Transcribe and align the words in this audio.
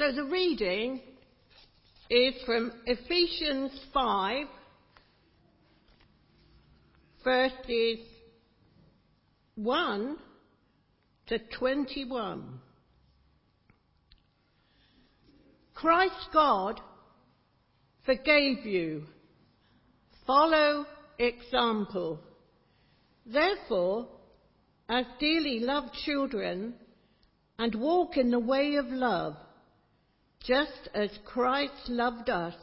So 0.00 0.12
the 0.12 0.24
reading 0.24 1.02
is 2.08 2.32
from 2.46 2.72
Ephesians 2.86 3.70
5, 3.92 4.46
verses 7.22 7.98
1 9.56 10.16
to 11.26 11.38
21. 11.58 12.60
Christ 15.74 16.28
God 16.32 16.80
forgave 18.06 18.64
you. 18.64 19.02
Follow 20.26 20.86
example. 21.18 22.20
Therefore, 23.26 24.08
as 24.88 25.04
dearly 25.18 25.60
loved 25.60 25.92
children, 26.06 26.72
and 27.58 27.74
walk 27.74 28.16
in 28.16 28.30
the 28.30 28.40
way 28.40 28.76
of 28.76 28.86
love, 28.86 29.36
just 30.44 30.88
as 30.94 31.10
Christ 31.24 31.88
loved 31.88 32.30
us 32.30 32.54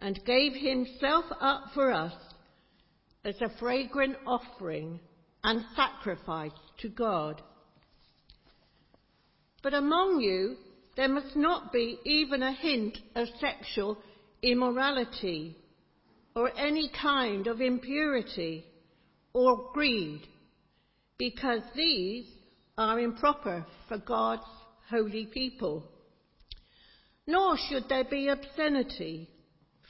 and 0.00 0.24
gave 0.24 0.52
himself 0.54 1.24
up 1.40 1.64
for 1.74 1.90
us 1.92 2.14
as 3.24 3.34
a 3.40 3.50
fragrant 3.58 4.16
offering 4.26 5.00
and 5.42 5.64
sacrifice 5.74 6.52
to 6.80 6.88
God. 6.88 7.42
But 9.62 9.74
among 9.74 10.20
you 10.20 10.56
there 10.96 11.08
must 11.08 11.36
not 11.36 11.72
be 11.72 11.98
even 12.04 12.42
a 12.42 12.52
hint 12.52 12.98
of 13.14 13.28
sexual 13.40 13.98
immorality 14.42 15.56
or 16.34 16.50
any 16.56 16.90
kind 17.00 17.46
of 17.46 17.60
impurity 17.60 18.64
or 19.32 19.70
greed, 19.72 20.22
because 21.18 21.62
these 21.74 22.26
are 22.76 22.98
improper 23.00 23.66
for 23.88 23.98
God's 23.98 24.42
holy 24.88 25.26
people. 25.26 25.84
Nor 27.28 27.58
should 27.58 27.90
there 27.90 28.04
be 28.04 28.28
obscenity, 28.28 29.28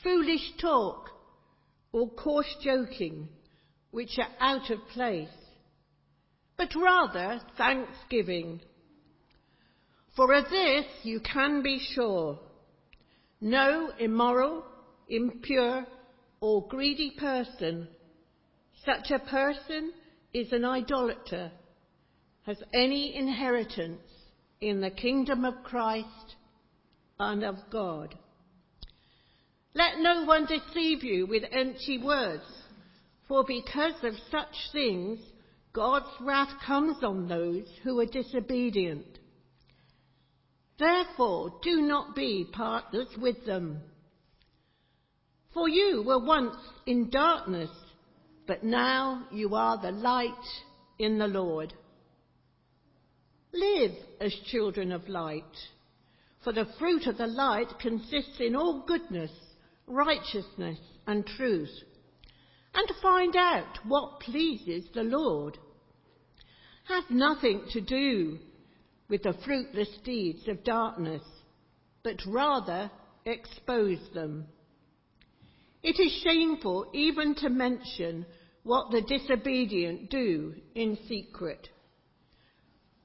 foolish 0.03 0.55
talk, 0.61 1.09
or 1.93 2.11
coarse 2.11 2.53
joking, 2.61 3.29
which 3.93 4.19
are 4.19 4.33
out 4.41 4.69
of 4.71 4.81
place, 4.89 5.29
but 6.57 6.75
rather 6.75 7.41
thanksgiving. 7.57 8.61
For 10.17 10.35
of 10.35 10.51
this 10.51 10.85
you 11.05 11.21
can 11.21 11.63
be 11.63 11.79
sure 11.79 12.41
no 13.41 13.93
immoral, 14.01 14.65
impure, 15.09 15.87
or 16.41 16.67
greedy 16.67 17.13
person, 17.13 17.87
such 18.85 19.13
a 19.13 19.21
person 19.21 19.93
is 20.35 20.51
an 20.51 20.65
idolater, 20.65 21.53
has 22.43 22.61
any 22.75 23.15
inheritance 23.15 24.11
in 24.61 24.81
the 24.81 24.91
kingdom 24.91 25.45
of 25.45 25.63
Christ 25.63 26.35
and 27.21 27.43
of 27.45 27.57
God. 27.71 28.15
Let 29.75 29.99
no 29.99 30.25
one 30.25 30.47
deceive 30.47 31.03
you 31.03 31.27
with 31.27 31.43
empty 31.51 31.99
words, 31.99 32.45
for 33.27 33.45
because 33.47 33.95
of 34.03 34.15
such 34.31 34.55
things 34.73 35.19
God's 35.73 36.11
wrath 36.21 36.53
comes 36.67 37.03
on 37.03 37.29
those 37.29 37.67
who 37.83 37.99
are 38.01 38.07
disobedient. 38.07 39.07
Therefore, 40.79 41.55
do 41.63 41.83
not 41.83 42.15
be 42.15 42.49
partners 42.53 43.09
with 43.21 43.45
them. 43.45 43.81
For 45.53 45.69
you 45.69 46.05
were 46.07 46.25
once 46.25 46.57
in 46.87 47.11
darkness, 47.11 47.71
but 48.47 48.63
now 48.63 49.27
you 49.33 49.55
are 49.55 49.81
the 49.81 49.91
light 49.91 50.33
in 50.99 51.19
the 51.19 51.27
Lord. 51.27 51.75
Live 53.53 53.93
as 54.21 54.33
children 54.51 54.93
of 54.93 55.09
light, 55.09 55.43
for 56.43 56.53
the 56.53 56.67
fruit 56.79 57.07
of 57.07 57.19
the 57.19 57.27
light 57.27 57.79
consists 57.81 58.41
in 58.41 58.55
all 58.55 58.85
goodness, 58.87 59.31
righteousness, 59.87 60.79
and 61.07 61.27
truth, 61.27 61.71
and 62.75 62.87
to 62.87 62.95
find 63.03 63.35
out 63.37 63.79
what 63.87 64.21
pleases 64.21 64.85
the 64.95 65.03
Lord. 65.03 65.59
Have 66.85 67.11
nothing 67.11 67.63
to 67.73 67.81
do 67.81 68.39
with 69.09 69.23
the 69.23 69.35
fruitless 69.45 69.89
deeds 70.05 70.47
of 70.49 70.65
darkness, 70.65 71.23
but 72.03 72.17
rather 72.27 72.91
expose 73.25 74.01
them. 74.15 74.47
It 75.83 76.01
is 76.01 76.23
shameful 76.23 76.91
even 76.93 77.35
to 77.37 77.49
mention 77.49 78.27
what 78.63 78.91
the 78.91 79.01
disobedient 79.03 80.11
do 80.11 80.55
in 80.75 80.99
secret. 81.09 81.69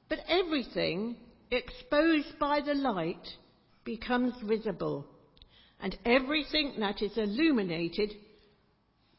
But 0.10 0.20
everything 0.28 1.16
exposed 1.54 2.40
by 2.40 2.62
the 2.62 2.74
light 2.74 3.28
becomes 3.86 4.34
visible, 4.44 5.06
and 5.80 5.98
everything 6.06 6.74
that 6.80 7.02
is 7.02 7.18
illuminated 7.18 8.14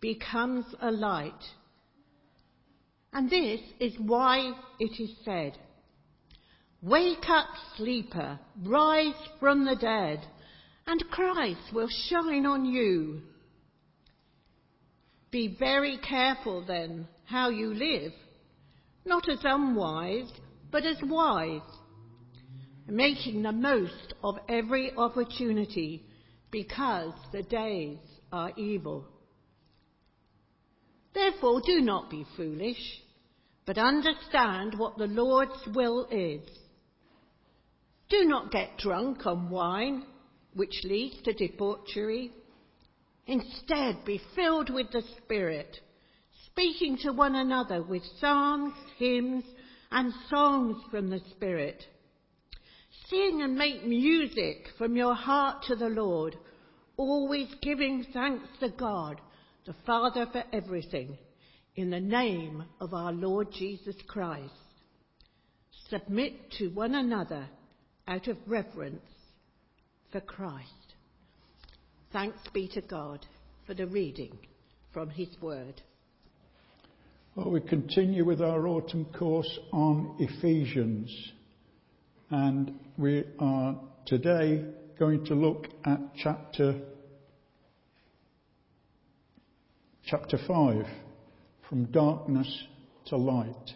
becomes 0.01 0.65
a 0.81 0.91
light. 0.91 1.33
And 3.13 3.31
this 3.31 3.61
is 3.79 3.95
why 3.99 4.53
it 4.81 5.01
is 5.01 5.11
said, 5.25 5.57
Wake 6.83 7.29
up, 7.29 7.49
sleeper, 7.77 8.39
rise 8.63 9.15
from 9.41 9.65
the 9.65 9.77
dead, 9.77 10.21
and 10.87 11.03
Christ 11.11 11.73
will 11.73 11.89
shine 12.09 12.45
on 12.45 12.67
you. 12.67 13.23
Be 15.31 15.57
very 15.59 15.99
careful 15.99 16.65
then 16.67 17.09
how 17.25 17.49
you 17.49 17.73
live, 17.73 18.13
not 19.07 19.29
as 19.29 19.39
unwise, 19.43 20.31
but 20.71 20.85
as 20.85 20.99
wise, 21.03 21.63
making 22.87 23.43
the 23.43 23.53
most 23.53 24.15
of 24.23 24.37
every 24.49 24.93
opportunity 24.97 26.05
because 26.51 27.13
the 27.33 27.43
days 27.43 27.99
are 28.33 28.53
evil. 28.57 29.07
Therefore, 31.15 31.63
do 31.65 31.81
not 31.81 32.11
be 32.11 32.27
foolish, 32.37 33.01
but 33.67 33.79
understand 33.79 34.75
what 34.77 34.99
the 34.99 35.07
Lord's 35.07 35.67
will 35.75 36.07
is. 36.11 36.43
Do 38.11 38.25
not 38.25 38.51
get 38.51 38.79
drunk 38.79 39.25
on 39.25 39.49
wine, 39.49 40.05
which 40.55 40.83
leads 40.85 41.23
to 41.23 41.33
debauchery. 41.33 42.31
Instead, 43.27 44.05
be 44.05 44.21
filled 44.37 44.69
with 44.73 44.91
the 44.93 45.03
Spirit, 45.19 45.79
speaking 46.47 46.99
to 46.99 47.13
one 47.13 47.35
another 47.35 47.83
with 47.83 48.03
psalms, 48.21 48.75
hymns, 48.99 49.45
and 49.91 50.13
songs 50.29 50.77
from 50.91 51.09
the 51.09 51.21
Spirit. 51.31 51.83
Sing 53.09 53.43
and 53.43 53.57
make 53.57 53.85
music 53.85 54.69
from 54.79 54.97
your 54.97 55.15
heart 55.15 55.65
to 55.65 55.77
the 55.77 55.89
Lord, 55.89 56.37
always 56.97 57.49
giving 57.61 58.07
thanks 58.13 58.49
to 58.61 58.71
God, 58.71 59.21
the 59.67 59.75
Father, 59.87 60.27
for 60.33 60.45
everything, 60.53 61.19
in 61.77 61.91
the 61.91 62.01
name 62.01 62.65
of 62.81 62.95
our 62.95 63.13
Lord 63.13 63.49
Jesus 63.53 63.97
Christ. 64.07 64.53
Submit 65.91 66.51
to 66.59 66.69
one 66.69 66.95
another 66.95 67.47
out 68.09 68.29
of 68.29 68.39
reverence 68.47 69.03
for 70.11 70.21
Christ. 70.21 70.71
Thanks 72.13 72.39
be 72.53 72.69
to 72.69 72.81
God 72.81 73.27
for 73.67 73.75
the 73.75 73.87
reading 73.87 74.39
from 74.93 75.11
His 75.11 75.29
Word. 75.41 75.83
Well, 77.35 77.51
we 77.51 77.61
continue 77.61 78.25
with 78.25 78.41
our 78.41 78.69
autumn 78.69 79.07
course 79.07 79.59
on 79.73 80.15
Ephesians, 80.21 81.33
and 82.31 82.79
we 82.97 83.25
are 83.39 83.77
today 84.07 84.65
going 84.99 85.25
to 85.27 85.35
look 85.35 85.69
at 85.85 85.99
chapter 86.17 86.81
chapter 90.07 90.39
5 90.47 90.87
from 91.69 91.85
darkness 91.87 92.65
to 93.07 93.17
light 93.17 93.75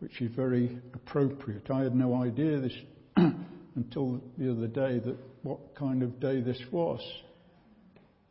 which 0.00 0.20
is 0.20 0.30
very 0.34 0.78
appropriate. 0.94 1.70
I 1.70 1.82
had 1.82 1.94
no 1.94 2.22
idea 2.22 2.60
this 2.60 2.76
until 3.74 4.20
the 4.36 4.50
other 4.50 4.66
day 4.66 4.98
that 5.00 5.16
what 5.42 5.74
kind 5.74 6.02
of 6.02 6.20
day 6.20 6.40
this 6.40 6.60
was. 6.70 7.00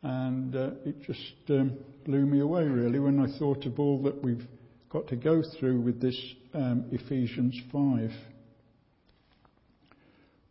And 0.02 0.54
uh, 0.54 0.70
it 0.84 1.02
just 1.02 1.34
um, 1.50 1.76
blew 2.04 2.24
me 2.24 2.40
away 2.40 2.64
really 2.64 2.98
when 2.98 3.20
I 3.20 3.38
thought 3.38 3.66
of 3.66 3.78
all 3.78 4.02
that 4.04 4.22
we've 4.22 4.46
got 4.90 5.08
to 5.08 5.16
go 5.16 5.42
through 5.58 5.80
with 5.80 6.00
this 6.00 6.18
um, 6.54 6.86
Ephesians 6.92 7.60
5. 7.72 8.10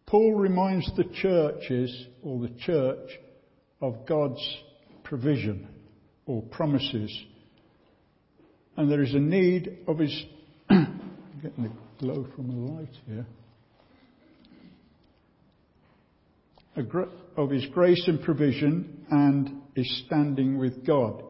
Paul 0.08 0.36
reminds 0.36 0.90
the 0.96 1.04
churches 1.04 2.08
or 2.24 2.40
the 2.40 2.54
church 2.62 3.10
of 3.82 4.06
God's 4.08 4.42
provision 5.04 5.68
or 6.26 6.42
promises. 6.44 7.12
And 8.78 8.90
there 8.90 9.02
is 9.02 9.14
a 9.14 9.20
need 9.20 9.80
of 9.86 10.00
his 10.00 10.26
getting 10.70 11.64
the 11.64 11.72
glow 12.00 12.26
from 12.36 12.48
the 12.48 12.72
light 12.72 12.96
here. 13.06 13.26
Of 17.36 17.50
his 17.50 17.66
grace 17.74 18.04
and 18.08 18.22
provision 18.22 19.06
and 19.10 19.62
his 19.76 20.04
standing 20.06 20.58
with 20.58 20.86
God. 20.86 21.22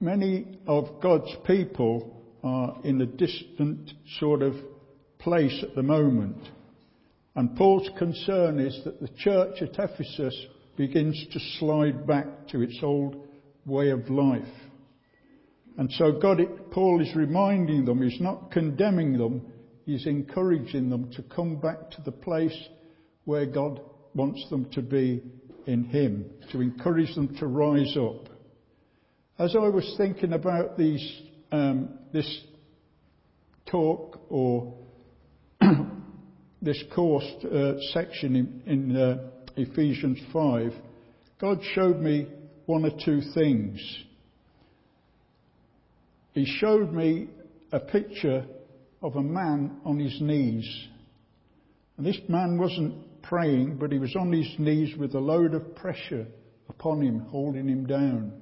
Many 0.00 0.58
of 0.66 1.00
God's 1.02 1.34
people 1.44 2.22
are 2.44 2.76
in 2.84 3.00
a 3.00 3.06
distant 3.06 3.90
sort 4.20 4.42
of 4.42 4.54
place 5.18 5.58
at 5.62 5.74
the 5.74 5.82
moment. 5.82 6.36
And 7.34 7.56
Paul's 7.56 7.90
concern 7.98 8.60
is 8.60 8.80
that 8.84 9.00
the 9.00 9.08
church 9.08 9.60
at 9.60 9.78
Ephesus 9.78 10.46
begins 10.76 11.26
to 11.32 11.40
slide 11.58 12.06
back 12.06 12.26
to 12.48 12.62
its 12.62 12.78
old 12.82 13.16
way 13.66 13.90
of 13.90 14.08
life. 14.08 14.42
And 15.76 15.90
so 15.92 16.12
God, 16.12 16.40
Paul 16.70 17.00
is 17.00 17.14
reminding 17.16 17.84
them, 17.84 18.02
he's 18.02 18.20
not 18.20 18.52
condemning 18.52 19.18
them, 19.18 19.52
he's 19.84 20.06
encouraging 20.06 20.90
them 20.90 21.10
to 21.12 21.22
come 21.22 21.56
back 21.56 21.90
to 21.92 22.02
the 22.02 22.12
place 22.12 22.56
where 23.24 23.46
God 23.46 23.80
wants 24.14 24.48
them 24.50 24.70
to 24.72 24.82
be 24.82 25.22
in 25.66 25.84
Him, 25.84 26.26
to 26.52 26.60
encourage 26.60 27.14
them 27.14 27.34
to 27.38 27.46
rise 27.46 27.96
up. 27.96 28.28
As 29.38 29.56
I 29.56 29.68
was 29.68 29.94
thinking 29.96 30.32
about 30.32 30.78
these, 30.78 31.22
um, 31.50 31.98
this 32.12 32.42
talk 33.66 34.20
or 34.28 34.76
this 36.64 36.82
course 36.94 37.26
uh, 37.44 37.74
section 37.92 38.36
in, 38.36 38.62
in 38.66 38.96
uh, 38.96 39.18
Ephesians 39.56 40.18
5, 40.32 40.72
God 41.40 41.58
showed 41.74 42.00
me 42.00 42.26
one 42.66 42.84
or 42.84 42.92
two 43.04 43.20
things. 43.34 43.78
He 46.32 46.46
showed 46.58 46.92
me 46.92 47.28
a 47.70 47.78
picture 47.78 48.46
of 49.02 49.16
a 49.16 49.22
man 49.22 49.76
on 49.84 49.98
his 49.98 50.18
knees. 50.20 50.88
And 51.96 52.06
this 52.06 52.18
man 52.28 52.58
wasn't 52.58 53.22
praying, 53.22 53.76
but 53.76 53.92
he 53.92 53.98
was 53.98 54.16
on 54.16 54.32
his 54.32 54.48
knees 54.58 54.96
with 54.96 55.14
a 55.14 55.20
load 55.20 55.54
of 55.54 55.76
pressure 55.76 56.26
upon 56.68 57.02
him, 57.02 57.20
holding 57.20 57.68
him 57.68 57.86
down. 57.86 58.32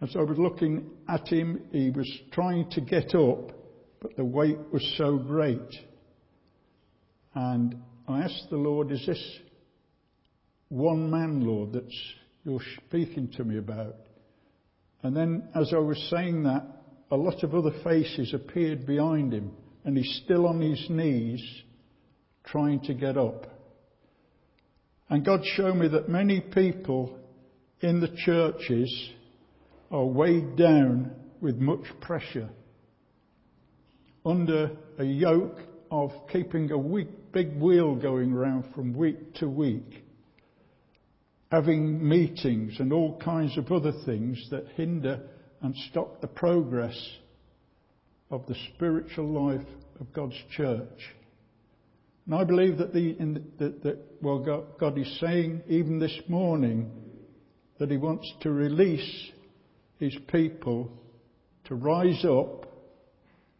As 0.00 0.14
I 0.14 0.22
was 0.22 0.38
looking 0.38 0.90
at 1.08 1.26
him, 1.28 1.62
he 1.72 1.90
was 1.90 2.10
trying 2.32 2.68
to 2.70 2.80
get 2.80 3.14
up, 3.14 3.52
but 4.00 4.16
the 4.16 4.24
weight 4.24 4.58
was 4.72 4.94
so 4.98 5.16
great. 5.16 5.60
And 7.34 7.76
I 8.08 8.22
asked 8.22 8.48
the 8.50 8.56
Lord, 8.56 8.90
is 8.90 9.04
this 9.06 9.38
one 10.68 11.10
man, 11.10 11.40
Lord, 11.40 11.72
that 11.72 11.90
you're 12.44 12.60
speaking 12.86 13.28
to 13.36 13.44
me 13.44 13.58
about? 13.58 13.96
And 15.02 15.16
then 15.16 15.48
as 15.54 15.72
I 15.72 15.78
was 15.78 15.98
saying 16.10 16.44
that, 16.44 16.64
a 17.10 17.16
lot 17.16 17.42
of 17.42 17.54
other 17.54 17.72
faces 17.84 18.32
appeared 18.32 18.86
behind 18.86 19.32
him, 19.32 19.52
and 19.84 19.96
he's 19.96 20.22
still 20.24 20.46
on 20.46 20.60
his 20.60 20.86
knees 20.88 21.42
trying 22.44 22.80
to 22.80 22.94
get 22.94 23.18
up. 23.18 23.46
And 25.10 25.24
God 25.24 25.40
showed 25.56 25.74
me 25.74 25.88
that 25.88 26.08
many 26.08 26.40
people 26.40 27.18
in 27.80 28.00
the 28.00 28.14
churches 28.24 29.10
are 29.90 30.06
weighed 30.06 30.56
down 30.56 31.12
with 31.40 31.56
much 31.56 31.84
pressure 32.00 32.48
under 34.24 34.70
a 34.98 35.04
yoke 35.04 35.58
of 35.92 36.10
keeping 36.32 36.70
a 36.70 36.78
week, 36.78 37.32
big 37.32 37.60
wheel 37.60 37.94
going 37.94 38.32
round 38.32 38.64
from 38.74 38.94
week 38.94 39.34
to 39.34 39.46
week, 39.46 40.02
having 41.50 42.08
meetings 42.08 42.80
and 42.80 42.94
all 42.94 43.20
kinds 43.20 43.58
of 43.58 43.70
other 43.70 43.92
things 44.06 44.42
that 44.50 44.64
hinder 44.74 45.20
and 45.60 45.76
stop 45.90 46.22
the 46.22 46.26
progress 46.26 46.98
of 48.30 48.46
the 48.46 48.54
spiritual 48.74 49.28
life 49.28 49.66
of 50.00 50.10
God's 50.14 50.38
church. 50.56 51.14
And 52.24 52.34
I 52.34 52.44
believe 52.44 52.78
that, 52.78 52.94
the, 52.94 53.12
the, 53.58 53.74
that 53.82 53.98
well, 54.22 54.38
God, 54.38 54.64
God 54.80 54.96
is 54.96 55.20
saying 55.20 55.60
even 55.68 55.98
this 55.98 56.18
morning 56.26 56.90
that 57.78 57.90
He 57.90 57.98
wants 57.98 58.32
to 58.40 58.50
release 58.50 59.30
His 59.98 60.16
people 60.28 60.90
to 61.64 61.74
rise 61.74 62.24
up 62.24 62.66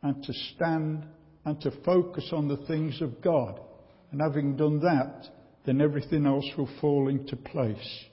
and 0.00 0.25
to 0.25 0.32
stand 0.55 1.05
and 1.44 1.61
to 1.61 1.71
focus 1.85 2.31
on 2.33 2.49
the 2.49 2.65
things 2.69 3.00
of 3.00 3.21
God. 3.23 3.61
And 4.11 4.21
having 4.21 4.56
done 4.56 4.81
that, 4.81 5.27
then 5.65 5.81
everything 5.81 6.27
else 6.27 6.47
will 6.56 6.69
fall 6.81 7.09
into 7.09 7.37
place. 7.37 8.05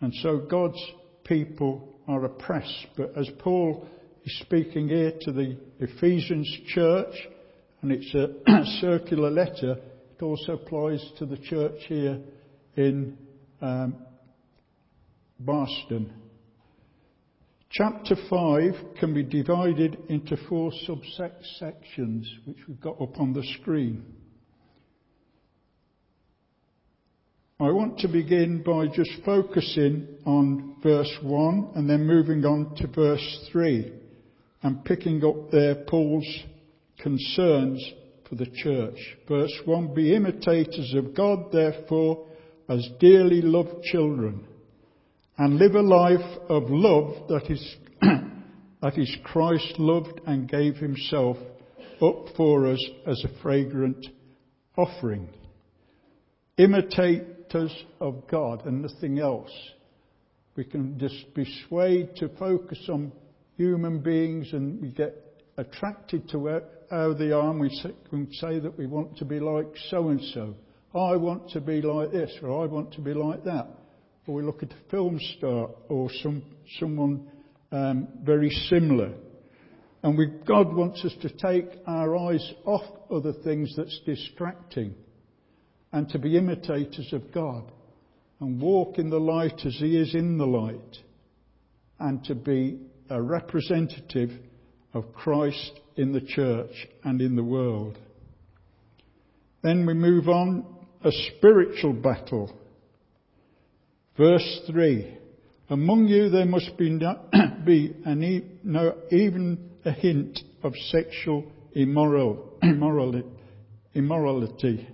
And 0.00 0.14
so 0.22 0.38
God's 0.38 0.80
people 1.24 1.94
are 2.08 2.24
oppressed. 2.24 2.86
But 2.96 3.16
as 3.16 3.28
Paul 3.38 3.86
is 4.24 4.38
speaking 4.40 4.88
here 4.88 5.12
to 5.22 5.32
the 5.32 5.58
Ephesians 5.78 6.50
church, 6.68 7.14
and 7.82 7.92
it's 7.92 8.14
a 8.14 8.64
circular 8.80 9.30
letter. 9.30 9.76
It 10.16 10.22
also 10.22 10.52
applies 10.52 11.02
to 11.18 11.26
the 11.26 11.38
church 11.38 11.80
here 11.88 12.20
in 12.76 13.16
um, 13.60 13.96
Boston. 15.38 16.12
Chapter 17.72 18.16
5 18.28 18.96
can 18.98 19.14
be 19.14 19.22
divided 19.22 19.96
into 20.08 20.36
four 20.48 20.72
subsections, 20.88 22.24
which 22.44 22.58
we've 22.66 22.80
got 22.80 23.00
up 23.00 23.20
on 23.20 23.32
the 23.32 23.44
screen. 23.60 24.04
I 27.60 27.70
want 27.70 28.00
to 28.00 28.08
begin 28.08 28.64
by 28.64 28.88
just 28.88 29.12
focusing 29.24 30.08
on 30.26 30.78
verse 30.82 31.16
1 31.22 31.72
and 31.76 31.88
then 31.88 32.08
moving 32.08 32.44
on 32.44 32.74
to 32.74 32.88
verse 32.88 33.48
3 33.52 33.92
and 34.64 34.84
picking 34.84 35.24
up 35.24 35.52
there 35.52 35.76
Paul's 35.86 36.26
concerns 36.98 37.80
for 38.28 38.34
the 38.34 38.50
church. 38.52 38.98
Verse 39.28 39.54
1 39.64 39.94
Be 39.94 40.16
imitators 40.16 40.92
of 40.96 41.14
God, 41.14 41.52
therefore, 41.52 42.26
as 42.68 42.88
dearly 42.98 43.42
loved 43.42 43.84
children, 43.84 44.44
and 45.38 45.56
live 45.56 45.74
a 45.74 45.82
life 45.82 46.38
of 46.48 46.64
love 46.68 47.28
that 47.28 47.50
is, 47.50 47.76
that 48.82 48.98
is 48.98 49.16
Christ 49.24 49.78
loved 49.78 50.20
and 50.26 50.48
gave 50.48 50.76
himself 50.76 51.36
up 52.02 52.26
for 52.36 52.66
us 52.66 52.84
as 53.06 53.22
a 53.24 53.42
fragrant 53.42 54.06
offering. 54.76 55.28
Imitators 56.58 57.74
of 58.00 58.26
God 58.28 58.66
and 58.66 58.82
nothing 58.82 59.18
else. 59.18 59.50
We 60.56 60.64
can 60.64 60.98
just 60.98 61.34
be 61.34 61.46
swayed 61.68 62.16
to 62.16 62.28
focus 62.38 62.86
on 62.88 63.12
human 63.56 64.00
beings 64.00 64.52
and 64.52 64.80
we 64.80 64.90
get 64.90 65.30
attracted 65.56 66.28
to 66.30 66.62
how 66.90 67.12
they 67.14 67.30
are, 67.30 67.50
and 67.50 67.60
we 67.60 67.70
can 68.08 68.32
say 68.32 68.58
that 68.58 68.76
we 68.76 68.86
want 68.86 69.16
to 69.18 69.24
be 69.24 69.38
like 69.38 69.68
so 69.90 70.08
and 70.08 70.20
so. 70.34 70.54
I 70.92 71.16
want 71.16 71.50
to 71.50 71.60
be 71.60 71.80
like 71.82 72.10
this, 72.10 72.32
or 72.42 72.62
I 72.62 72.66
want 72.66 72.92
to 72.94 73.00
be 73.00 73.14
like 73.14 73.44
that. 73.44 73.68
Or 74.26 74.34
we 74.34 74.42
look 74.42 74.62
at 74.62 74.72
a 74.72 74.90
film 74.90 75.18
star 75.36 75.70
or 75.88 76.10
some, 76.22 76.42
someone 76.78 77.28
um, 77.72 78.08
very 78.22 78.50
similar. 78.50 79.12
And 80.02 80.16
we, 80.16 80.28
God 80.46 80.74
wants 80.74 81.04
us 81.04 81.14
to 81.22 81.28
take 81.28 81.66
our 81.86 82.16
eyes 82.16 82.52
off 82.64 82.84
other 83.10 83.32
things 83.44 83.74
that's 83.76 84.00
distracting 84.06 84.94
and 85.92 86.08
to 86.10 86.18
be 86.18 86.36
imitators 86.36 87.12
of 87.12 87.32
God 87.32 87.70
and 88.40 88.60
walk 88.60 88.98
in 88.98 89.10
the 89.10 89.20
light 89.20 89.60
as 89.66 89.76
He 89.78 89.96
is 89.96 90.14
in 90.14 90.38
the 90.38 90.46
light 90.46 90.98
and 91.98 92.24
to 92.24 92.34
be 92.34 92.80
a 93.10 93.20
representative 93.20 94.30
of 94.94 95.12
Christ 95.12 95.80
in 95.96 96.12
the 96.12 96.20
church 96.20 96.88
and 97.04 97.20
in 97.20 97.36
the 97.36 97.44
world. 97.44 97.98
Then 99.62 99.84
we 99.84 99.94
move 99.94 100.28
on, 100.28 100.64
a 101.04 101.10
spiritual 101.36 101.92
battle. 101.92 102.50
Verse 104.20 104.60
3. 104.66 105.16
Among 105.70 106.06
you 106.06 106.28
there 106.28 106.44
must 106.44 106.76
be, 106.76 106.90
no, 106.90 107.20
be 107.64 107.96
an, 108.04 108.58
no, 108.62 108.98
even 109.10 109.70
a 109.86 109.92
hint 109.92 110.38
of 110.62 110.74
sexual 110.90 111.50
immoral, 111.72 112.58
immorality, 112.62 113.26
immorality 113.94 114.86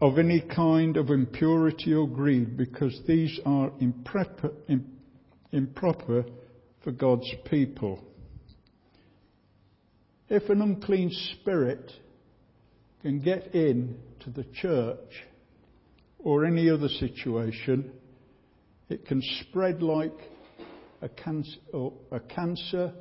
of 0.00 0.20
any 0.20 0.40
kind 0.54 0.96
of 0.96 1.10
impurity 1.10 1.92
or 1.92 2.06
greed, 2.06 2.56
because 2.56 2.96
these 3.08 3.40
are 3.44 3.72
improper 3.80 4.52
for 6.84 6.92
God's 6.92 7.28
people. 7.50 8.04
If 10.28 10.48
an 10.48 10.62
unclean 10.62 11.10
spirit 11.32 11.90
can 13.02 13.18
get 13.18 13.52
in 13.52 13.98
to 14.20 14.30
the 14.30 14.44
church 14.62 15.24
or 16.24 16.46
any 16.46 16.70
other 16.70 16.88
situation, 16.88 17.92
it 18.88 19.06
can 19.06 19.22
spread 19.40 19.82
like 19.82 20.16
a 21.02 21.08
cancer, 21.08 21.60
a 22.10 22.18
cancer 22.18 22.92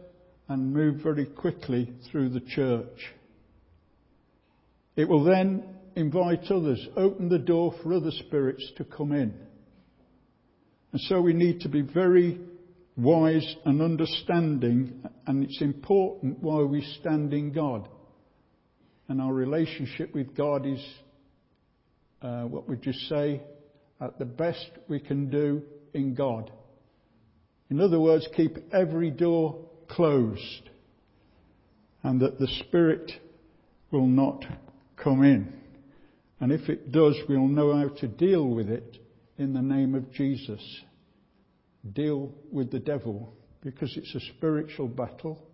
and 0.50 0.74
move 0.74 1.02
very 1.02 1.26
quickly 1.26 1.92
through 2.12 2.30
the 2.30 2.42
church. 2.42 3.14
It 4.98 5.08
will 5.08 5.24
then 5.24 5.64
invite 5.96 6.52
others, 6.52 6.86
open 6.98 7.30
the 7.30 7.40
door 7.40 7.74
for 7.82 7.94
other 7.94 8.12
spirits 8.12 8.72
to 8.78 8.84
come 8.84 9.14
in. 9.14 9.34
And 10.92 11.02
so 11.02 11.22
we 11.22 11.34
need 11.34 11.62
to 11.62 11.70
be 11.70 11.82
very 11.82 12.40
wise 12.98 13.56
and 13.66 13.82
understanding, 13.82 15.02
and 15.26 15.44
it's 15.44 15.62
important 15.62 16.40
why 16.40 16.62
we 16.64 16.82
stand 17.00 17.34
in 17.34 17.54
God. 17.54 17.88
And 19.08 19.22
our 19.22 19.34
relationship 19.34 20.14
with 20.14 20.36
God 20.36 20.66
is 20.68 20.84
Uh, 22.24 22.44
what 22.44 22.70
we 22.70 22.78
just 22.78 23.10
say, 23.10 23.42
at 24.00 24.18
the 24.18 24.24
best 24.24 24.70
we 24.88 24.98
can 24.98 25.30
do 25.30 25.62
in 25.94 26.16
God. 26.16 26.50
In 27.70 27.82
other 27.82 28.00
words, 28.00 28.26
keep 28.34 28.58
every 28.72 29.12
door 29.12 29.60
closed 29.90 30.70
and 32.02 32.22
that 32.22 32.40
the 32.40 32.48
Spirit 32.62 33.12
will 33.92 34.08
not 34.08 34.46
come 34.96 35.24
in. 35.24 35.52
And 36.40 36.52
if 36.54 36.70
it 36.70 36.94
does, 36.94 37.16
we'll 37.28 37.48
know 37.48 37.76
how 37.76 37.94
to 38.00 38.08
deal 38.08 38.48
with 38.48 38.70
it 38.70 39.00
in 39.38 39.54
the 39.54 39.62
name 39.62 39.94
of 39.94 40.12
Jesus. 40.14 40.62
Deal 41.94 42.32
with 42.52 42.72
the 42.72 42.80
devil 42.80 43.34
because 43.62 43.96
it's 43.98 44.16
a 44.16 44.34
spiritual 44.38 44.88
battle 44.88 45.46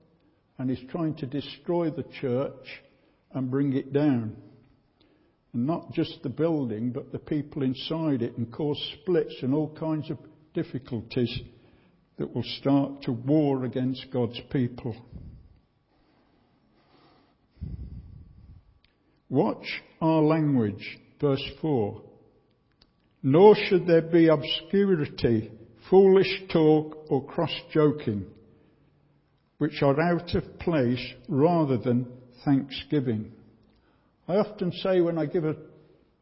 and 0.59 0.69
he's 0.69 0.88
trying 0.91 1.15
to 1.15 1.25
destroy 1.25 1.89
the 1.89 2.05
church 2.21 2.67
and 3.31 3.49
bring 3.49 3.73
it 3.73 3.91
down. 3.91 4.35
And 5.53 5.65
not 5.65 5.94
just 5.94 6.22
the 6.22 6.29
building, 6.29 6.91
but 6.91 7.12
the 7.12 7.20
people 7.20 7.63
inside 7.63 8.22
it 8.22 8.38
and 8.38 8.51
cause 8.51 8.79
splits 9.01 9.36
and 9.41 9.53
all 9.53 9.75
kinds 9.75 10.10
of 10.12 10.18
difficulties 10.53 11.39
that 12.18 12.34
will 12.36 12.44
start 12.60 13.01
to 13.03 13.12
war 13.12 13.65
against 13.65 14.06
God's 14.12 14.39
people. 14.51 14.96
Watch 19.29 19.82
our 20.01 20.22
language, 20.22 20.98
verse 21.22 21.44
4. 21.62 22.01
Nor 23.22 23.56
should 23.56 23.86
there 23.86 24.01
be 24.01 24.27
obscurity, 24.27 25.51
foolish 25.89 26.44
talk, 26.51 26.98
or 27.10 27.25
cross 27.25 27.53
joking, 27.72 28.25
which 29.60 29.82
are 29.82 30.00
out 30.00 30.34
of 30.36 30.60
place 30.60 31.13
rather 31.27 31.77
than 31.77 32.08
thanksgiving. 32.44 33.32
I 34.29 34.36
often 34.36 34.71
say 34.83 35.01
when 35.01 35.17
I 35.17 35.25
give 35.25 35.43
a, 35.43 35.55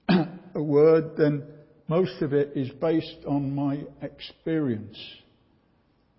a 0.55 0.63
word, 0.63 1.17
then 1.17 1.43
most 1.89 2.21
of 2.21 2.31
it 2.31 2.53
is 2.55 2.69
based 2.79 3.25
on 3.27 3.53
my 3.53 3.83
experience, 4.01 4.97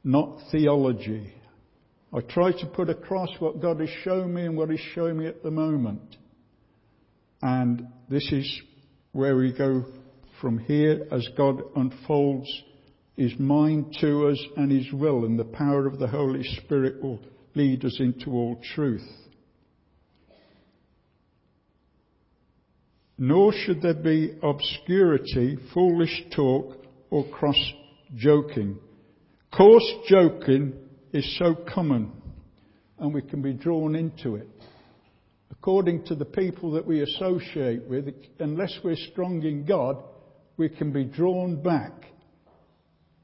not 0.04 0.38
theology. 0.52 1.32
I 2.12 2.20
try 2.20 2.52
to 2.52 2.66
put 2.66 2.90
across 2.90 3.30
what 3.38 3.62
God 3.62 3.80
has 3.80 3.88
shown 4.04 4.34
me 4.34 4.44
and 4.44 4.54
what 4.54 4.68
He's 4.68 4.84
showing 4.94 5.16
me 5.16 5.28
at 5.28 5.42
the 5.42 5.50
moment. 5.50 6.16
And 7.40 7.88
this 8.10 8.32
is 8.32 8.60
where 9.12 9.36
we 9.36 9.56
go 9.56 9.86
from 10.42 10.58
here 10.58 11.06
as 11.10 11.26
God 11.38 11.62
unfolds 11.74 12.50
His 13.16 13.32
mind 13.38 13.96
to 14.02 14.28
us 14.28 14.44
and 14.58 14.70
His 14.70 14.92
will, 14.92 15.24
and 15.24 15.38
the 15.38 15.44
power 15.44 15.86
of 15.86 15.98
the 15.98 16.08
Holy 16.08 16.42
Spirit 16.42 17.02
will 17.02 17.20
lead 17.54 17.82
us 17.86 17.96
into 17.98 18.32
all 18.32 18.60
truth. 18.74 19.08
Nor 23.18 23.52
should 23.52 23.82
there 23.82 23.94
be 23.94 24.38
obscurity, 24.42 25.58
foolish 25.74 26.24
talk, 26.34 26.76
or 27.10 27.28
cross 27.28 27.72
joking. 28.14 28.78
Coarse 29.52 29.92
joking 30.06 30.74
is 31.12 31.36
so 31.38 31.56
common, 31.74 32.12
and 32.98 33.12
we 33.12 33.22
can 33.22 33.42
be 33.42 33.54
drawn 33.54 33.94
into 33.94 34.36
it 34.36 34.48
according 35.58 36.04
to 36.04 36.14
the 36.14 36.24
people 36.24 36.72
that 36.72 36.86
we 36.86 37.02
associate 37.02 37.86
with, 37.88 38.08
unless 38.38 38.72
we're 38.84 38.96
strong 39.10 39.42
in 39.42 39.64
God, 39.64 40.02
we 40.56 40.68
can 40.68 40.92
be 40.92 41.04
drawn 41.04 41.60
back 41.62 41.92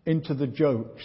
into 0.04 0.34
the 0.34 0.46
jokes. 0.46 1.02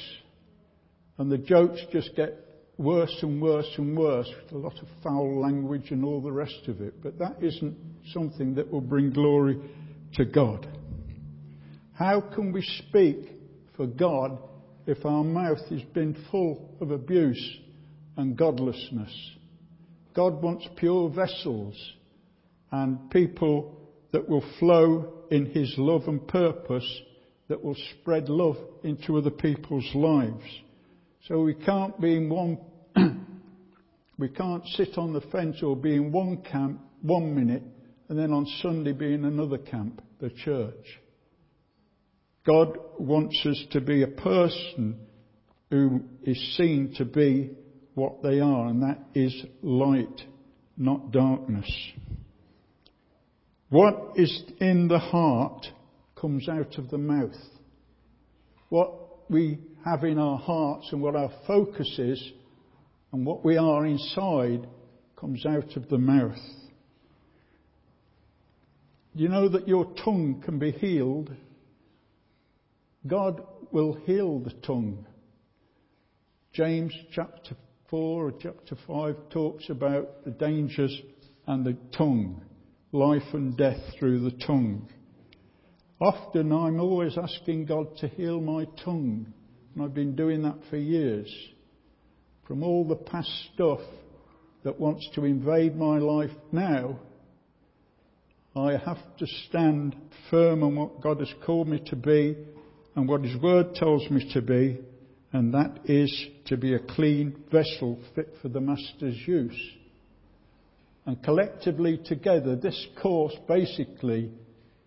And 1.18 1.32
the 1.32 1.38
jokes 1.38 1.80
just 1.92 2.16
get 2.16 2.49
worse 2.80 3.16
and 3.22 3.42
worse 3.42 3.70
and 3.78 3.96
worse 3.96 4.30
with 4.42 4.54
a 4.54 4.58
lot 4.58 4.74
of 4.82 4.88
foul 5.04 5.42
language 5.42 5.92
and 5.92 6.04
all 6.04 6.22
the 6.22 6.32
rest 6.32 6.62
of 6.68 6.80
it. 6.80 7.04
But 7.04 7.20
that 7.20 7.36
isn't 7.44 7.78
something 8.14 8.56
that 8.56 8.72
will 8.72 8.82
bring 8.82 9.12
glory 9.12 9.60
to 10.14 10.26
God. 10.26 10.66
How 11.94 12.22
can 12.22 12.54
we 12.54 12.62
speak 12.88 13.18
for 13.76 13.86
God 13.86 14.40
if 14.88 15.06
our 15.06 15.26
mouth 15.26 15.60
has 15.70 15.82
been 15.94 16.16
full 16.32 16.78
of 16.80 16.92
abuse 16.92 17.58
and 18.16 18.38
godlessness? 18.38 19.14
God 20.16 20.42
wants 20.42 20.66
pure 20.78 21.10
vessels 21.10 21.76
and 22.72 23.12
people 23.12 23.78
that 24.14 24.28
will 24.28 24.44
flow 24.58 25.26
in 25.30 25.48
His 25.48 25.74
love 25.78 26.08
and 26.08 26.26
purpose 26.26 27.02
that 27.50 27.62
will 27.62 27.76
spread 28.00 28.30
love 28.30 28.58
into 28.84 29.18
other 29.18 29.32
people's 29.32 29.90
lives. 29.94 30.46
So 31.28 31.42
we 31.42 31.54
can't 31.54 32.00
be 32.00 32.16
in 32.16 32.30
one, 32.30 32.58
we 34.20 34.28
can't 34.28 34.66
sit 34.76 34.98
on 34.98 35.14
the 35.14 35.22
fence 35.22 35.64
or 35.64 35.78
be 35.78 35.96
in 35.96 36.12
one 36.12 36.44
camp 36.44 36.82
one 37.02 37.34
minute 37.34 37.64
and 38.10 38.20
then 38.20 38.34
on 38.34 38.46
Sunday 38.62 38.92
be 38.92 39.14
in 39.14 39.24
another 39.24 39.58
camp, 39.58 40.02
the 40.20 40.30
church. 40.30 41.00
God 42.46 42.78
wants 42.98 43.42
us 43.46 43.64
to 43.72 43.80
be 43.80 44.04
a 44.04 44.08
person 44.08 45.00
who 45.70 46.02
is 46.24 46.58
seen 46.58 46.94
to 46.98 47.06
be 47.06 47.52
what 47.94 48.22
they 48.22 48.40
are, 48.40 48.68
and 48.68 48.82
that 48.82 49.00
is 49.14 49.34
light, 49.62 50.22
not 50.76 51.12
darkness. 51.12 51.72
What 53.70 54.14
is 54.16 54.44
in 54.60 54.88
the 54.88 55.00
heart 55.00 55.66
comes 56.20 56.50
out 56.50 56.78
of 56.78 56.90
the 56.90 56.98
mouth. 56.98 57.36
What 58.70 59.30
we 59.30 59.60
have 59.86 60.04
in 60.04 60.18
our 60.18 60.40
hearts 60.40 60.90
and 60.92 61.02
what 61.02 61.16
our 61.16 61.32
focus 61.46 61.94
is 62.00 62.32
and 63.12 63.26
what 63.26 63.44
we 63.44 63.58
are 63.58 63.86
inside 63.86 64.68
comes 65.16 65.46
out 65.46 65.76
of 65.76 65.90
the 65.90 65.98
mouth. 65.98 66.38
You 69.16 69.28
know 69.28 69.50
that 69.50 69.68
your 69.68 69.86
tongue 70.04 70.42
can 70.46 70.60
be 70.60 70.72
healed. 70.72 71.32
God 73.06 73.42
will 73.72 73.94
heal 73.94 74.40
the 74.40 74.54
tongue. 74.66 75.06
James 76.54 76.94
chapter 77.12 77.56
4 77.90 78.28
or 78.28 78.32
chapter 78.40 78.76
5 78.88 79.16
talks 79.30 79.70
about 79.70 80.24
the 80.24 80.32
dangers 80.32 80.96
and 81.48 81.66
the 81.66 81.78
tongue, 81.98 82.42
life 82.92 83.34
and 83.34 83.58
death 83.58 83.80
through 83.98 84.20
the 84.20 84.38
tongue. 84.46 84.88
Often 86.00 86.52
I'm 86.54 86.80
always 86.80 87.18
asking 87.18 87.66
God 87.66 87.98
to 87.98 88.08
heal 88.08 88.40
my 88.40 88.66
tongue, 88.86 89.34
and 89.74 89.84
I've 89.84 89.94
been 89.94 90.16
doing 90.16 90.44
that 90.44 90.58
for 90.70 90.78
years. 90.78 91.30
From 92.50 92.64
all 92.64 92.84
the 92.84 92.96
past 92.96 93.32
stuff 93.54 93.80
that 94.64 94.80
wants 94.80 95.08
to 95.14 95.24
invade 95.24 95.76
my 95.76 96.00
life 96.00 96.36
now, 96.52 97.00
I 98.56 98.72
have 98.72 98.98
to 99.20 99.28
stand 99.48 99.96
firm 100.32 100.64
on 100.64 100.76
what 100.76 101.00
God 101.00 101.20
has 101.20 101.32
called 101.46 101.68
me 101.68 101.80
to 101.86 101.96
be 101.96 102.36
and 102.96 103.08
what 103.08 103.24
His 103.24 103.40
Word 103.40 103.76
tells 103.76 104.10
me 104.10 104.28
to 104.34 104.42
be 104.42 104.80
and 105.32 105.54
that 105.54 105.82
is 105.86 106.12
to 106.46 106.58
be 106.58 106.74
a 106.74 106.80
clean 106.80 107.36
vessel 107.52 108.00
fit 108.16 108.34
for 108.42 108.50
the 108.50 108.60
Master's 108.60 109.28
use. 109.28 109.62
And 111.06 111.22
collectively 111.22 112.00
together, 112.04 112.56
this 112.56 112.88
course 113.00 113.36
basically 113.48 114.32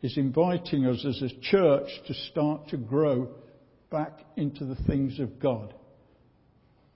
is 0.02 0.16
inviting 0.16 0.86
us 0.86 1.06
as 1.06 1.22
a 1.22 1.40
church 1.42 1.88
to 2.08 2.14
start 2.32 2.70
to 2.70 2.76
grow 2.76 3.28
back 3.88 4.18
into 4.36 4.64
the 4.64 4.82
things 4.88 5.20
of 5.20 5.38
God. 5.38 5.74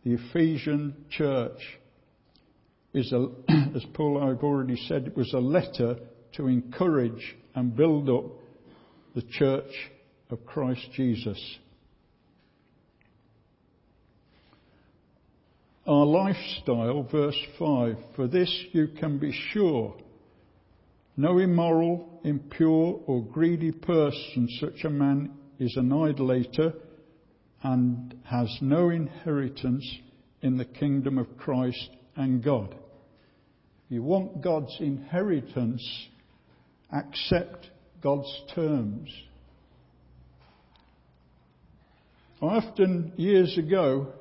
The 0.06 0.14
Ephesian 0.14 0.94
church 1.10 1.58
is, 2.94 3.12
a, 3.12 3.26
as 3.74 3.84
Paul 3.92 4.22
I've 4.22 4.44
already 4.44 4.76
said, 4.86 5.08
it 5.08 5.16
was 5.16 5.32
a 5.32 5.40
letter 5.40 5.96
to 6.34 6.46
encourage 6.46 7.34
and 7.56 7.74
build 7.74 8.08
up 8.08 8.26
the 9.16 9.22
church 9.22 9.72
of 10.30 10.46
Christ 10.46 10.86
Jesus. 10.94 11.58
our 15.88 16.04
lifestyle, 16.04 17.02
verse 17.10 17.40
5. 17.58 17.96
For 18.14 18.28
this 18.28 18.64
you 18.70 18.88
can 19.00 19.18
be 19.18 19.32
sure. 19.52 19.96
No 21.16 21.38
immoral, 21.38 22.20
impure, 22.22 23.00
or 23.06 23.24
greedy 23.24 23.72
person, 23.72 24.48
such 24.60 24.84
a 24.84 24.90
man 24.90 25.32
is 25.58 25.76
an 25.76 25.92
idolater 25.92 26.74
and 27.66 28.14
has 28.22 28.48
no 28.60 28.90
inheritance 28.90 29.84
in 30.40 30.56
the 30.56 30.64
kingdom 30.64 31.18
of 31.18 31.36
Christ 31.36 31.90
and 32.14 32.42
God. 32.42 32.72
If 32.72 33.90
you 33.90 34.04
want 34.04 34.40
God's 34.40 34.76
inheritance, 34.78 35.84
accept 36.92 37.68
God's 38.00 38.32
terms. 38.54 39.10
I 42.40 42.46
often, 42.46 43.14
years 43.16 43.58
ago, 43.58 44.12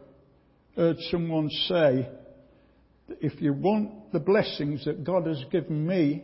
heard 0.75 0.97
someone 1.11 1.51
say 1.67 2.09
that 3.09 3.17
if 3.21 3.39
you 3.43 3.53
want 3.53 4.11
the 4.11 4.19
blessings 4.19 4.85
that 4.85 5.03
God 5.03 5.27
has 5.27 5.43
given 5.51 5.85
me 5.85 6.23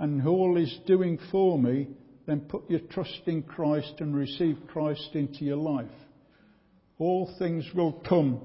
and 0.00 0.26
all 0.26 0.56
He's 0.56 0.80
doing 0.84 1.16
for 1.30 1.56
me, 1.56 1.90
then 2.26 2.40
put 2.40 2.68
your 2.68 2.80
trust 2.90 3.20
in 3.26 3.44
Christ 3.44 3.94
and 4.00 4.16
receive 4.16 4.58
Christ 4.66 5.10
into 5.12 5.44
your 5.44 5.58
life. 5.58 5.86
All 6.98 7.34
things 7.38 7.66
will 7.74 7.92
come 8.08 8.40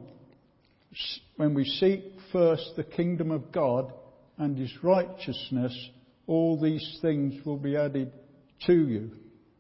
when 1.36 1.53
we 1.53 1.65
seek 1.65 2.03
first 2.32 2.72
the 2.75 2.84
kingdom 2.84 3.29
of 3.29 3.51
God 3.51 3.94
and 4.38 4.58
His 4.58 4.72
righteousness. 4.84 5.89
All 6.25 6.60
these 6.60 7.00
things 7.01 7.46
will 7.46 7.58
be 7.58 7.75
added 7.75 8.12
to 8.65 8.74
you. 8.74 9.12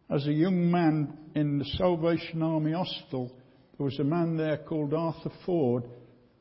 As 0.09 0.25
a 0.25 0.33
young 0.33 0.71
man 0.71 1.17
in 1.35 1.59
the 1.59 1.65
Salvation 1.65 2.41
Army 2.41 2.71
hostel, 2.71 3.31
there 3.77 3.85
was 3.85 3.99
a 3.99 4.03
man 4.03 4.37
there 4.37 4.57
called 4.57 4.93
Arthur 4.93 5.31
Ford 5.45 5.83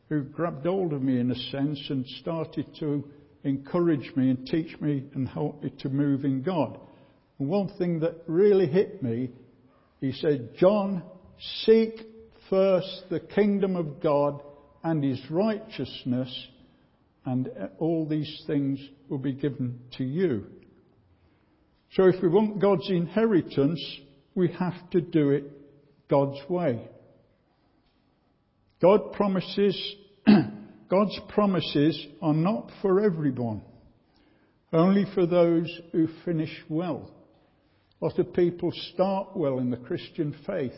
who 0.09 0.23
grabbed 0.23 0.65
hold 0.65 0.95
of 0.95 1.03
me 1.03 1.21
in 1.21 1.31
a 1.31 1.35
sense 1.51 1.85
and 1.91 2.07
started 2.21 2.67
to 2.81 3.05
encourage 3.45 4.11
me 4.17 4.31
and 4.31 4.47
teach 4.47 4.81
me 4.81 5.05
and 5.15 5.29
help 5.29 5.63
me 5.63 5.71
to 5.81 5.91
move 5.91 6.25
in 6.25 6.43
God. 6.43 6.81
And 7.39 7.49
one 7.49 7.69
thing 7.77 8.01
that 8.01 8.23
really 8.27 8.67
hit 8.67 9.03
me, 9.03 9.31
he 10.01 10.13
said, 10.13 10.55
John, 10.57 11.03
seek 11.65 12.01
first 12.51 13.05
the 13.11 13.21
kingdom 13.21 13.77
of 13.77 14.01
God 14.01 14.43
and 14.83 15.03
his 15.03 15.21
righteousness, 15.31 16.49
and 17.25 17.51
all 17.79 18.07
these 18.07 18.43
things 18.47 18.81
will 19.09 19.19
be 19.19 19.33
given 19.33 19.81
to 19.99 20.05
you. 20.05 20.47
So 21.93 22.05
if 22.05 22.23
we 22.23 22.29
want 22.29 22.61
God's 22.61 22.89
inheritance, 22.91 23.81
we 24.35 24.49
have 24.53 24.91
to 24.91 25.01
do 25.01 25.31
it 25.31 25.45
God's 26.09 26.39
way. 26.49 26.89
God 28.81 29.13
promises, 29.13 29.97
God's 30.89 31.19
promises 31.29 32.07
are 32.23 32.35
not 32.35 32.71
for 32.81 33.01
everyone, 33.01 33.63
only 34.73 35.05
for 35.15 35.27
those 35.27 35.69
who 35.93 36.09
finish 36.25 36.55
well. 36.69 37.11
A 38.01 38.05
lot 38.05 38.19
of 38.19 38.33
people 38.33 38.71
start 38.95 39.37
well 39.37 39.59
in 39.59 39.71
the 39.71 39.77
Christian 39.77 40.37
faith, 40.47 40.73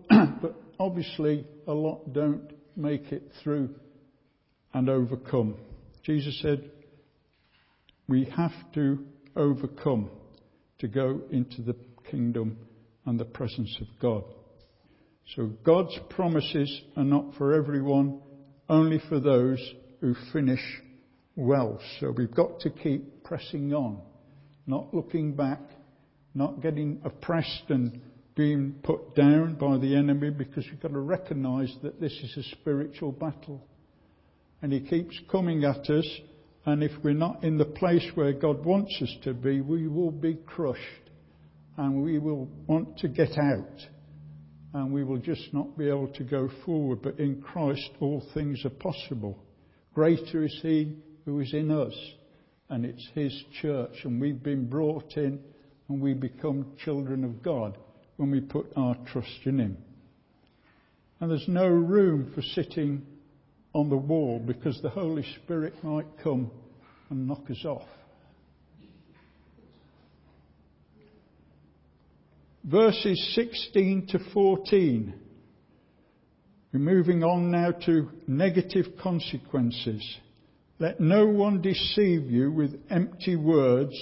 but, 0.42 0.54
obviously 0.78 1.46
a 1.66 1.72
lot 1.72 2.12
don't 2.12 2.52
make 2.74 3.12
it 3.12 3.30
through 3.42 3.68
and 4.72 4.88
overcome. 4.88 5.56
Jesus 6.02 6.40
said, 6.40 6.70
we 8.08 8.24
have 8.36 8.52
to 8.74 8.98
overcome 9.36 10.10
to 10.78 10.88
go 10.88 11.20
into 11.30 11.60
the 11.62 11.76
kingdom 12.10 12.56
and 13.04 13.20
the 13.20 13.24
presence 13.24 13.76
of 13.80 13.86
God. 14.00 14.24
So 15.36 15.50
God's 15.64 15.96
promises 16.08 16.80
are 16.96 17.04
not 17.04 17.34
for 17.36 17.54
everyone, 17.54 18.20
only 18.68 19.00
for 19.08 19.20
those 19.20 19.60
who 20.00 20.14
finish 20.32 20.62
well. 21.36 21.78
So 22.00 22.12
we've 22.16 22.34
got 22.34 22.60
to 22.60 22.70
keep 22.70 23.22
pressing 23.22 23.72
on, 23.74 24.00
not 24.66 24.92
looking 24.92 25.34
back, 25.34 25.60
not 26.34 26.62
getting 26.62 27.00
oppressed 27.04 27.64
and 27.68 28.00
being 28.40 28.74
put 28.82 29.14
down 29.14 29.54
by 29.56 29.76
the 29.76 29.94
enemy 29.94 30.30
because 30.30 30.64
we've 30.70 30.80
got 30.80 30.92
to 30.92 30.98
recognize 30.98 31.70
that 31.82 32.00
this 32.00 32.12
is 32.12 32.38
a 32.38 32.56
spiritual 32.56 33.12
battle. 33.12 33.62
And 34.62 34.72
he 34.72 34.80
keeps 34.80 35.14
coming 35.30 35.62
at 35.64 35.90
us, 35.90 36.06
and 36.64 36.82
if 36.82 36.90
we're 37.04 37.12
not 37.12 37.44
in 37.44 37.58
the 37.58 37.66
place 37.66 38.06
where 38.14 38.32
God 38.32 38.64
wants 38.64 38.96
us 39.02 39.14
to 39.24 39.34
be, 39.34 39.60
we 39.60 39.88
will 39.88 40.10
be 40.10 40.38
crushed 40.46 40.80
and 41.76 42.02
we 42.02 42.18
will 42.18 42.48
want 42.66 42.96
to 43.00 43.08
get 43.08 43.36
out 43.36 43.78
and 44.72 44.90
we 44.90 45.04
will 45.04 45.18
just 45.18 45.52
not 45.52 45.76
be 45.76 45.88
able 45.88 46.08
to 46.14 46.24
go 46.24 46.48
forward. 46.64 47.02
But 47.02 47.20
in 47.20 47.42
Christ, 47.42 47.90
all 48.00 48.26
things 48.32 48.64
are 48.64 48.70
possible. 48.70 49.38
Greater 49.92 50.44
is 50.44 50.58
He 50.62 50.96
who 51.26 51.40
is 51.40 51.52
in 51.52 51.70
us, 51.70 51.94
and 52.70 52.86
it's 52.86 53.06
His 53.12 53.38
church, 53.60 53.96
and 54.04 54.18
we've 54.18 54.42
been 54.42 54.66
brought 54.66 55.18
in 55.18 55.40
and 55.90 56.00
we 56.00 56.14
become 56.14 56.72
children 56.82 57.22
of 57.22 57.42
God 57.42 57.76
when 58.20 58.30
we 58.30 58.40
put 58.40 58.66
our 58.76 58.96
trust 59.12 59.40
in 59.44 59.58
Him. 59.58 59.76
And 61.18 61.30
there's 61.30 61.48
no 61.48 61.66
room 61.66 62.32
for 62.34 62.42
sitting 62.42 63.06
on 63.74 63.88
the 63.88 63.96
wall 63.96 64.38
because 64.38 64.80
the 64.82 64.90
Holy 64.90 65.24
Spirit 65.42 65.74
might 65.82 66.06
come 66.22 66.50
and 67.10 67.26
knock 67.26 67.50
us 67.50 67.64
off. 67.64 67.86
verses 72.64 73.32
16 73.34 74.06
to 74.08 74.18
14. 74.32 75.14
We're 76.72 76.78
moving 76.78 77.24
on 77.24 77.50
now 77.50 77.72
to 77.86 78.10
negative 78.26 78.86
consequences. 79.02 80.02
Let 80.78 81.00
no 81.00 81.26
one 81.26 81.60
deceive 81.60 82.30
you 82.30 82.52
with 82.52 82.80
empty 82.88 83.36
words, 83.36 83.94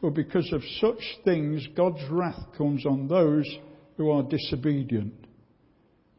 for 0.00 0.10
because 0.10 0.50
of 0.52 0.62
such 0.80 1.02
things 1.24 1.66
God's 1.76 2.02
wrath 2.10 2.40
comes 2.56 2.86
on 2.86 3.06
those 3.06 3.46
who 3.96 4.10
are 4.10 4.22
disobedient. 4.22 5.14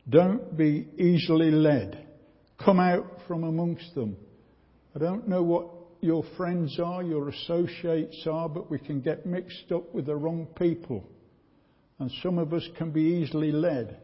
Don't 0.07 0.55
be 0.55 0.87
easily 0.97 1.51
led. 1.51 2.07
Come 2.63 2.79
out 2.79 3.07
from 3.27 3.43
amongst 3.43 3.95
them. 3.95 4.17
I 4.95 4.99
don't 4.99 5.27
know 5.27 5.41
what 5.41 5.67
your 6.01 6.23
friends 6.37 6.79
are, 6.83 7.01
your 7.01 7.29
associates 7.29 8.25
are, 8.29 8.49
but 8.49 8.69
we 8.69 8.79
can 8.79 9.01
get 9.01 9.25
mixed 9.25 9.71
up 9.71 9.93
with 9.93 10.07
the 10.07 10.15
wrong 10.15 10.47
people. 10.57 11.07
And 11.99 12.11
some 12.23 12.37
of 12.37 12.53
us 12.53 12.67
can 12.77 12.91
be 12.91 13.01
easily 13.01 13.51
led 13.51 13.99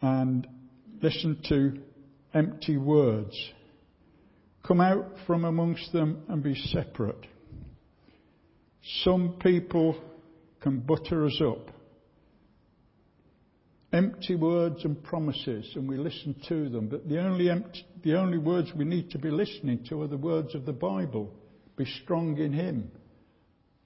and 0.00 0.46
listen 1.02 1.40
to 1.48 1.80
empty 2.32 2.76
words. 2.76 3.36
Come 4.66 4.80
out 4.80 5.06
from 5.26 5.44
amongst 5.44 5.92
them 5.92 6.22
and 6.28 6.42
be 6.42 6.54
separate. 6.54 7.26
Some 9.04 9.36
people 9.40 9.96
can 10.60 10.80
butter 10.80 11.26
us 11.26 11.40
up. 11.44 11.70
Empty 13.92 14.36
words 14.36 14.84
and 14.84 15.02
promises, 15.02 15.72
and 15.74 15.88
we 15.88 15.96
listen 15.96 16.36
to 16.48 16.68
them. 16.68 16.88
But 16.88 17.08
the 17.08 17.18
only, 17.18 17.50
empty, 17.50 17.84
the 18.04 18.16
only 18.16 18.38
words 18.38 18.70
we 18.76 18.84
need 18.84 19.10
to 19.10 19.18
be 19.18 19.30
listening 19.30 19.84
to 19.88 20.02
are 20.02 20.06
the 20.06 20.16
words 20.16 20.54
of 20.54 20.64
the 20.64 20.72
Bible. 20.72 21.32
Be 21.76 21.84
strong 22.02 22.38
in 22.38 22.52
Him. 22.52 22.90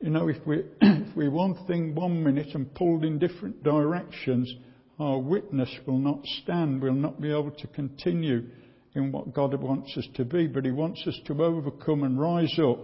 You 0.00 0.10
know, 0.10 0.28
if 0.28 0.46
we, 0.46 0.64
if 0.82 1.16
we 1.16 1.28
one 1.28 1.66
thing 1.66 1.94
one 1.94 2.22
minute 2.22 2.48
and 2.54 2.72
pulled 2.74 3.04
in 3.04 3.18
different 3.18 3.62
directions, 3.62 4.52
our 4.98 5.18
witness 5.18 5.70
will 5.86 5.98
not 5.98 6.20
stand. 6.42 6.82
We'll 6.82 6.92
not 6.92 7.20
be 7.20 7.30
able 7.30 7.52
to 7.52 7.66
continue 7.68 8.50
in 8.94 9.10
what 9.10 9.32
God 9.32 9.54
wants 9.60 9.96
us 9.96 10.06
to 10.16 10.24
be. 10.26 10.48
But 10.48 10.66
He 10.66 10.70
wants 10.70 11.02
us 11.06 11.18
to 11.26 11.42
overcome 11.42 12.02
and 12.02 12.20
rise 12.20 12.58
up 12.62 12.78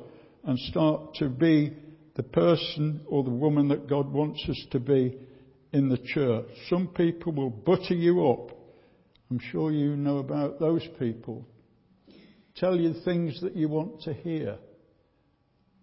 and 0.44 0.58
start 0.58 1.14
to 1.16 1.28
be 1.28 1.76
the 2.20 2.28
person 2.28 3.00
or 3.06 3.24
the 3.24 3.30
woman 3.30 3.68
that 3.68 3.88
God 3.88 4.12
wants 4.12 4.44
us 4.46 4.66
to 4.72 4.78
be 4.78 5.16
in 5.72 5.88
the 5.88 5.96
church. 5.96 6.44
Some 6.68 6.88
people 6.88 7.32
will 7.32 7.48
butter 7.48 7.94
you 7.94 8.26
up. 8.26 8.50
I'm 9.30 9.38
sure 9.50 9.72
you 9.72 9.96
know 9.96 10.18
about 10.18 10.60
those 10.60 10.86
people. 10.98 11.48
Tell 12.56 12.76
you 12.76 12.92
things 13.06 13.40
that 13.40 13.56
you 13.56 13.70
want 13.70 14.02
to 14.02 14.12
hear 14.12 14.58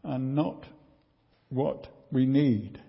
and 0.04 0.36
not 0.36 0.64
what 1.50 1.88
we 2.12 2.28
need. 2.28 2.80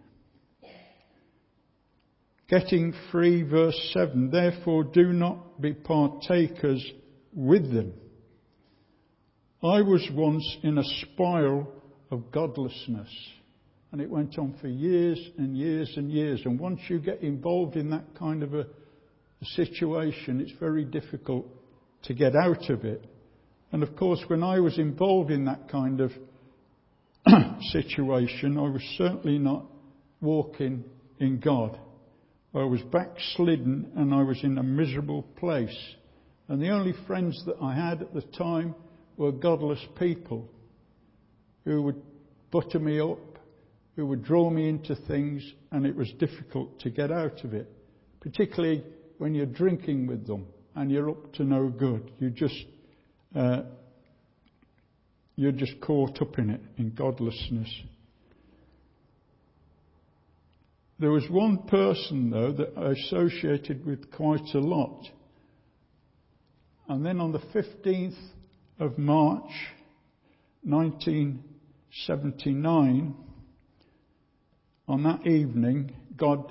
Getting 2.50 2.92
free, 3.11 3.44
verse 3.44 3.80
7. 3.94 4.30
Therefore, 4.30 4.84
do 4.84 5.14
not 5.14 5.58
be 5.58 5.72
partakers 5.72 6.84
with 7.32 7.72
them. 7.72 7.94
I 9.62 9.80
was 9.80 10.06
once 10.12 10.58
in 10.62 10.76
a 10.76 10.84
spiral 11.00 11.72
of 12.11 12.30
godlessness. 12.30 13.08
And 13.90 14.01
it 14.01 14.11
went 14.11 14.38
on 14.38 14.55
for 14.61 14.68
years 14.68 15.18
and 15.38 15.57
years 15.57 15.92
and 15.96 16.11
years. 16.11 16.42
And 16.44 16.61
once 16.61 16.81
you 16.88 16.98
get 16.98 17.22
involved 17.22 17.77
in 17.77 17.90
that 17.90 18.05
kind 18.18 18.42
of 18.42 18.55
a, 18.55 18.66
situation, 19.55 20.40
it's 20.40 20.59
very 20.59 20.85
difficult 20.85 21.46
to 22.03 22.12
get 22.12 22.35
out 22.35 22.70
of 22.70 22.85
it. 22.85 23.05
And 23.70 23.83
of 23.83 23.94
course, 23.96 24.20
when 24.27 24.42
I 24.42 24.59
was 24.59 24.79
involved 24.79 25.31
in 25.31 25.44
that 25.44 25.68
kind 25.68 26.01
of 26.01 26.11
situation, 27.70 28.59
I 28.59 28.62
was 28.62 28.83
certainly 28.96 29.38
not 29.38 29.64
walking 30.20 30.85
in 31.20 31.38
God. 31.38 31.79
I 32.55 32.64
was 32.64 32.81
backslidden 32.90 33.92
and 33.94 34.14
I 34.14 34.22
was 34.22 34.42
in 34.42 34.59
a 34.59 34.62
miserable 34.62 35.22
place. 35.38 35.77
And 36.48 36.62
the 36.62 36.70
only 36.70 36.94
friends 37.07 37.40
that 37.46 37.57
I 37.62 37.74
had 37.74 38.01
at 38.01 38.14
the 38.14 38.22
time 38.22 38.74
were 39.16 39.33
godless 39.33 39.85
people 39.98 40.48
who 41.64 41.83
would 41.83 42.01
butter 42.51 42.79
me 42.79 43.01
up, 43.01 43.18
who 43.98 44.06
would 44.06 44.22
draw 44.22 44.48
me 44.48 44.66
into 44.68 44.94
things, 45.08 45.42
and 45.72 45.84
it 45.84 45.96
was 45.96 46.08
difficult 46.20 46.78
to 46.78 46.88
get 46.88 47.11
out 47.11 47.42
of 47.42 47.52
it, 47.52 47.68
particularly 48.20 48.84
when 49.18 49.34
you're 49.34 49.44
drinking 49.44 50.06
with 50.06 50.24
them 50.24 50.46
and 50.76 50.88
you're 50.88 51.11
up 51.11 51.32
to 51.32 51.42
no 51.42 51.68
good. 51.68 52.12
You 52.20 52.30
just 52.30 52.64
uh, 53.34 53.62
you're 55.34 55.50
just 55.50 55.80
caught 55.80 56.22
up 56.22 56.38
in 56.38 56.50
it, 56.50 56.61
in 56.76 56.94
godlessness. 56.94 57.68
There 61.00 61.11
was 61.11 61.28
one 61.28 61.66
person, 61.66 62.30
though, 62.30 62.52
that 62.52 62.78
I 62.78 62.92
associated 62.92 63.84
with 63.84 64.12
quite 64.12 64.54
a 64.54 64.61
lot. 64.61 65.08
And 66.88 67.04
then 67.04 67.18
on 67.18 67.32
the 67.32 67.40
15th 67.40 68.14
of 68.78 68.96
March 68.96 69.50
1979, 70.62 73.16
on 74.88 75.03
that 75.05 75.27
evening, 75.27 75.92
God 76.16 76.51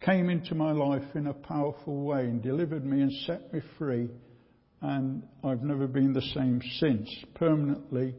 came 0.00 0.30
into 0.30 0.54
my 0.54 0.72
life 0.72 1.14
in 1.14 1.26
a 1.26 1.34
powerful 1.34 2.02
way 2.02 2.22
and 2.22 2.42
delivered 2.42 2.84
me 2.84 3.02
and 3.02 3.12
set 3.26 3.52
me 3.52 3.60
free 3.78 4.08
and 4.82 5.22
I've 5.44 5.62
never 5.62 5.86
been 5.86 6.12
the 6.12 6.22
same 6.34 6.60
since, 6.78 7.08
permanently, 7.34 8.14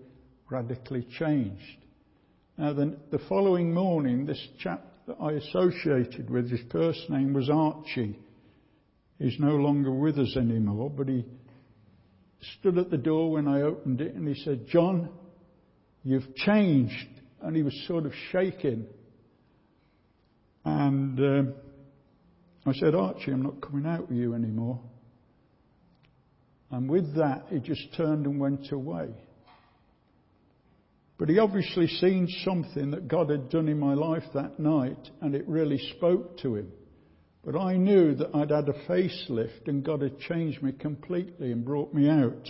radically 0.49 1.07
changed. 1.17 1.77
Now, 2.57 2.73
the, 2.73 2.97
the 3.09 3.19
following 3.27 3.73
morning, 3.73 4.25
this 4.25 4.47
chap 4.59 4.85
that 5.07 5.17
I 5.19 5.31
associated 5.31 6.29
with, 6.29 6.51
his 6.51 6.61
first 6.71 7.09
name 7.09 7.33
was 7.33 7.49
Archie. 7.49 8.19
He's 9.17 9.39
no 9.39 9.55
longer 9.55 9.91
with 9.91 10.19
us 10.19 10.35
anymore, 10.37 10.91
but 10.91 11.07
he 11.07 11.25
stood 12.59 12.77
at 12.77 12.91
the 12.91 12.97
door 12.97 13.31
when 13.31 13.47
I 13.47 13.61
opened 13.61 14.01
it 14.01 14.13
and 14.13 14.27
he 14.27 14.43
said, 14.43 14.67
John, 14.67 15.09
you've 16.03 16.35
changed. 16.35 17.07
And 17.41 17.55
he 17.55 17.63
was 17.63 17.73
sort 17.87 18.05
of 18.05 18.11
shaking. 18.31 18.85
And 20.63 21.19
um, 21.19 21.53
I 22.65 22.73
said, 22.73 22.95
Archie, 22.95 23.31
I'm 23.31 23.41
not 23.41 23.61
coming 23.61 23.85
out 23.85 24.09
with 24.09 24.17
you 24.17 24.33
anymore. 24.33 24.79
And 26.69 26.89
with 26.89 27.15
that, 27.15 27.45
he 27.49 27.59
just 27.59 27.93
turned 27.95 28.25
and 28.25 28.39
went 28.39 28.71
away. 28.71 29.09
But 31.17 31.29
he 31.29 31.37
obviously 31.37 31.87
seen 31.87 32.27
something 32.43 32.91
that 32.91 33.07
God 33.07 33.29
had 33.29 33.49
done 33.49 33.67
in 33.67 33.79
my 33.79 33.93
life 33.93 34.23
that 34.33 34.59
night, 34.59 35.09
and 35.21 35.35
it 35.35 35.47
really 35.47 35.77
spoke 35.97 36.37
to 36.39 36.55
him. 36.55 36.71
But 37.43 37.55
I 37.55 37.75
knew 37.75 38.15
that 38.15 38.35
I'd 38.35 38.51
had 38.51 38.69
a 38.69 38.87
facelift 38.87 39.67
and 39.67 39.83
God 39.83 40.01
had 40.01 40.19
changed 40.19 40.61
me 40.61 40.71
completely 40.71 41.51
and 41.51 41.65
brought 41.65 41.93
me 41.93 42.07
out. 42.07 42.47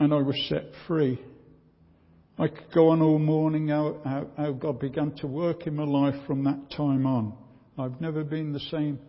And 0.00 0.12
I 0.12 0.18
was 0.18 0.36
set 0.48 0.64
free. 0.86 1.20
I 2.40 2.46
could 2.46 2.70
go 2.72 2.90
on 2.90 3.02
all 3.02 3.18
morning 3.18 3.68
how, 3.68 3.96
how, 4.04 4.26
how 4.36 4.52
God 4.52 4.78
began 4.78 5.10
to 5.16 5.26
work 5.26 5.66
in 5.66 5.74
my 5.74 5.82
life 5.82 6.14
from 6.24 6.44
that 6.44 6.70
time 6.70 7.04
on. 7.04 7.36
I've 7.76 8.00
never 8.00 8.22
been 8.22 8.52
the 8.52 8.60
same 8.60 9.00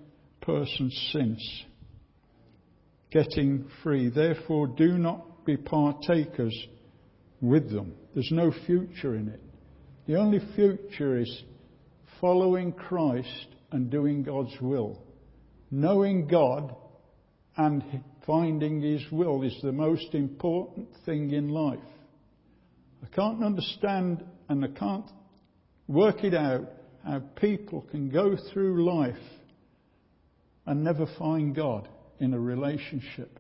person 0.42 0.90
since. 1.12 1.64
Getting 3.12 3.70
free. 3.84 4.10
Therefore, 4.10 4.66
do 4.66 4.98
not 4.98 5.46
be 5.46 5.58
partakers 5.58 6.58
with 7.40 7.72
them. 7.72 7.94
There's 8.16 8.32
no 8.32 8.52
future 8.66 9.16
in 9.16 9.28
it. 9.28 9.42
The 10.08 10.16
only 10.16 10.40
future 10.56 11.20
is 11.20 11.44
following 12.20 12.72
Christ 12.72 13.48
and 13.72 13.92
doing 13.92 14.24
God's 14.24 14.60
will. 14.60 15.04
Knowing 15.70 16.28
God 16.28 16.76
and 17.58 17.84
finding 18.26 18.82
His 18.82 19.04
will 19.12 19.44
is 19.44 19.56
the 19.62 19.72
most 19.72 20.16
important 20.16 20.88
thing 21.06 21.32
in 21.32 21.50
life. 21.50 21.78
I 23.04 23.08
can't 23.16 23.44
understand 23.44 24.24
and 24.48 24.64
I 24.64 24.68
can't 24.70 25.10
work 25.88 26.24
it 26.24 26.34
out 26.34 26.68
how 27.06 27.20
people 27.36 27.82
can 27.90 28.10
go 28.10 28.36
through 28.52 28.86
life 28.86 29.16
and 30.66 30.84
never 30.84 31.08
find 31.18 31.56
God 31.56 31.88
in 32.20 32.34
a 32.34 32.40
relationship. 32.40 33.40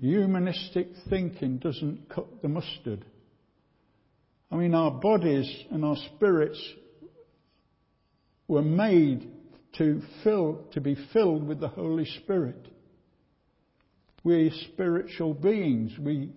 Humanistic 0.00 0.88
thinking 1.10 1.58
doesn't 1.58 2.08
cut 2.08 2.40
the 2.40 2.48
mustard. 2.48 3.04
I 4.50 4.56
mean, 4.56 4.74
our 4.74 4.92
bodies 4.92 5.50
and 5.70 5.84
our 5.84 5.96
spirits 6.14 6.60
were 8.46 8.62
made 8.62 9.28
to 9.76 10.00
fill, 10.24 10.64
to 10.72 10.80
be 10.80 10.96
filled 11.12 11.46
with 11.46 11.60
the 11.60 11.68
Holy 11.68 12.06
Spirit. 12.22 12.68
We're 14.24 14.50
spiritual 14.72 15.34
beings. 15.34 15.92
We 15.98 16.30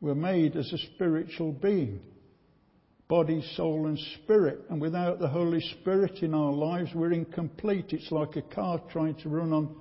were 0.00 0.14
made 0.14 0.56
as 0.56 0.72
a 0.72 0.78
spiritual 0.94 1.52
being. 1.52 2.00
Body, 3.08 3.42
soul 3.54 3.86
and 3.86 3.98
spirit. 4.22 4.60
And 4.68 4.80
without 4.80 5.20
the 5.20 5.28
Holy 5.28 5.60
Spirit 5.80 6.22
in 6.22 6.34
our 6.34 6.52
lives, 6.52 6.90
we're 6.94 7.12
incomplete. 7.12 7.86
It's 7.90 8.10
like 8.10 8.36
a 8.36 8.42
car 8.42 8.80
trying 8.90 9.14
to 9.16 9.28
run 9.28 9.52
on 9.52 9.76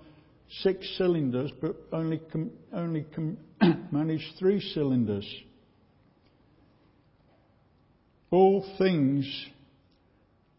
six 0.62 0.88
cylinders, 0.98 1.52
but 1.60 1.76
only, 1.92 2.22
com- 2.32 2.52
only 2.72 3.06
com- 3.16 3.38
manage 3.92 4.34
three 4.38 4.62
cylinders 4.74 5.26
all 8.36 8.66
things 8.78 9.26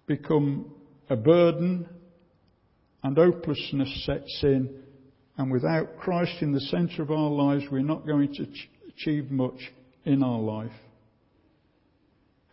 become 0.06 0.72
a 1.10 1.16
burden 1.16 1.86
and 3.02 3.16
hopelessness 3.16 4.06
sets 4.06 4.40
in. 4.42 4.82
And 5.36 5.52
without 5.52 5.98
Christ 5.98 6.40
in 6.40 6.52
the 6.52 6.60
centre 6.60 7.02
of 7.02 7.10
our 7.10 7.30
lives, 7.30 7.64
we're 7.70 7.82
not 7.82 8.06
going 8.06 8.32
to 8.34 8.46
achieve 8.96 9.30
much 9.30 9.59
in 10.04 10.22
our 10.22 10.40
life. 10.40 10.70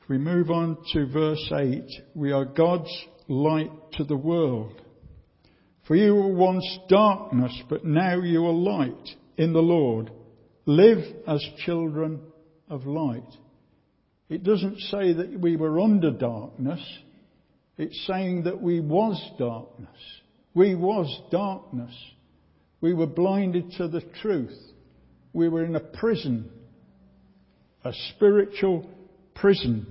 If 0.02 0.10
we 0.10 0.18
move 0.18 0.52
on 0.52 0.78
to 0.94 1.06
verse 1.08 1.52
8, 1.56 1.84
we 2.14 2.32
are 2.32 2.46
God's 2.46 2.92
light 3.28 3.72
to 3.94 4.04
the 4.04 4.18
world. 4.18 4.82
For 5.88 5.96
you 5.96 6.16
were 6.16 6.34
once 6.34 6.80
darkness, 6.90 7.58
but 7.70 7.86
now 7.86 8.22
you 8.22 8.46
are 8.46 8.54
light 8.54 9.10
in 9.38 9.54
the 9.54 9.62
Lord. 9.62 10.12
Live 10.66 11.04
as 11.28 11.44
children 11.66 12.20
of 12.70 12.86
light. 12.86 13.24
It 14.30 14.44
doesn't 14.44 14.80
say 14.80 15.14
that 15.14 15.40
we 15.40 15.56
were 15.56 15.80
under 15.80 16.12
darkness. 16.12 16.82
It's 17.78 18.06
saying 18.08 18.44
that 18.44 18.62
we 18.62 18.80
was 18.80 19.22
darkness. 19.38 19.90
We 20.54 20.76
was 20.76 21.22
darkness. 21.32 21.94
We 22.82 22.94
were 22.94 23.08
blinded 23.08 23.72
to 23.78 23.88
the 23.88 24.02
truth. 24.22 24.58
We 25.34 25.50
were 25.50 25.66
in 25.66 25.76
a 25.76 25.80
prison, 25.80 26.50
a 27.84 27.92
spiritual 28.16 28.90
prison, 29.36 29.88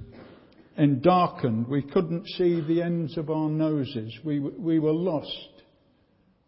and 0.77 1.03
darkened. 1.03 1.69
We 1.69 1.83
couldn't 1.83 2.27
see 2.29 2.61
the 2.61 2.83
ends 2.83 3.19
of 3.19 3.29
our 3.29 3.51
noses. 3.51 4.17
We, 4.25 4.39
we 4.39 4.79
were 4.79 4.93
lost. 4.93 5.51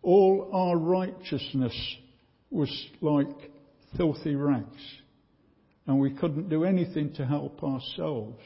All 0.02 0.50
our 0.52 0.76
righteousness 0.76 1.74
was 2.50 2.70
like 3.00 3.28
filthy 3.96 4.34
rags 4.34 4.80
and 5.86 6.00
we 6.00 6.10
couldn't 6.10 6.48
do 6.48 6.64
anything 6.64 7.12
to 7.14 7.26
help 7.26 7.62
ourselves. 7.62 8.40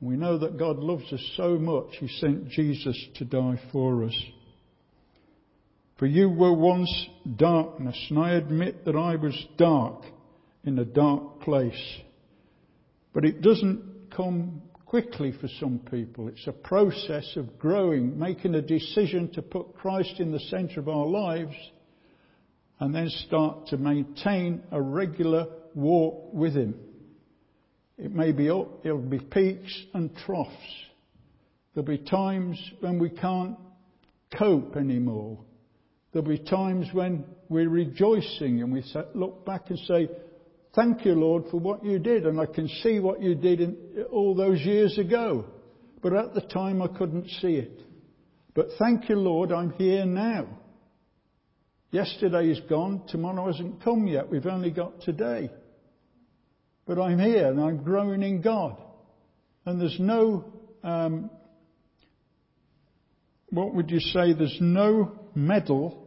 We 0.00 0.16
know 0.16 0.38
that 0.38 0.58
God 0.58 0.78
loves 0.78 1.10
us 1.12 1.32
so 1.36 1.56
much, 1.56 1.96
He 1.98 2.08
sent 2.08 2.48
Jesus 2.48 2.98
to 3.16 3.24
die 3.24 3.60
for 3.72 4.04
us. 4.04 4.22
For 5.98 6.06
you 6.06 6.28
were 6.28 6.52
once 6.52 6.90
darkness, 7.36 7.96
and 8.10 8.18
I 8.18 8.32
admit 8.32 8.84
that 8.84 8.96
I 8.96 9.16
was 9.16 9.46
dark 9.56 10.02
in 10.64 10.78
a 10.78 10.84
dark 10.84 11.40
place. 11.40 11.98
But 13.12 13.24
it 13.24 13.42
doesn't 13.42 14.10
come 14.14 14.62
quickly 14.86 15.32
for 15.40 15.48
some 15.60 15.78
people. 15.90 16.28
It's 16.28 16.46
a 16.46 16.52
process 16.52 17.36
of 17.36 17.58
growing, 17.58 18.18
making 18.18 18.54
a 18.54 18.62
decision 18.62 19.30
to 19.32 19.42
put 19.42 19.74
Christ 19.74 20.18
in 20.18 20.32
the 20.32 20.40
centre 20.40 20.80
of 20.80 20.88
our 20.88 21.06
lives, 21.06 21.54
and 22.80 22.94
then 22.94 23.08
start 23.26 23.68
to 23.68 23.76
maintain 23.76 24.62
a 24.72 24.82
regular 24.82 25.46
walk 25.74 26.32
with 26.32 26.54
Him. 26.54 26.74
It 27.98 28.12
may 28.12 28.32
be 28.32 28.50
up, 28.50 28.84
it'll 28.84 28.98
be 28.98 29.20
peaks 29.20 29.72
and 29.94 30.14
troughs. 30.26 30.50
There'll 31.72 31.86
be 31.86 31.98
times 31.98 32.58
when 32.80 32.98
we 32.98 33.10
can't 33.10 33.56
cope 34.36 34.76
anymore. 34.76 35.38
There'll 36.14 36.28
be 36.28 36.38
times 36.38 36.86
when 36.92 37.24
we're 37.48 37.68
rejoicing 37.68 38.62
and 38.62 38.72
we 38.72 38.84
look 39.14 39.44
back 39.44 39.68
and 39.68 39.78
say, 39.80 40.08
Thank 40.72 41.04
you, 41.04 41.14
Lord, 41.14 41.44
for 41.50 41.58
what 41.58 41.84
you 41.84 41.98
did. 41.98 42.24
And 42.24 42.40
I 42.40 42.46
can 42.46 42.68
see 42.82 43.00
what 43.00 43.20
you 43.20 43.34
did 43.34 43.60
in, 43.60 43.76
all 44.12 44.34
those 44.34 44.60
years 44.60 44.96
ago. 44.96 45.44
But 46.02 46.14
at 46.14 46.32
the 46.32 46.40
time 46.40 46.82
I 46.82 46.86
couldn't 46.86 47.28
see 47.40 47.56
it. 47.56 47.80
But 48.54 48.68
thank 48.78 49.08
you, 49.08 49.16
Lord, 49.16 49.50
I'm 49.50 49.72
here 49.72 50.04
now. 50.04 50.46
Yesterday 51.90 52.48
is 52.48 52.60
gone. 52.68 53.02
Tomorrow 53.08 53.46
hasn't 53.46 53.82
come 53.82 54.06
yet. 54.06 54.30
We've 54.30 54.46
only 54.46 54.70
got 54.70 55.00
today. 55.00 55.50
But 56.86 57.00
I'm 57.00 57.18
here 57.18 57.48
and 57.48 57.60
I'm 57.60 57.82
growing 57.82 58.22
in 58.22 58.40
God. 58.40 58.76
And 59.66 59.80
there's 59.80 59.98
no, 59.98 60.44
um, 60.84 61.30
what 63.50 63.74
would 63.74 63.90
you 63.90 64.00
say? 64.00 64.32
There's 64.32 64.58
no 64.60 65.18
medal 65.34 66.03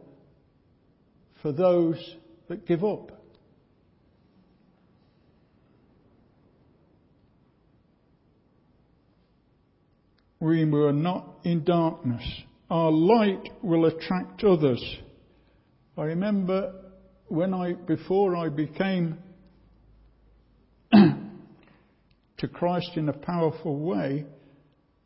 for 1.42 1.52
those 1.52 2.16
that 2.48 2.66
give 2.66 2.84
up. 2.84 3.12
We 10.40 10.64
were 10.64 10.92
not 10.92 11.40
in 11.44 11.64
darkness. 11.64 12.22
Our 12.70 12.92
light 12.92 13.48
will 13.62 13.86
attract 13.86 14.44
others. 14.44 14.82
I 15.96 16.02
remember 16.02 16.74
when 17.26 17.52
I, 17.52 17.72
before 17.72 18.36
I 18.36 18.48
became 18.48 19.18
to 20.92 22.48
Christ 22.52 22.92
in 22.94 23.08
a 23.08 23.12
powerful 23.12 23.80
way, 23.80 24.26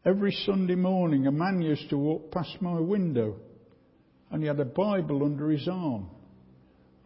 every 0.04 0.32
Sunday 0.44 0.74
morning 0.74 1.26
a 1.26 1.32
man 1.32 1.62
used 1.62 1.88
to 1.90 1.96
walk 1.96 2.30
past 2.30 2.60
my 2.60 2.78
window 2.78 3.36
and 4.30 4.42
he 4.42 4.48
had 4.48 4.60
a 4.60 4.64
Bible 4.64 5.24
under 5.24 5.50
his 5.50 5.68
arm. 5.68 6.08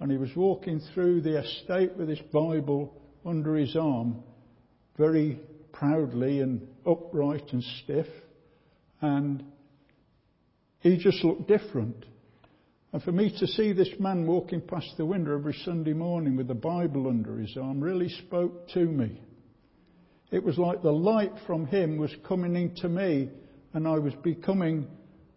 And 0.00 0.10
he 0.10 0.18
was 0.18 0.34
walking 0.36 0.80
through 0.92 1.22
the 1.22 1.40
estate 1.40 1.96
with 1.96 2.08
his 2.08 2.20
Bible 2.32 2.94
under 3.24 3.56
his 3.56 3.76
arm, 3.76 4.22
very 4.96 5.40
proudly 5.72 6.40
and 6.40 6.66
upright 6.86 7.52
and 7.52 7.64
stiff. 7.82 8.06
And 9.00 9.44
he 10.80 10.96
just 10.96 11.24
looked 11.24 11.48
different. 11.48 12.04
And 12.92 13.02
for 13.02 13.12
me 13.12 13.34
to 13.38 13.46
see 13.46 13.72
this 13.72 13.90
man 13.98 14.26
walking 14.26 14.60
past 14.60 14.94
the 14.96 15.04
window 15.04 15.36
every 15.36 15.56
Sunday 15.64 15.92
morning 15.92 16.36
with 16.36 16.48
the 16.48 16.54
Bible 16.54 17.08
under 17.08 17.38
his 17.38 17.56
arm 17.56 17.80
really 17.80 18.08
spoke 18.08 18.68
to 18.70 18.80
me. 18.80 19.20
It 20.30 20.42
was 20.42 20.58
like 20.58 20.82
the 20.82 20.92
light 20.92 21.32
from 21.46 21.66
him 21.66 21.98
was 21.98 22.14
coming 22.26 22.56
into 22.56 22.88
me 22.88 23.30
and 23.74 23.86
I 23.86 23.98
was 23.98 24.14
becoming 24.22 24.86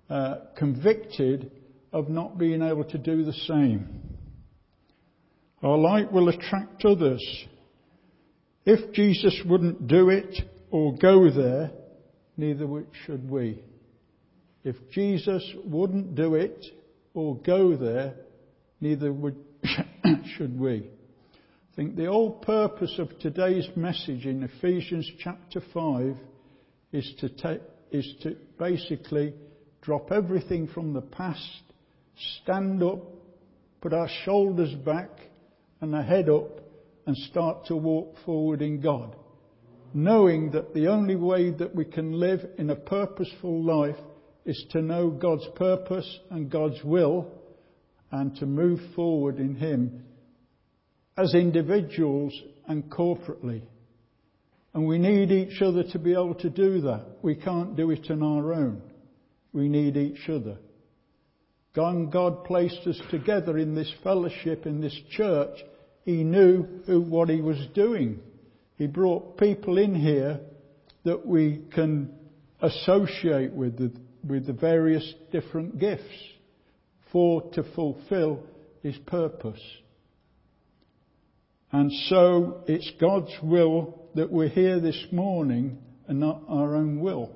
uh, 0.10 0.38
convicted 0.58 1.52
of 1.92 2.10
not 2.10 2.38
being 2.38 2.62
able 2.62 2.84
to 2.86 2.98
do 2.98 3.24
the 3.24 3.34
same. 3.34 4.09
Our 5.62 5.78
light 5.78 6.12
will 6.12 6.30
attract 6.30 6.86
others. 6.86 7.24
If 8.66 8.94
Jesus 8.94 9.42
wouldn't 9.46 9.88
do 9.88 10.10
it 10.10 10.34
or 10.72 10.96
go 10.96 11.30
there, 11.30 11.72
neither 12.38 12.68
should 13.06 13.30
we. 13.30 13.62
If 14.64 14.76
Jesus 14.92 15.44
wouldn't 15.66 16.16
do 16.16 16.36
it 16.36 16.66
or 17.14 17.36
go 17.38 17.76
there, 17.76 18.16
neither 18.80 19.12
would, 19.12 19.36
should 20.38 20.58
we. 20.58 20.86
I 21.34 21.76
think 21.76 21.96
the 21.96 22.06
whole 22.06 22.32
purpose 22.32 22.96
of 22.98 23.18
today's 23.20 23.68
message 23.76 24.26
in 24.26 24.44
Ephesians 24.44 25.10
chapter 25.20 25.62
5 25.74 26.16
is 26.92 27.14
to, 27.20 27.30
take, 27.30 27.62
is 27.92 28.14
to 28.24 28.36
basically 28.58 29.34
drop 29.82 30.12
everything 30.12 30.68
from 30.68 30.94
the 30.94 31.02
past, 31.02 31.64
stand 32.42 32.82
up, 32.84 33.04
put 33.82 33.94
our 33.94 34.10
shoulders 34.24 34.74
back 34.74 35.10
and 35.82 35.96
our 35.96 36.04
head 36.04 36.30
up 36.30 36.60
and 37.06 37.16
start 37.18 37.66
to 37.66 37.76
walk 37.76 38.16
forward 38.26 38.62
in 38.62 38.82
God. 38.82 39.16
Knowing 39.94 40.52
that 40.52 40.74
the 40.74 40.88
only 40.88 41.16
way 41.16 41.50
that 41.52 41.74
we 41.74 41.86
can 41.86 42.14
live 42.14 42.42
in 42.58 42.70
a 42.70 42.76
purposeful 42.76 43.64
life 43.64 43.96
is 44.46 44.66
to 44.72 44.82
know 44.82 45.10
God's 45.10 45.48
purpose 45.56 46.20
and 46.30 46.52
God's 46.52 46.84
will 46.84 47.32
and 48.12 48.36
to 48.38 48.46
move 48.46 48.80
forward 48.96 49.38
in 49.38 49.56
Him 49.56 50.04
as 51.18 51.34
individuals 51.34 52.34
and 52.68 52.84
corporately. 52.90 53.62
And 54.74 54.88
we 54.88 55.00
need 55.00 55.32
each 55.32 55.62
other 55.62 55.84
to 55.92 56.00
be 56.00 56.12
able 56.14 56.36
to 56.36 56.50
do 56.50 56.82
that. 56.82 57.06
We 57.22 57.36
can't 57.36 57.76
do 57.76 57.90
it 57.92 58.10
on 58.12 58.22
our 58.22 58.54
own. 58.54 58.82
We 59.52 59.68
need 59.68 59.98
each 59.98 60.30
other. 60.30 60.58
God, 61.76 62.12
God 62.12 62.46
placed 62.46 62.88
us 62.88 63.00
together 63.12 63.58
in 63.58 63.76
this 63.76 63.92
fellowship, 64.04 64.66
in 64.66 64.82
this 64.82 64.98
church. 65.12 65.58
He 66.04 66.24
knew 66.24 66.82
who, 66.86 67.02
what 67.02 67.30
He 67.30 67.42
was 67.42 67.60
doing. 67.76 68.20
He 68.78 68.88
brought 68.88 69.38
people 69.38 69.78
in 69.78 69.94
here 69.94 70.40
that 71.04 71.26
we 71.26 71.62
can 71.74 72.12
associate 72.62 73.54
with 73.54 73.78
the, 73.78 73.92
with 74.28 74.48
the 74.48 74.54
various 74.54 75.14
different 75.32 75.80
gifts 75.80 76.04
for 77.12 77.50
to 77.52 77.64
fulfill 77.76 78.44
His 78.82 78.98
purpose. 79.06 79.62
And 81.72 81.92
so 82.08 82.64
it's 82.68 82.92
God's 83.00 83.32
will 83.44 84.10
that 84.16 84.32
we're 84.32 84.50
here 84.50 84.80
this 84.80 85.06
morning 85.12 85.78
and 86.08 86.20
not 86.20 86.42
our 86.48 86.76
own 86.76 87.00
will. 87.00 87.36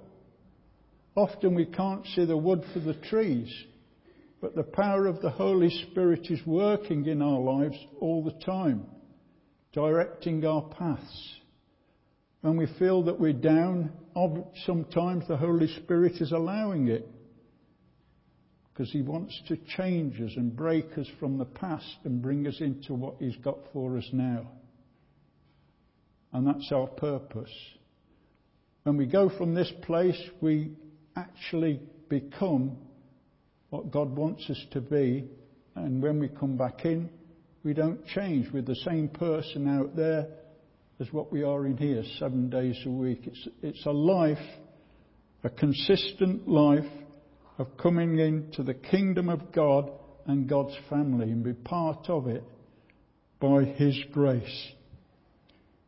Often 1.16 1.54
we 1.54 1.66
can't 1.66 2.06
see 2.16 2.26
the 2.26 2.36
wood 2.36 2.64
for 2.74 2.80
the 2.80 2.96
trees, 2.96 3.54
but 4.44 4.56
the 4.56 4.64
power 4.64 5.08
of 5.08 5.22
the 5.22 5.30
Holy 5.30 5.70
Spirit 5.70 6.28
is 6.30 6.46
working 6.46 7.06
in 7.06 7.22
our 7.22 7.40
lives 7.40 7.78
all 8.02 8.22
the 8.22 8.46
time, 8.46 8.86
directing 9.72 10.46
our 10.46 10.64
paths. 10.64 11.36
When 12.42 12.58
we 12.58 12.68
feel 12.78 13.04
that 13.04 13.18
we're 13.18 13.32
down, 13.32 13.94
sometimes 14.66 15.26
the 15.30 15.38
Holy 15.38 15.74
Spirit 15.82 16.16
is 16.20 16.34
allowing 16.34 16.90
it 16.90 17.08
because 18.74 18.92
He 18.92 19.02
wants 19.02 19.42
to 19.48 19.56
change 19.78 20.20
us 20.20 20.34
and 20.36 20.54
break 20.54 20.98
us 20.98 21.08
from 21.22 21.38
the 21.38 21.46
past 21.46 22.00
and 22.04 22.22
bring 22.22 22.46
us 22.46 22.60
into 22.60 22.94
what 22.96 23.16
He's 23.20 23.38
got 23.38 23.60
for 23.72 23.98
us 23.98 24.10
now. 24.12 24.46
And 26.34 26.46
that's 26.46 26.70
our 26.74 26.88
purpose. 26.88 27.56
When 28.84 28.98
we 28.98 29.06
go 29.06 29.30
from 29.30 29.56
this 29.56 29.72
place, 29.84 30.22
we 30.42 30.74
actually 31.16 31.80
become 32.10 32.76
what 33.74 33.90
God 33.90 34.16
wants 34.16 34.48
us 34.52 34.66
to 34.70 34.82
be. 34.82 35.26
And 35.74 36.00
when 36.00 36.20
we 36.20 36.28
come 36.28 36.58
back 36.58 36.86
in, 36.86 37.10
we 37.64 37.74
don't 37.74 38.06
change. 38.06 38.46
We're 38.54 38.62
the 38.62 38.76
same 38.76 39.08
person 39.08 39.68
out 39.68 39.96
there 39.96 40.28
as 41.00 41.12
what 41.12 41.32
we 41.32 41.42
are 41.42 41.66
in 41.66 41.76
here 41.78 42.04
seven 42.20 42.52
days 42.52 42.80
a 42.86 42.92
week. 42.92 43.22
It's, 43.26 43.48
it's 43.64 43.86
a 43.88 43.92
life, 43.92 44.38
a 45.44 45.50
consistent 45.50 46.48
life 46.48 46.86
of 47.58 47.76
coming 47.78 48.20
into 48.20 48.62
the 48.62 48.76
kingdom 48.76 49.28
of 49.28 49.52
God 49.52 49.90
and 50.28 50.48
God's 50.48 50.78
family 50.88 51.32
and 51.32 51.44
be 51.44 51.54
part 51.54 52.08
of 52.10 52.28
it 52.28 52.44
by 53.40 53.64
His 53.64 53.98
grace. 54.12 54.72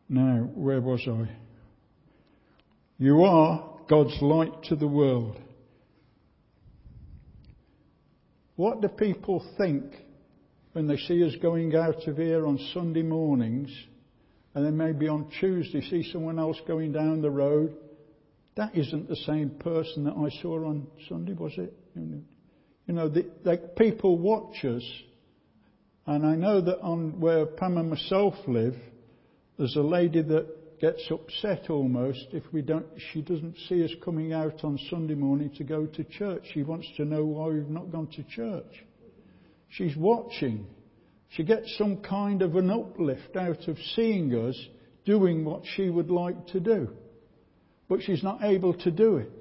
Now, 0.10 0.50
where 0.56 0.82
was 0.82 1.08
I? 1.08 1.30
You 2.98 3.26
are 3.26 3.64
God's 3.88 4.20
light 4.22 4.64
to 4.70 4.76
the 4.76 4.88
world. 4.88 5.40
What 8.56 8.82
do 8.82 8.88
people 8.88 9.46
think 9.58 9.84
when 10.74 10.88
they 10.88 10.98
see 10.98 11.24
us 11.26 11.36
going 11.42 11.76
out 11.76 12.08
of 12.08 12.18
here 12.18 12.46
on 12.46 12.58
Sunday 12.74 13.02
mornings 13.02 13.70
and 14.54 14.66
then 14.66 14.78
maybe 14.78 15.08
on 15.08 15.30
Tuesday 15.40 15.82
see 15.82 16.10
someone 16.12 16.40
else 16.40 16.58
going 16.68 16.92
down 16.92 17.22
the 17.22 17.32
road 17.32 17.76
that 18.56 18.76
isn't 18.76 19.10
the 19.10 19.16
same 19.18 19.50
person 19.50 20.06
that 20.06 20.14
I 20.14 20.30
saw 20.42 20.66
on 20.66 20.88
Sunday, 21.10 21.34
was 21.34 21.52
it? 21.58 21.74
You 21.96 22.94
know, 22.94 23.10
the, 23.10 23.26
the 23.44 23.58
people 23.78 24.18
watch 24.18 24.64
us, 24.64 24.84
and 26.06 26.26
I 26.26 26.36
know 26.36 26.62
that 26.62 26.80
on 26.80 27.20
where 27.20 27.46
Pam 27.46 27.78
and 27.78 27.90
myself 27.90 28.36
live, 28.48 28.76
there's 29.58 29.76
a 29.76 29.82
lady 29.82 30.22
that 30.22 30.55
gets 30.80 31.10
upset 31.12 31.70
almost 31.70 32.28
if 32.32 32.44
we 32.52 32.62
don't, 32.62 32.86
she 33.12 33.22
doesn't 33.22 33.58
see 33.70 33.84
us 33.84 33.92
coming 34.04 34.34
out 34.34 34.64
on 34.64 34.80
Sunday 34.90 35.16
morning 35.16 35.52
to 35.58 35.64
go 35.64 35.86
to 35.86 36.04
church. 36.04 36.44
She 36.54 36.64
wants 36.64 36.88
to 36.98 37.06
know 37.06 37.26
why 37.26 37.48
we've 37.48 37.70
not 37.70 37.92
gone 37.92 38.08
to 38.16 38.24
church. 38.24 38.86
She's 39.70 39.96
watching. 39.96 40.66
She 41.30 41.44
gets 41.44 41.78
some 41.78 41.98
kind 41.98 42.42
of 42.42 42.56
an 42.56 42.70
uplift 42.70 43.36
out 43.36 43.68
of 43.68 43.78
seeing 43.96 44.34
us 44.34 44.56
doing 45.06 45.44
what 45.44 45.64
she 45.76 45.90
would 45.90 46.10
like 46.10 46.48
to 46.48 46.60
do 46.60 46.90
but 47.88 48.02
she's 48.02 48.24
not 48.24 48.44
able 48.44 48.74
to 48.74 48.92
do 48.92 49.18
it. 49.18 49.32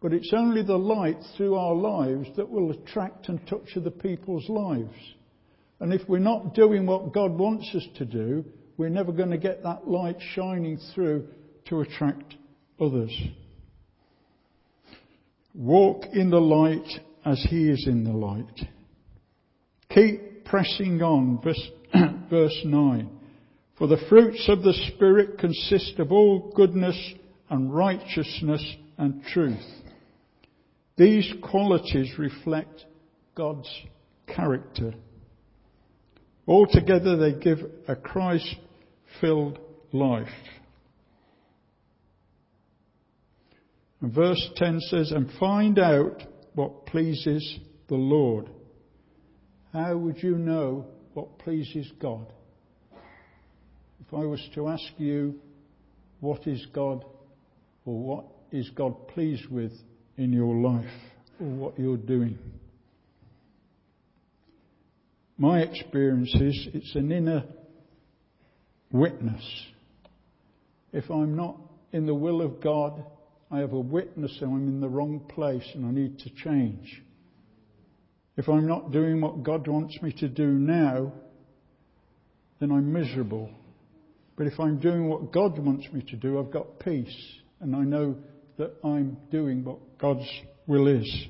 But 0.00 0.12
it's 0.12 0.32
only 0.32 0.62
the 0.62 0.78
light 0.78 1.18
through 1.36 1.56
our 1.56 1.74
lives 1.74 2.28
that 2.36 2.48
will 2.48 2.70
attract 2.70 3.28
and 3.28 3.44
touch 3.48 3.76
other 3.76 3.90
people's 3.90 4.48
lives. 4.48 4.94
And 5.80 5.92
if 5.92 6.08
we're 6.08 6.18
not 6.18 6.54
doing 6.54 6.86
what 6.86 7.12
God 7.12 7.36
wants 7.36 7.68
us 7.74 7.86
to 7.96 8.04
do, 8.04 8.44
we're 8.78 8.88
never 8.88 9.10
going 9.10 9.30
to 9.30 9.38
get 9.38 9.64
that 9.64 9.88
light 9.88 10.16
shining 10.34 10.78
through 10.94 11.26
to 11.66 11.80
attract 11.80 12.36
others. 12.80 13.14
Walk 15.52 16.04
in 16.12 16.30
the 16.30 16.40
light 16.40 16.88
as 17.26 17.44
He 17.50 17.68
is 17.68 17.86
in 17.88 18.04
the 18.04 18.12
light. 18.12 18.68
Keep 19.90 20.44
pressing 20.44 21.02
on, 21.02 21.40
verse, 21.42 21.68
verse 22.30 22.60
9. 22.64 23.10
For 23.76 23.88
the 23.88 24.00
fruits 24.08 24.44
of 24.48 24.62
the 24.62 24.74
Spirit 24.94 25.38
consist 25.38 25.98
of 25.98 26.12
all 26.12 26.52
goodness 26.54 26.96
and 27.50 27.74
righteousness 27.74 28.64
and 28.96 29.24
truth. 29.24 29.58
These 30.96 31.32
qualities 31.42 32.12
reflect 32.16 32.84
God's 33.34 33.70
character. 34.26 34.94
Altogether, 36.46 37.16
they 37.16 37.38
give 37.38 37.58
a 37.88 37.96
Christ 37.96 38.56
filled 39.20 39.58
life. 39.92 40.28
And 44.00 44.12
verse 44.12 44.50
10 44.56 44.80
says, 44.80 45.12
And 45.12 45.30
find 45.40 45.78
out 45.78 46.22
what 46.54 46.86
pleases 46.86 47.58
the 47.88 47.96
Lord. 47.96 48.48
How 49.72 49.96
would 49.96 50.22
you 50.22 50.36
know 50.36 50.86
what 51.14 51.38
pleases 51.38 51.90
God? 52.00 52.32
If 54.06 54.14
I 54.14 54.24
was 54.24 54.46
to 54.54 54.68
ask 54.68 54.84
you, 54.96 55.34
what 56.20 56.46
is 56.46 56.66
God 56.72 57.04
or 57.84 57.98
what 57.98 58.24
is 58.50 58.70
God 58.70 59.08
pleased 59.08 59.46
with 59.50 59.72
in 60.16 60.32
your 60.32 60.54
life 60.56 60.90
or 61.40 61.46
what 61.46 61.78
you're 61.78 61.96
doing? 61.96 62.38
My 65.36 65.60
experience 65.60 66.34
is 66.34 66.68
it's 66.74 66.94
an 66.96 67.12
inner 67.12 67.44
witness. 68.90 69.42
If 70.92 71.10
I'm 71.10 71.36
not 71.36 71.56
in 71.92 72.06
the 72.06 72.14
will 72.14 72.42
of 72.42 72.60
God, 72.60 73.04
I 73.50 73.58
have 73.58 73.72
a 73.72 73.80
witness 73.80 74.36
that 74.40 74.46
I'm 74.46 74.68
in 74.68 74.80
the 74.80 74.88
wrong 74.88 75.20
place 75.20 75.66
and 75.74 75.86
I 75.86 75.90
need 75.90 76.18
to 76.20 76.30
change. 76.30 77.02
If 78.36 78.48
I'm 78.48 78.66
not 78.66 78.92
doing 78.92 79.20
what 79.20 79.42
God 79.42 79.66
wants 79.66 80.00
me 80.00 80.12
to 80.20 80.28
do 80.28 80.46
now, 80.46 81.12
then 82.60 82.70
I'm 82.70 82.92
miserable. 82.92 83.50
But 84.36 84.46
if 84.46 84.60
I'm 84.60 84.78
doing 84.78 85.08
what 85.08 85.32
God 85.32 85.58
wants 85.58 85.86
me 85.92 86.02
to 86.10 86.16
do, 86.16 86.38
I've 86.38 86.52
got 86.52 86.78
peace. 86.78 87.14
And 87.60 87.74
I 87.74 87.80
know 87.80 88.16
that 88.58 88.72
I'm 88.84 89.16
doing 89.30 89.64
what 89.64 89.98
God's 89.98 90.28
will 90.66 90.86
is. 90.86 91.26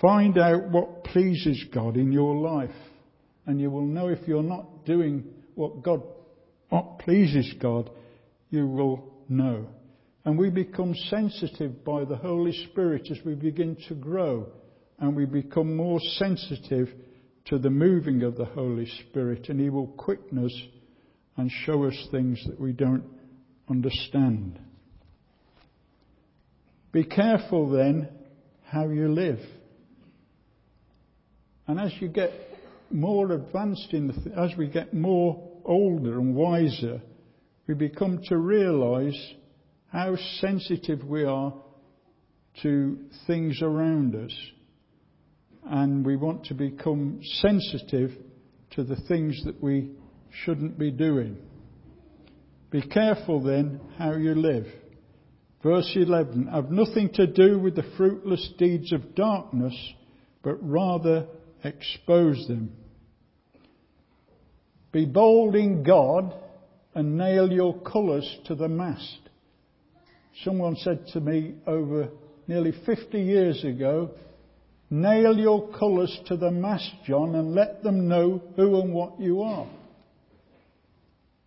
Find 0.00 0.38
out 0.38 0.70
what 0.70 1.04
pleases 1.04 1.62
God 1.74 1.96
in 1.96 2.12
your 2.12 2.36
life. 2.36 2.70
And 3.46 3.60
you 3.60 3.70
will 3.70 3.84
know 3.84 4.08
if 4.08 4.26
you're 4.26 4.42
not 4.42 4.86
doing 4.86 5.24
what 5.54 5.82
God, 5.82 6.02
what 6.68 6.98
pleases 7.00 7.54
God, 7.60 7.90
you 8.50 8.66
will 8.66 9.12
know. 9.28 9.66
And 10.24 10.38
we 10.38 10.50
become 10.50 10.94
sensitive 11.08 11.84
by 11.84 12.04
the 12.04 12.16
Holy 12.16 12.52
Spirit 12.70 13.08
as 13.10 13.18
we 13.24 13.34
begin 13.34 13.76
to 13.88 13.94
grow 13.94 14.46
and 14.98 15.16
we 15.16 15.24
become 15.24 15.74
more 15.74 15.98
sensitive 16.18 16.88
to 17.46 17.58
the 17.58 17.70
moving 17.70 18.22
of 18.22 18.36
the 18.36 18.44
Holy 18.44 18.86
Spirit 19.08 19.48
and 19.48 19.58
He 19.58 19.70
will 19.70 19.86
quicken 19.86 20.44
us 20.44 20.62
and 21.36 21.50
show 21.64 21.84
us 21.84 22.08
things 22.10 22.42
that 22.46 22.60
we 22.60 22.72
don't 22.72 23.04
understand. 23.68 24.58
Be 26.92 27.04
careful 27.04 27.70
then 27.70 28.08
how 28.64 28.88
you 28.88 29.08
live. 29.08 29.40
And 31.66 31.80
as 31.80 31.92
you 32.00 32.08
get 32.08 32.30
more 32.92 33.32
advanced 33.32 33.92
in 33.92 34.08
the, 34.08 34.12
th- 34.12 34.36
as 34.36 34.56
we 34.56 34.68
get 34.68 34.94
more 34.94 35.48
older 35.64 36.18
and 36.18 36.34
wiser, 36.34 37.00
we 37.66 37.74
become 37.74 38.20
to 38.26 38.36
realize 38.36 39.16
how 39.92 40.16
sensitive 40.40 41.04
we 41.04 41.24
are 41.24 41.52
to 42.62 42.98
things 43.26 43.60
around 43.62 44.14
us. 44.14 44.36
And 45.64 46.04
we 46.04 46.16
want 46.16 46.46
to 46.46 46.54
become 46.54 47.20
sensitive 47.22 48.10
to 48.70 48.84
the 48.84 48.96
things 49.08 49.40
that 49.44 49.62
we 49.62 49.90
shouldn't 50.44 50.78
be 50.78 50.90
doing. 50.90 51.36
Be 52.70 52.82
careful 52.82 53.42
then 53.42 53.80
how 53.98 54.12
you 54.12 54.34
live. 54.34 54.66
Verse 55.62 55.90
11, 55.94 56.46
have 56.46 56.70
nothing 56.70 57.10
to 57.14 57.26
do 57.26 57.58
with 57.58 57.76
the 57.76 57.84
fruitless 57.96 58.50
deeds 58.58 58.92
of 58.92 59.14
darkness, 59.14 59.74
but 60.42 60.56
rather 60.62 61.26
expose 61.64 62.46
them. 62.48 62.72
Be 64.92 65.06
bold 65.06 65.54
in 65.54 65.82
God 65.82 66.34
and 66.94 67.16
nail 67.16 67.50
your 67.52 67.78
colours 67.80 68.38
to 68.46 68.54
the 68.54 68.68
mast. 68.68 69.20
Someone 70.44 70.76
said 70.76 71.06
to 71.12 71.20
me 71.20 71.54
over 71.66 72.08
nearly 72.46 72.72
50 72.84 73.20
years 73.20 73.62
ago, 73.64 74.10
nail 74.90 75.38
your 75.38 75.68
colours 75.72 76.18
to 76.26 76.36
the 76.36 76.50
mast, 76.50 76.90
John, 77.06 77.34
and 77.36 77.54
let 77.54 77.82
them 77.82 78.08
know 78.08 78.42
who 78.56 78.80
and 78.80 78.92
what 78.92 79.20
you 79.20 79.42
are. 79.42 79.68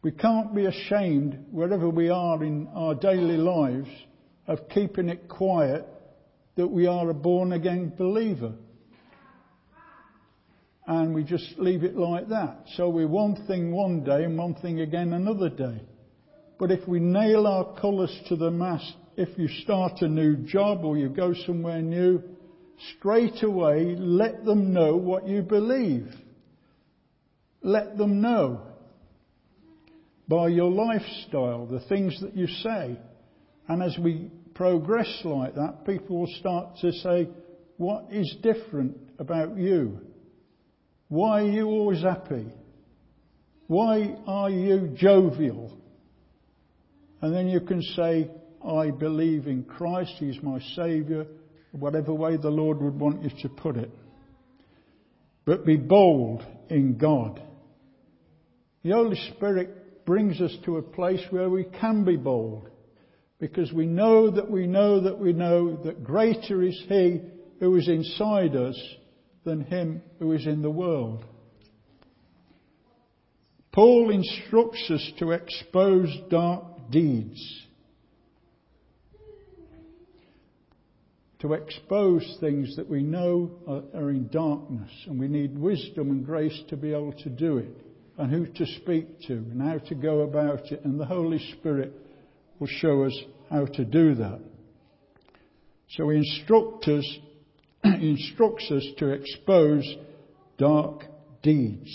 We 0.02 0.12
can't 0.12 0.54
be 0.54 0.66
ashamed, 0.66 1.46
wherever 1.52 1.90
we 1.90 2.10
are 2.10 2.44
in 2.44 2.68
our 2.74 2.94
daily 2.94 3.38
lives, 3.38 3.90
of 4.48 4.70
keeping 4.70 5.10
it 5.10 5.28
quiet 5.30 5.86
that 6.56 6.68
we 6.68 6.88
are 6.88 7.10
a 7.10 7.14
born 7.14 7.54
again 7.54 7.94
believer. 7.98 8.54
And 10.86 11.14
we 11.14 11.24
just 11.24 11.58
leave 11.58 11.84
it 11.84 11.96
like 11.96 12.30
that. 12.30 12.58
So 12.76 12.90
we're 12.90 13.08
one 13.08 13.46
thing 13.48 13.72
one 13.72 14.04
day 14.04 14.26
and 14.26 14.38
one 14.38 14.56
thing 14.56 14.82
again 14.82 15.14
another 15.14 15.50
day. 15.50 15.82
But 16.60 16.72
if 16.72 16.88
we 16.88 17.00
nail 17.00 17.48
our 17.48 17.80
colours 17.80 18.16
to 18.28 18.36
the 18.36 18.52
mast, 18.52 18.94
if 19.16 19.38
you 19.38 19.48
start 19.48 20.02
a 20.02 20.08
new 20.08 20.36
job 20.36 20.84
or 20.84 20.98
you 20.98 21.10
go 21.10 21.34
somewhere 21.46 21.82
new, 21.82 22.22
straight 22.98 23.44
away 23.44 23.96
let 23.98 24.44
them 24.44 24.74
know 24.74 24.96
what 24.98 25.28
you 25.28 25.42
believe. 25.42 26.08
Let 27.62 27.98
them 27.98 28.22
know 28.22 28.62
by 30.28 30.50
your 30.50 30.72
lifestyle, 30.72 31.66
the 31.66 31.82
things 31.88 32.20
that 32.22 32.36
you 32.36 32.48
say. 32.48 32.98
And 33.68 33.82
as 33.82 33.98
we 33.98 34.30
progress 34.54 35.22
like 35.24 35.56
that, 35.56 35.86
people 35.86 36.20
will 36.20 36.36
start 36.40 36.78
to 36.82 36.92
say, 36.92 37.30
What 37.78 38.08
is 38.12 38.36
different 38.42 38.98
about 39.20 39.58
you? 39.58 40.00
Why 41.14 41.44
are 41.44 41.52
you 41.52 41.68
always 41.68 42.02
happy? 42.02 42.48
Why 43.68 44.16
are 44.26 44.50
you 44.50 44.96
jovial? 44.96 45.78
And 47.22 47.32
then 47.32 47.48
you 47.50 47.60
can 47.60 47.84
say, 47.84 48.32
I 48.68 48.90
believe 48.90 49.46
in 49.46 49.64
Christ, 49.64 50.14
He's 50.18 50.42
my 50.42 50.60
Saviour, 50.76 51.28
whatever 51.72 52.16
way 52.16 52.38
the 52.38 52.50
Lord 52.50 52.82
would 52.82 53.00
want 53.00 53.22
you 53.22 53.30
to 53.44 53.50
put 53.50 53.78
it. 53.78 53.92
But 55.46 55.68
be 55.68 55.78
bold 55.78 56.44
in 56.72 56.98
God. 56.98 57.40
The 58.82 58.94
Holy 58.94 59.20
Spirit 59.36 60.08
brings 60.08 60.42
us 60.42 60.58
to 60.66 60.78
a 60.78 60.82
place 60.82 61.22
where 61.30 61.48
we 61.48 61.66
can 61.80 62.04
be 62.04 62.18
bold. 62.18 62.72
Because 63.38 63.72
we 63.72 63.86
know 63.86 64.32
that 64.32 64.50
we 64.50 64.66
know 64.66 65.00
that 65.02 65.20
we 65.20 65.32
know 65.32 65.76
that 65.84 66.04
greater 66.04 66.64
is 66.64 66.84
He 66.90 67.22
who 67.60 67.76
is 67.76 67.88
inside 67.88 68.56
us 68.56 68.76
than 69.46 69.62
Him 69.62 70.02
who 70.20 70.32
is 70.32 70.46
in 70.46 70.62
the 70.62 70.70
world. 70.70 71.26
Paul 73.72 74.12
instructs 74.12 74.90
us 74.92 75.12
to 75.20 75.32
expose 75.32 76.16
dark 76.30 76.92
deeds. 76.92 77.42
To 81.40 81.54
expose 81.54 82.38
things 82.40 82.76
that 82.78 82.88
we 82.90 83.04
know 83.04 83.52
are, 83.68 84.02
are 84.02 84.10
in 84.12 84.28
darkness, 84.30 84.92
and 85.08 85.20
we 85.20 85.28
need 85.28 85.58
wisdom 85.58 86.12
and 86.12 86.26
grace 86.26 86.58
to 86.70 86.78
be 86.78 86.94
able 86.94 87.14
to 87.24 87.30
do 87.30 87.58
it 87.58 87.76
and 88.18 88.32
who 88.32 88.46
to 88.46 88.66
speak 88.82 89.22
to 89.28 89.34
and 89.34 89.62
how 89.62 89.80
to 89.80 89.96
go 89.96 90.22
about 90.22 90.72
it, 90.72 90.86
and 90.86 91.00
the 91.00 91.06
Holy 91.06 91.40
Spirit 91.60 91.92
will 92.60 92.68
show 92.68 93.04
us 93.04 93.18
how 93.50 93.66
to 93.66 93.84
do 93.84 94.16
that. 94.16 94.40
So 95.90 96.10
he 96.10 96.18
instructs 96.18 96.88
us, 96.88 97.18
instructs 98.02 98.70
us 98.72 98.86
to 98.98 99.10
expose 99.10 99.84
dark 100.58 101.04
deeds. 101.42 101.90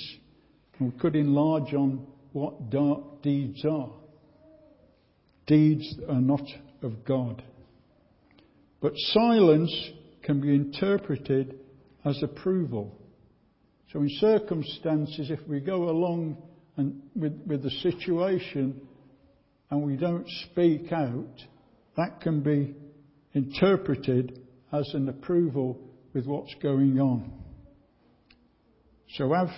we 0.80 0.90
could 0.92 1.16
enlarge 1.16 1.74
on 1.74 2.06
what 2.32 2.70
dark 2.70 3.22
deeds 3.22 3.64
are. 3.64 3.90
Deeds 5.46 5.96
that 5.96 6.10
are 6.10 6.20
not 6.20 6.42
of 6.82 7.04
God. 7.04 7.42
But 8.80 8.92
silence 8.96 9.90
can 10.22 10.40
be 10.40 10.54
interpreted 10.54 11.58
as 12.04 12.22
approval. 12.22 12.96
So 13.92 14.00
in 14.00 14.10
circumstances, 14.20 15.30
if 15.30 15.40
we 15.48 15.60
go 15.60 15.88
along 15.88 16.36
and 16.76 17.02
with, 17.16 17.40
with 17.46 17.62
the 17.62 17.70
situation 17.70 18.80
and 19.70 19.82
we 19.82 19.96
don't 19.96 20.28
speak 20.50 20.92
out, 20.92 21.34
that 21.96 22.20
can 22.20 22.42
be 22.42 22.74
interpreted 23.32 24.40
as 24.72 24.88
an 24.94 25.08
approval 25.08 25.80
with 26.12 26.26
what's 26.26 26.54
going 26.62 27.00
on. 27.00 27.32
So 29.14 29.32
have 29.32 29.50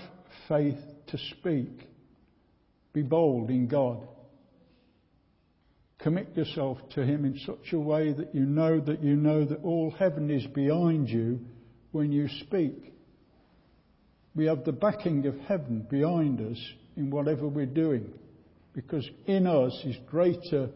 faith 0.48 0.78
to 1.08 1.18
speak. 1.38 1.88
Be 2.92 3.02
bold 3.02 3.50
in 3.50 3.68
God. 3.68 4.06
Commit 5.98 6.36
yourself 6.36 6.78
to 6.94 7.04
Him 7.04 7.24
in 7.24 7.38
such 7.40 7.72
a 7.72 7.78
way 7.78 8.12
that 8.12 8.34
you 8.34 8.46
know 8.46 8.80
that 8.80 9.02
you 9.02 9.16
know 9.16 9.44
that 9.44 9.62
all 9.62 9.90
heaven 9.98 10.30
is 10.30 10.46
behind 10.46 11.08
you 11.08 11.40
when 11.92 12.10
you 12.10 12.28
speak 12.46 12.90
we 14.34 14.46
have 14.46 14.64
the 14.64 14.72
backing 14.72 15.26
of 15.26 15.38
heaven 15.40 15.86
behind 15.90 16.40
us 16.40 16.58
in 16.96 17.10
whatever 17.10 17.48
we're 17.48 17.66
doing. 17.66 18.12
Because 18.72 19.08
in 19.26 19.46
us 19.46 19.72
is 19.84 19.96
greater, 20.06 20.70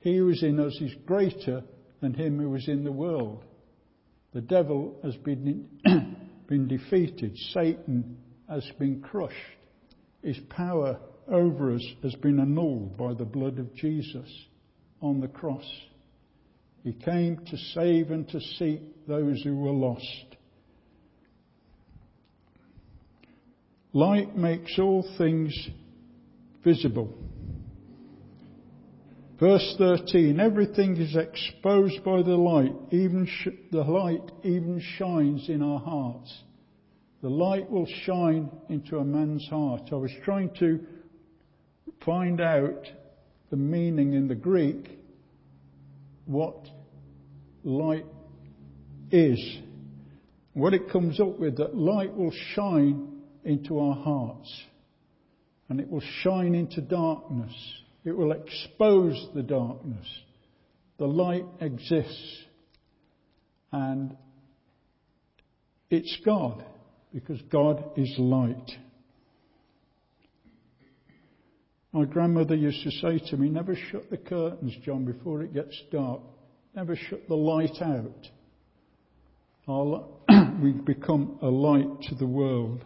he 0.00 0.16
who 0.16 0.28
is 0.28 0.42
in 0.42 0.60
us 0.60 0.76
is 0.80 0.94
greater 1.04 1.62
than 2.00 2.14
him 2.14 2.38
who 2.38 2.54
is 2.54 2.68
in 2.68 2.84
the 2.84 2.92
world. 2.92 3.44
The 4.32 4.40
devil 4.40 4.96
has 5.02 5.14
been, 5.16 5.68
been 6.46 6.68
defeated. 6.68 7.36
Satan 7.52 8.16
has 8.48 8.68
been 8.78 9.00
crushed. 9.00 9.36
His 10.22 10.38
power 10.48 10.98
over 11.28 11.74
us 11.74 11.86
has 12.02 12.14
been 12.16 12.40
annulled 12.40 12.96
by 12.96 13.14
the 13.14 13.24
blood 13.24 13.58
of 13.58 13.74
Jesus 13.74 14.28
on 15.00 15.20
the 15.20 15.28
cross. 15.28 15.68
He 16.82 16.92
came 16.92 17.38
to 17.46 17.56
save 17.74 18.10
and 18.10 18.28
to 18.28 18.40
seek 18.40 18.80
those 19.06 19.42
who 19.42 19.56
were 19.56 19.70
lost. 19.70 20.36
Light 23.92 24.36
makes 24.36 24.78
all 24.78 25.06
things 25.18 25.54
visible. 26.64 27.12
Verse 29.42 29.74
13, 29.76 30.38
everything 30.38 30.96
is 30.98 31.16
exposed 31.16 32.04
by 32.04 32.22
the 32.22 32.36
light, 32.36 32.76
even 32.92 33.26
sh- 33.26 33.48
the 33.72 33.82
light 33.82 34.30
even 34.44 34.80
shines 34.98 35.48
in 35.48 35.60
our 35.64 35.80
hearts. 35.80 36.32
The 37.22 37.28
light 37.28 37.68
will 37.68 37.88
shine 38.04 38.48
into 38.68 38.98
a 38.98 39.04
man's 39.04 39.44
heart. 39.48 39.88
I 39.90 39.96
was 39.96 40.12
trying 40.24 40.50
to 40.60 40.78
find 42.04 42.40
out 42.40 42.86
the 43.50 43.56
meaning 43.56 44.12
in 44.12 44.28
the 44.28 44.36
Greek, 44.36 44.96
what 46.26 46.68
light 47.64 48.06
is. 49.10 49.58
What 50.52 50.72
it 50.72 50.88
comes 50.88 51.18
up 51.18 51.40
with, 51.40 51.56
that 51.56 51.74
light 51.74 52.16
will 52.16 52.32
shine 52.54 53.22
into 53.42 53.80
our 53.80 53.96
hearts 53.96 54.62
and 55.68 55.80
it 55.80 55.90
will 55.90 56.04
shine 56.22 56.54
into 56.54 56.80
darkness. 56.80 57.81
It 58.04 58.16
will 58.16 58.32
expose 58.32 59.28
the 59.34 59.42
darkness. 59.42 60.06
The 60.98 61.06
light 61.06 61.44
exists 61.60 62.44
and 63.70 64.16
it's 65.90 66.16
God 66.24 66.64
because 67.12 67.40
God 67.50 67.92
is 67.96 68.12
light. 68.18 68.70
My 71.92 72.06
grandmother 72.06 72.54
used 72.54 72.82
to 72.84 72.90
say 72.90 73.18
to 73.30 73.36
me, 73.36 73.50
Never 73.50 73.76
shut 73.90 74.08
the 74.10 74.16
curtains, 74.16 74.74
John, 74.84 75.04
before 75.04 75.42
it 75.42 75.52
gets 75.52 75.78
dark. 75.90 76.22
Never 76.74 76.96
shut 76.96 77.28
the 77.28 77.34
light 77.34 77.82
out. 77.82 78.28
We've 80.62 80.84
become 80.84 81.38
a 81.42 81.48
light 81.48 82.02
to 82.08 82.14
the 82.14 82.26
world. 82.26 82.84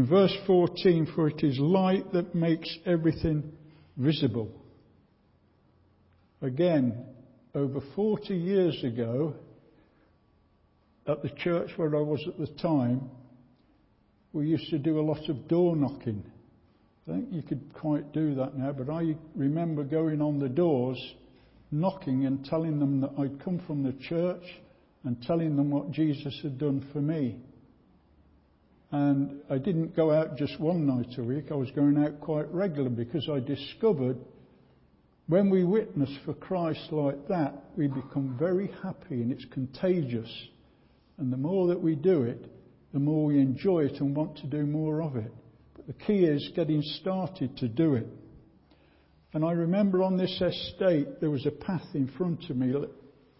In 0.00 0.06
verse 0.06 0.34
14, 0.46 1.12
for 1.14 1.28
it 1.28 1.44
is 1.44 1.58
light 1.58 2.10
that 2.14 2.34
makes 2.34 2.74
everything 2.86 3.52
visible. 3.98 4.50
Again, 6.40 7.04
over 7.54 7.82
40 7.94 8.34
years 8.34 8.82
ago, 8.82 9.34
at 11.06 11.22
the 11.22 11.28
church 11.28 11.72
where 11.76 11.94
I 11.94 12.00
was 12.00 12.24
at 12.26 12.38
the 12.38 12.46
time, 12.62 13.10
we 14.32 14.46
used 14.46 14.70
to 14.70 14.78
do 14.78 14.98
a 14.98 15.02
lot 15.02 15.28
of 15.28 15.46
door 15.48 15.76
knocking. 15.76 16.24
I 17.06 17.12
think 17.12 17.26
you 17.30 17.42
could 17.42 17.74
quite 17.74 18.10
do 18.14 18.34
that 18.36 18.56
now, 18.56 18.72
but 18.72 18.88
I 18.88 19.14
remember 19.36 19.84
going 19.84 20.22
on 20.22 20.38
the 20.38 20.48
doors, 20.48 20.98
knocking 21.70 22.24
and 22.24 22.42
telling 22.46 22.78
them 22.78 23.02
that 23.02 23.10
I'd 23.18 23.44
come 23.44 23.60
from 23.66 23.82
the 23.82 23.92
church 24.08 24.44
and 25.04 25.20
telling 25.24 25.56
them 25.56 25.70
what 25.70 25.90
Jesus 25.90 26.40
had 26.42 26.56
done 26.56 26.88
for 26.90 27.02
me. 27.02 27.36
And 28.92 29.40
I 29.48 29.58
didn't 29.58 29.94
go 29.94 30.10
out 30.10 30.36
just 30.36 30.58
one 30.58 30.86
night 30.86 31.16
a 31.18 31.22
week, 31.22 31.46
I 31.50 31.54
was 31.54 31.70
going 31.70 32.02
out 32.02 32.20
quite 32.20 32.52
regularly 32.52 32.94
because 32.94 33.28
I 33.28 33.38
discovered 33.38 34.16
when 35.30 35.48
we 35.48 35.62
witness 35.62 36.10
for 36.24 36.34
Christ 36.34 36.88
like 36.90 37.28
that, 37.28 37.54
we 37.76 37.86
become 37.86 38.36
very 38.36 38.68
happy 38.82 39.22
and 39.22 39.30
it's 39.30 39.44
contagious. 39.52 40.28
And 41.18 41.32
the 41.32 41.36
more 41.36 41.68
that 41.68 41.80
we 41.80 41.94
do 41.94 42.22
it, 42.22 42.50
the 42.92 42.98
more 42.98 43.26
we 43.26 43.38
enjoy 43.38 43.84
it 43.84 44.00
and 44.00 44.16
want 44.16 44.38
to 44.38 44.48
do 44.48 44.66
more 44.66 45.00
of 45.00 45.14
it. 45.14 45.32
But 45.76 45.86
the 45.86 45.92
key 45.92 46.24
is 46.24 46.50
getting 46.56 46.82
started 46.82 47.56
to 47.58 47.68
do 47.68 47.94
it. 47.94 48.08
And 49.32 49.44
I 49.44 49.52
remember 49.52 50.02
on 50.02 50.16
this 50.16 50.40
estate, 50.40 51.20
there 51.20 51.30
was 51.30 51.46
a 51.46 51.52
path 51.52 51.86
in 51.94 52.08
front 52.18 52.50
of 52.50 52.56
me 52.56 52.72
that 52.72 52.90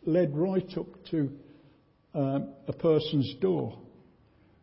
led 0.07 0.37
right 0.37 0.79
up 0.79 1.05
to 1.11 1.29
um, 2.15 2.53
a 2.69 2.73
person's 2.73 3.35
door. 3.41 3.77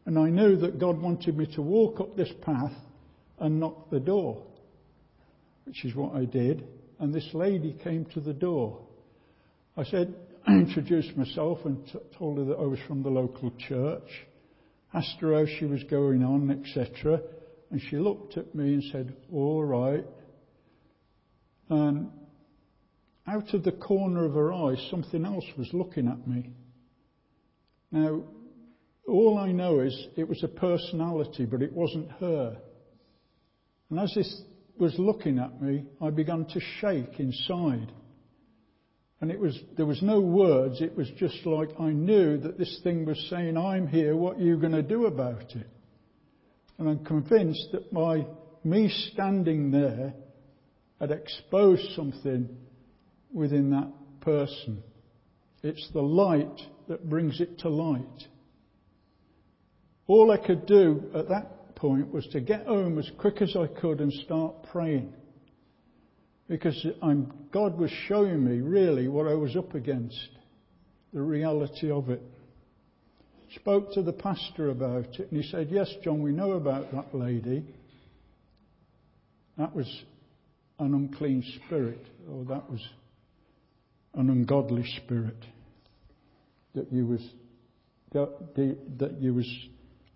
And 0.08 0.18
I 0.18 0.30
knew 0.30 0.55
that 0.55 0.80
God 0.80 1.01
wanted 1.01 1.38
me 1.38 1.47
to 1.55 1.62
walk 1.62 1.99
up 1.99 2.16
this 2.16 2.32
path 2.41 2.72
and 3.39 3.60
knock 3.60 3.89
the 3.89 3.99
door, 3.99 4.41
which 5.66 5.84
is 5.84 5.93
what 5.93 6.16
I 6.16 6.24
did. 6.24 6.66
And 6.97 7.14
this 7.14 7.28
lady 7.34 7.78
came 7.84 8.05
to 8.14 8.22
the 8.22 8.34
door. 8.34 8.88
I 9.76 9.84
said, 9.84 10.16
I 10.47 10.53
introduced 10.53 11.18
myself 11.18 11.60
and 11.66 11.86
t- 11.88 11.99
told 12.18 12.38
her 12.38 12.45
that 12.45 12.55
I 12.55 12.66
was 12.66 12.80
from 12.88 13.03
the 13.03 13.10
local 13.10 13.51
church, 13.68 14.08
asked 14.93 15.18
her 15.20 15.34
how 15.34 15.45
she 15.60 15.66
was 15.66 15.84
going 15.84 16.24
on, 16.24 16.51
etc. 16.51 17.20
And 17.70 17.82
she 17.89 17.97
looked 17.97 18.38
at 18.38 18.55
me 18.55 18.76
and 18.76 18.84
said, 18.93 19.14
All 19.30 19.62
right. 19.66 20.05
And 21.68 22.12
out 23.28 23.53
of 23.53 23.62
the 23.66 23.74
corner 23.74 24.24
of 24.24 24.36
her 24.36 24.53
eye, 24.53 24.78
something 24.89 25.26
else 25.26 25.45
was 25.58 25.70
looking 25.74 26.08
at 26.08 26.26
me. 26.26 26.51
Now, 27.91 28.24
all 29.08 29.38
I 29.38 29.51
know 29.51 29.80
is 29.80 30.08
it 30.16 30.28
was 30.28 30.43
a 30.43 30.47
personality, 30.47 31.45
but 31.45 31.62
it 31.62 31.72
wasn't 31.72 32.12
her. 32.20 32.58
And 33.89 33.99
as 33.99 34.14
this 34.14 34.41
was 34.78 34.93
looking 34.99 35.39
at 35.39 35.62
me, 35.62 35.86
I 36.01 36.10
began 36.10 36.45
to 36.45 36.60
shake 36.80 37.20
inside. 37.20 37.91
And 39.22 39.32
it 39.32 39.39
was, 39.39 39.58
there 39.76 39.86
was 39.86 40.01
no 40.01 40.20
words, 40.20 40.82
it 40.82 40.95
was 40.95 41.10
just 41.18 41.45
like 41.45 41.70
I 41.80 41.89
knew 41.89 42.38
that 42.38 42.58
this 42.58 42.80
thing 42.84 43.05
was 43.05 43.28
saying, 43.30 43.58
I'm 43.58 43.88
here, 43.88 44.16
what 44.16 44.38
are 44.38 44.41
you 44.41 44.58
going 44.58 44.74
to 44.74 44.84
do 44.84 45.05
about 45.05 45.55
it? 45.55 45.68
And 46.78 46.88
I'm 46.88 47.03
convinced 47.03 47.70
that 47.72 47.91
my, 47.91 48.28
me 48.64 48.89
standing 49.14 49.72
there 49.72 50.14
had 50.99 51.12
exposed 51.12 51.95
something 51.95 52.49
within 53.34 53.72
that 53.72 53.91
person. 54.22 54.84
It's 55.64 55.89
the 55.93 56.01
light 56.01 56.62
that 56.88 57.10
brings 57.10 57.41
it 57.41 57.60
to 57.60 57.70
light. 57.70 58.28
All 60.08 60.32
I 60.32 60.38
could 60.38 60.66
do 60.66 61.03
at 61.14 61.30
that 61.30 61.76
point 61.76 62.12
was 62.12 62.26
to 62.28 62.39
get 62.39 62.66
home 62.66 62.97
as 62.97 63.10
quick 63.20 63.41
as 63.41 63.55
I 63.55 63.68
could 63.68 63.99
and 63.99 64.12
start 64.26 64.55
praying. 64.72 65.14
Because 66.47 66.86
I'm, 67.01 67.32
God 67.51 67.78
was 67.78 67.91
showing 68.08 68.43
me 68.43 68.62
really 68.62 69.10
what 69.10 69.28
I 69.28 69.34
was 69.34 69.55
up 69.58 69.76
against, 69.76 70.30
the 71.14 71.22
reality 71.22 71.91
of 71.91 72.10
it. 72.10 72.22
Spoke 73.55 73.93
to 73.93 74.01
the 74.01 74.14
pastor 74.14 74.70
about 74.70 75.20
it, 75.20 75.32
and 75.32 75.41
he 75.43 75.49
said, 75.49 75.68
Yes, 75.70 75.93
John, 76.03 76.22
we 76.22 76.32
know 76.32 76.53
about 76.53 76.91
that 76.93 77.14
lady. 77.14 77.66
That 79.58 79.76
was 79.76 79.88
an 80.80 80.93
unclean 80.93 81.43
spirit, 81.66 82.05
or 82.32 82.45
that 82.45 82.70
was 82.70 82.82
an 84.14 84.30
ungodly 84.30 84.86
spirit 85.03 85.38
that 86.76 86.91
you 86.91 87.05
was 87.05 87.22
that 88.14 89.18
you 89.20 89.34
was 89.34 89.68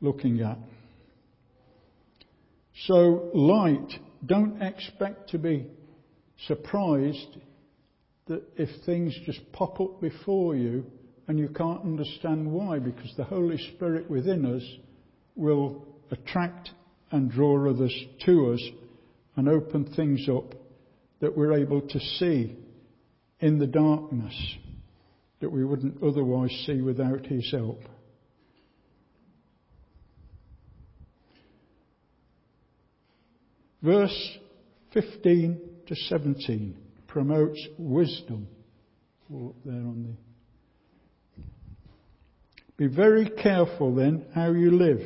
looking 0.02 0.42
at. 0.42 0.58
So 2.88 3.30
light, 3.34 4.00
don't 4.26 4.62
expect 4.62 5.30
to 5.32 5.38
be 5.38 5.68
surprised 6.48 7.38
that 8.28 8.44
if 8.58 8.70
things 8.86 9.16
just 9.26 9.40
pop 9.52 9.80
up 9.80 10.02
before 10.02 10.56
you 10.56 10.86
and 11.28 11.38
you 11.38 11.50
can't 11.50 11.82
understand 11.82 12.52
why, 12.52 12.80
because 12.80 13.14
the 13.16 13.24
Holy 13.24 13.58
Spirit 13.76 14.10
within 14.10 14.46
us 14.46 14.64
will 15.36 15.86
attract 16.10 16.72
and 17.12 17.32
draw 17.32 17.70
others 17.70 17.94
to 18.26 18.54
us 18.54 18.62
and 19.36 19.48
open 19.48 19.94
things 19.96 20.28
up 20.30 20.56
that 21.20 21.38
we're 21.38 21.54
able 21.54 21.82
to 21.82 22.00
see 22.00 22.56
in 23.40 23.60
the 23.60 23.68
darkness 23.68 24.34
that 25.40 25.52
we 25.52 25.64
wouldn't 25.64 26.02
otherwise 26.04 26.52
see 26.66 26.82
without 26.82 27.26
His 27.26 27.50
help. 27.52 27.82
Verse 33.82 34.38
15 34.94 35.60
to 35.88 35.96
17 35.96 36.78
promotes 37.08 37.60
wisdom. 37.78 38.48
Up 39.34 39.56
there 39.64 39.74
on 39.74 40.16
the. 41.38 41.44
Be 42.78 42.88
very 42.88 43.30
careful 43.30 43.96
then 43.96 44.26
how 44.36 44.52
you 44.52 44.72
live, 44.72 45.02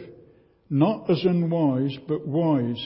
not 0.70 1.10
as 1.10 1.24
unwise, 1.24 1.96
but 2.08 2.26
wise. 2.26 2.82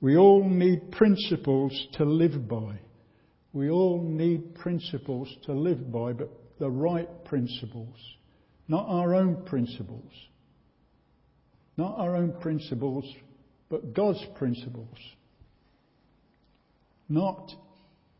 We 0.00 0.16
all 0.16 0.48
need 0.48 0.92
principles 0.92 1.72
to 1.94 2.04
live 2.04 2.46
by. 2.46 2.80
We 3.52 3.70
all 3.70 4.02
need 4.02 4.54
principles 4.56 5.34
to 5.44 5.52
live 5.52 5.90
by, 5.90 6.12
but 6.12 6.30
the 6.58 6.70
right 6.70 7.08
principles, 7.24 7.96
not 8.68 8.86
our 8.88 9.14
own 9.14 9.44
principles. 9.44 10.12
Not 11.76 11.98
our 11.98 12.16
own 12.16 12.32
principles, 12.40 13.04
but 13.68 13.94
God's 13.94 14.24
principles. 14.36 14.96
Not, 17.08 17.50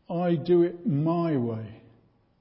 I 0.09 0.35
do 0.35 0.63
it 0.63 0.85
my 0.85 1.37
way. 1.37 1.81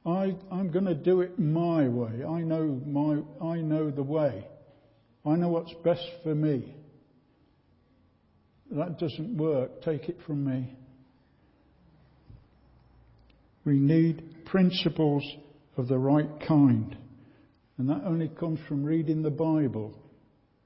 I, 0.05 0.37
I'm 0.53 0.71
going 0.71 0.85
to 0.85 0.95
do 0.95 1.21
it 1.21 1.39
my 1.39 1.89
way. 1.89 2.25
I 2.25 2.41
know 2.41 2.81
my, 2.87 3.23
I 3.45 3.57
know 3.57 3.91
the 3.91 4.03
way. 4.03 4.47
I 5.25 5.35
know 5.35 5.49
what's 5.49 5.75
best 5.85 6.07
for 6.23 6.35
me. 6.35 6.77
That 8.71 8.99
doesn't 8.99 9.37
work. 9.37 9.83
Take 9.83 10.09
it 10.09 10.19
from 10.27 10.45
me. 10.45 10.77
We 13.65 13.81
need 13.81 14.45
principles 14.45 15.25
of 15.77 15.89
the 15.89 15.99
right 15.99 16.29
kind. 16.47 16.97
And 17.79 17.89
that 17.89 18.03
only 18.05 18.29
comes 18.29 18.61
from 18.69 18.85
reading 18.85 19.23
the 19.23 19.31
Bible, 19.31 19.93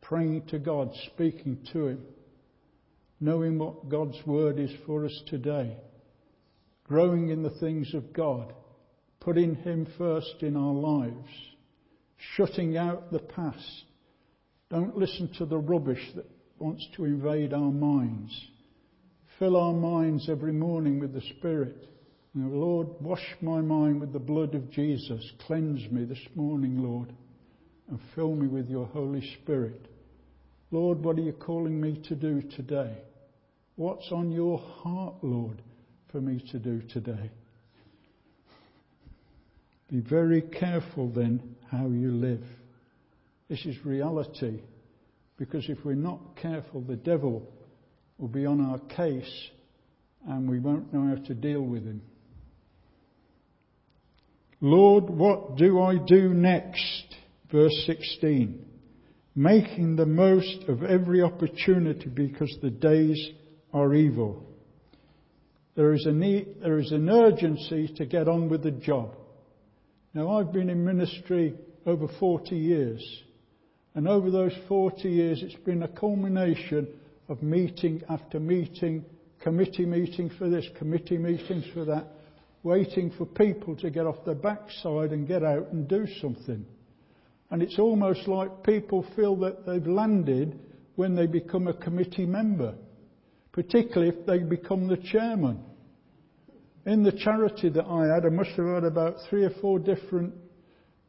praying 0.02 0.42
to 0.48 0.58
God, 0.58 0.90
speaking 1.06 1.58
to 1.72 1.88
Him, 1.88 2.02
knowing 3.20 3.58
what 3.58 3.88
God's 3.88 4.18
Word 4.26 4.58
is 4.58 4.70
for 4.86 5.04
us 5.04 5.22
today, 5.26 5.76
growing 6.84 7.28
in 7.28 7.42
the 7.42 7.58
things 7.60 7.92
of 7.94 8.12
God, 8.14 8.54
putting 9.20 9.54
Him 9.56 9.86
first 9.98 10.36
in 10.40 10.56
our 10.56 10.72
lives, 10.72 11.28
shutting 12.36 12.78
out 12.78 13.12
the 13.12 13.18
past. 13.18 13.84
Don't 14.70 14.96
listen 14.96 15.30
to 15.38 15.44
the 15.44 15.58
rubbish 15.58 16.02
that 16.16 16.26
wants 16.58 16.86
to 16.96 17.04
invade 17.04 17.52
our 17.52 17.70
minds. 17.70 18.32
Fill 19.38 19.56
our 19.56 19.72
minds 19.72 20.28
every 20.30 20.52
morning 20.52 20.98
with 20.98 21.12
the 21.12 21.22
Spirit. 21.38 21.88
Lord, 22.34 22.88
wash 23.00 23.24
my 23.40 23.60
mind 23.60 24.00
with 24.00 24.12
the 24.12 24.18
blood 24.18 24.54
of 24.54 24.70
Jesus. 24.70 25.20
Cleanse 25.46 25.90
me 25.90 26.04
this 26.04 26.24
morning, 26.34 26.78
Lord, 26.82 27.12
and 27.88 27.98
fill 28.14 28.34
me 28.34 28.46
with 28.46 28.68
your 28.68 28.86
Holy 28.86 29.28
Spirit. 29.42 29.88
Lord, 30.70 31.02
what 31.04 31.18
are 31.18 31.22
you 31.22 31.32
calling 31.32 31.80
me 31.80 32.00
to 32.08 32.14
do 32.14 32.42
today? 32.56 32.96
What's 33.80 34.12
on 34.12 34.30
your 34.30 34.58
heart, 34.58 35.14
Lord, 35.22 35.62
for 36.12 36.20
me 36.20 36.44
to 36.52 36.58
do 36.58 36.82
today? 36.92 37.30
Be 39.90 40.00
very 40.00 40.42
careful 40.42 41.08
then 41.08 41.56
how 41.70 41.86
you 41.86 42.10
live. 42.10 42.44
This 43.48 43.64
is 43.64 43.82
reality. 43.82 44.60
Because 45.38 45.66
if 45.70 45.78
we're 45.82 45.94
not 45.94 46.20
careful, 46.36 46.82
the 46.82 46.94
devil 46.94 47.42
will 48.18 48.28
be 48.28 48.44
on 48.44 48.60
our 48.60 48.80
case 48.94 49.48
and 50.28 50.46
we 50.46 50.58
won't 50.58 50.92
know 50.92 51.16
how 51.16 51.24
to 51.24 51.32
deal 51.32 51.62
with 51.62 51.86
him. 51.86 52.02
Lord, 54.60 55.08
what 55.08 55.56
do 55.56 55.80
I 55.80 55.96
do 56.06 56.34
next? 56.34 57.14
Verse 57.50 57.82
16. 57.86 58.62
Making 59.34 59.96
the 59.96 60.04
most 60.04 60.68
of 60.68 60.82
every 60.82 61.22
opportunity 61.22 62.10
because 62.10 62.54
the 62.60 62.68
days 62.68 63.30
are 63.72 63.94
evil. 63.94 64.44
There 65.76 65.94
is, 65.94 66.04
a 66.06 66.12
need, 66.12 66.56
there 66.62 66.78
is 66.78 66.92
an 66.92 67.08
urgency 67.08 67.92
to 67.96 68.06
get 68.06 68.28
on 68.28 68.48
with 68.48 68.62
the 68.62 68.70
job. 68.70 69.14
Now, 70.12 70.38
I've 70.38 70.52
been 70.52 70.68
in 70.68 70.84
ministry 70.84 71.54
over 71.86 72.08
40 72.18 72.56
years, 72.56 73.22
and 73.94 74.08
over 74.08 74.30
those 74.30 74.52
40 74.68 75.08
years, 75.08 75.42
it's 75.42 75.62
been 75.64 75.82
a 75.82 75.88
culmination 75.88 76.88
of 77.28 77.42
meeting 77.42 78.02
after 78.08 78.40
meeting, 78.40 79.04
committee 79.40 79.86
meetings 79.86 80.32
for 80.36 80.48
this, 80.48 80.66
committee 80.76 81.16
meetings 81.16 81.64
for 81.72 81.84
that, 81.84 82.06
waiting 82.62 83.10
for 83.16 83.24
people 83.24 83.76
to 83.76 83.90
get 83.90 84.06
off 84.06 84.24
their 84.26 84.34
backside 84.34 85.12
and 85.12 85.28
get 85.28 85.44
out 85.44 85.68
and 85.72 85.88
do 85.88 86.06
something. 86.20 86.66
And 87.50 87.62
it's 87.62 87.78
almost 87.78 88.28
like 88.28 88.64
people 88.64 89.06
feel 89.16 89.36
that 89.36 89.64
they've 89.64 89.86
landed 89.86 90.58
when 90.96 91.14
they 91.14 91.26
become 91.26 91.68
a 91.68 91.74
committee 91.74 92.26
member, 92.26 92.74
particularly 93.52 94.08
if 94.08 94.26
they 94.26 94.38
become 94.38 94.86
the 94.88 94.96
chairman. 94.96 95.60
In 96.86 97.02
the 97.02 97.12
charity 97.12 97.68
that 97.70 97.84
I 97.84 98.14
had, 98.14 98.24
I 98.24 98.30
must 98.30 98.50
have 98.50 98.66
had 98.66 98.84
about 98.84 99.16
three 99.28 99.44
or 99.44 99.50
four 99.60 99.78
different 99.78 100.34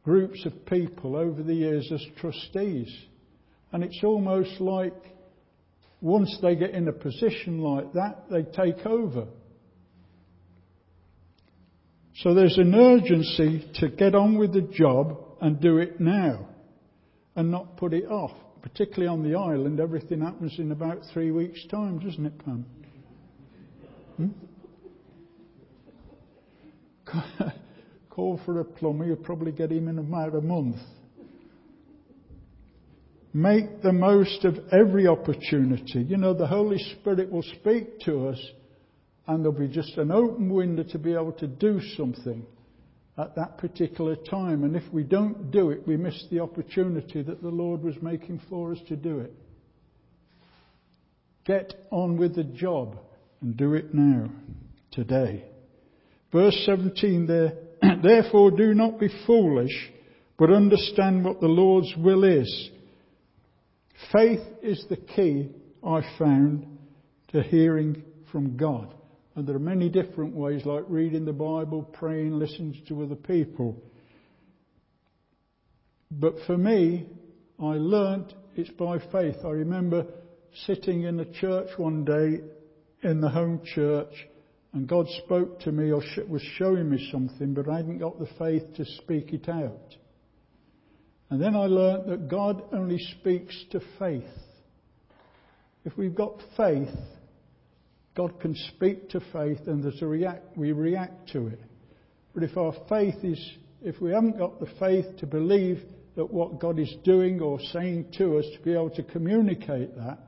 groups 0.04 0.44
of 0.44 0.66
people 0.66 1.16
over 1.16 1.42
the 1.42 1.54
years 1.54 1.90
as 1.92 2.04
trustees. 2.20 2.92
And 3.72 3.82
it's 3.82 4.00
almost 4.02 4.60
like 4.60 4.94
once 6.00 6.36
they 6.42 6.56
get 6.56 6.70
in 6.70 6.88
a 6.88 6.92
position 6.92 7.60
like 7.60 7.92
that, 7.92 8.24
they 8.30 8.42
take 8.42 8.84
over. 8.84 9.28
So 12.16 12.34
there's 12.34 12.58
an 12.58 12.74
urgency 12.74 13.66
to 13.76 13.88
get 13.88 14.14
on 14.14 14.36
with 14.36 14.52
the 14.52 14.60
job 14.60 15.16
and 15.40 15.60
do 15.60 15.78
it 15.78 16.00
now 16.00 16.48
and 17.34 17.50
not 17.50 17.76
put 17.76 17.94
it 17.94 18.04
off. 18.04 18.36
Particularly 18.62 19.08
on 19.08 19.22
the 19.28 19.36
island, 19.36 19.80
everything 19.80 20.20
happens 20.20 20.58
in 20.58 20.70
about 20.70 21.00
three 21.12 21.32
weeks' 21.32 21.66
time, 21.66 21.98
doesn't 21.98 22.24
it, 22.24 22.44
Pam? 22.44 22.64
Hmm? 24.16 24.28
Call 28.10 28.40
for 28.44 28.60
a 28.60 28.64
plumber, 28.64 29.04
you'll 29.04 29.16
probably 29.16 29.52
get 29.52 29.72
him 29.72 29.88
in 29.88 29.98
about 29.98 30.34
a 30.34 30.40
month. 30.40 30.76
Make 33.34 33.82
the 33.82 33.92
most 33.92 34.44
of 34.44 34.58
every 34.70 35.06
opportunity. 35.06 36.02
You 36.02 36.18
know, 36.18 36.34
the 36.34 36.46
Holy 36.46 36.78
Spirit 36.78 37.32
will 37.32 37.42
speak 37.42 37.98
to 38.00 38.28
us 38.28 38.38
and 39.26 39.44
there'll 39.44 39.58
be 39.58 39.68
just 39.68 39.96
an 39.96 40.12
open 40.12 40.50
window 40.50 40.82
to 40.84 40.98
be 40.98 41.14
able 41.14 41.32
to 41.32 41.46
do 41.46 41.80
something 41.96 42.46
at 43.18 43.36
that 43.36 43.58
particular 43.58 44.16
time. 44.16 44.64
And 44.64 44.74
if 44.74 44.84
we 44.92 45.02
don't 45.02 45.50
do 45.50 45.70
it, 45.70 45.86
we 45.86 45.96
miss 45.96 46.24
the 46.30 46.40
opportunity 46.40 47.22
that 47.22 47.42
the 47.42 47.48
Lord 47.48 47.82
was 47.82 48.00
making 48.00 48.40
for 48.48 48.72
us 48.72 48.78
to 48.88 48.96
do 48.96 49.20
it. 49.20 49.32
Get 51.44 51.74
on 51.90 52.16
with 52.16 52.36
the 52.36 52.44
job 52.44 52.98
and 53.40 53.56
do 53.56 53.74
it 53.74 53.92
now, 53.92 54.30
today. 54.92 55.44
Verse 56.32 56.56
17 56.64 57.26
there, 57.26 57.52
therefore 58.02 58.52
do 58.52 58.74
not 58.74 58.98
be 58.98 59.08
foolish, 59.26 59.92
but 60.38 60.50
understand 60.50 61.24
what 61.24 61.40
the 61.40 61.48
Lord's 61.48 61.92
will 61.98 62.24
is. 62.24 62.70
Faith 64.12 64.40
is 64.62 64.84
the 64.88 64.96
key 64.96 65.50
I 65.84 66.00
found 66.18 66.78
to 67.32 67.42
hearing 67.42 68.02
from 68.30 68.56
God. 68.56 68.94
And 69.34 69.46
there 69.46 69.56
are 69.56 69.60
many 69.60 69.88
different 69.88 70.34
ways, 70.34 70.66
like 70.66 70.84
reading 70.88 71.24
the 71.24 71.32
Bible, 71.32 71.82
praying, 71.82 72.38
listening 72.38 72.82
to 72.88 73.02
other 73.02 73.14
people. 73.14 73.82
But 76.10 76.34
for 76.46 76.58
me, 76.58 77.06
I 77.58 77.74
learnt 77.74 78.34
it's 78.54 78.70
by 78.70 78.98
faith. 79.10 79.36
I 79.44 79.50
remember 79.50 80.06
sitting 80.66 81.02
in 81.04 81.20
a 81.20 81.32
church 81.32 81.70
one 81.78 82.04
day 82.04 82.40
in 83.02 83.20
the 83.20 83.30
home 83.30 83.62
church, 83.74 84.12
and 84.74 84.86
God 84.86 85.06
spoke 85.24 85.60
to 85.60 85.72
me 85.72 85.90
or 85.90 86.02
was 86.28 86.42
showing 86.56 86.90
me 86.90 87.08
something, 87.10 87.54
but 87.54 87.68
I 87.68 87.76
hadn't 87.76 87.98
got 87.98 88.18
the 88.18 88.28
faith 88.38 88.74
to 88.76 88.84
speak 88.84 89.32
it 89.32 89.48
out. 89.48 89.96
And 91.30 91.40
then 91.40 91.56
I 91.56 91.64
learnt 91.66 92.06
that 92.08 92.28
God 92.28 92.62
only 92.72 92.98
speaks 93.20 93.64
to 93.70 93.80
faith. 93.98 94.24
If 95.84 95.96
we've 95.96 96.14
got 96.14 96.42
faith, 96.56 96.94
God 98.14 98.40
can 98.40 98.54
speak 98.74 99.08
to 99.10 99.20
faith 99.32 99.60
and 99.66 99.82
there's 99.82 100.02
a 100.02 100.06
react, 100.06 100.56
we 100.56 100.72
react 100.72 101.30
to 101.32 101.46
it. 101.46 101.60
But 102.34 102.42
if 102.42 102.56
our 102.56 102.74
faith 102.88 103.22
is, 103.22 103.40
if 103.82 104.00
we 104.00 104.10
haven't 104.10 104.38
got 104.38 104.60
the 104.60 104.68
faith 104.78 105.06
to 105.18 105.26
believe 105.26 105.82
that 106.16 106.30
what 106.30 106.60
God 106.60 106.78
is 106.78 106.94
doing 107.04 107.40
or 107.40 107.58
saying 107.72 108.12
to 108.18 108.38
us 108.38 108.44
to 108.54 108.62
be 108.62 108.72
able 108.72 108.90
to 108.90 109.02
communicate 109.02 109.96
that, 109.96 110.18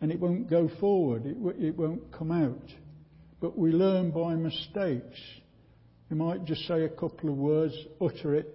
and 0.00 0.10
it 0.10 0.18
won't 0.18 0.48
go 0.48 0.70
forward, 0.80 1.26
it, 1.26 1.36
it 1.62 1.76
won't 1.76 2.10
come 2.12 2.32
out. 2.32 2.72
But 3.40 3.58
we 3.58 3.72
learn 3.72 4.10
by 4.10 4.34
mistakes. 4.34 5.20
We 6.08 6.16
might 6.16 6.44
just 6.44 6.66
say 6.66 6.84
a 6.84 6.88
couple 6.88 7.28
of 7.28 7.36
words, 7.36 7.74
utter 8.00 8.34
it, 8.34 8.54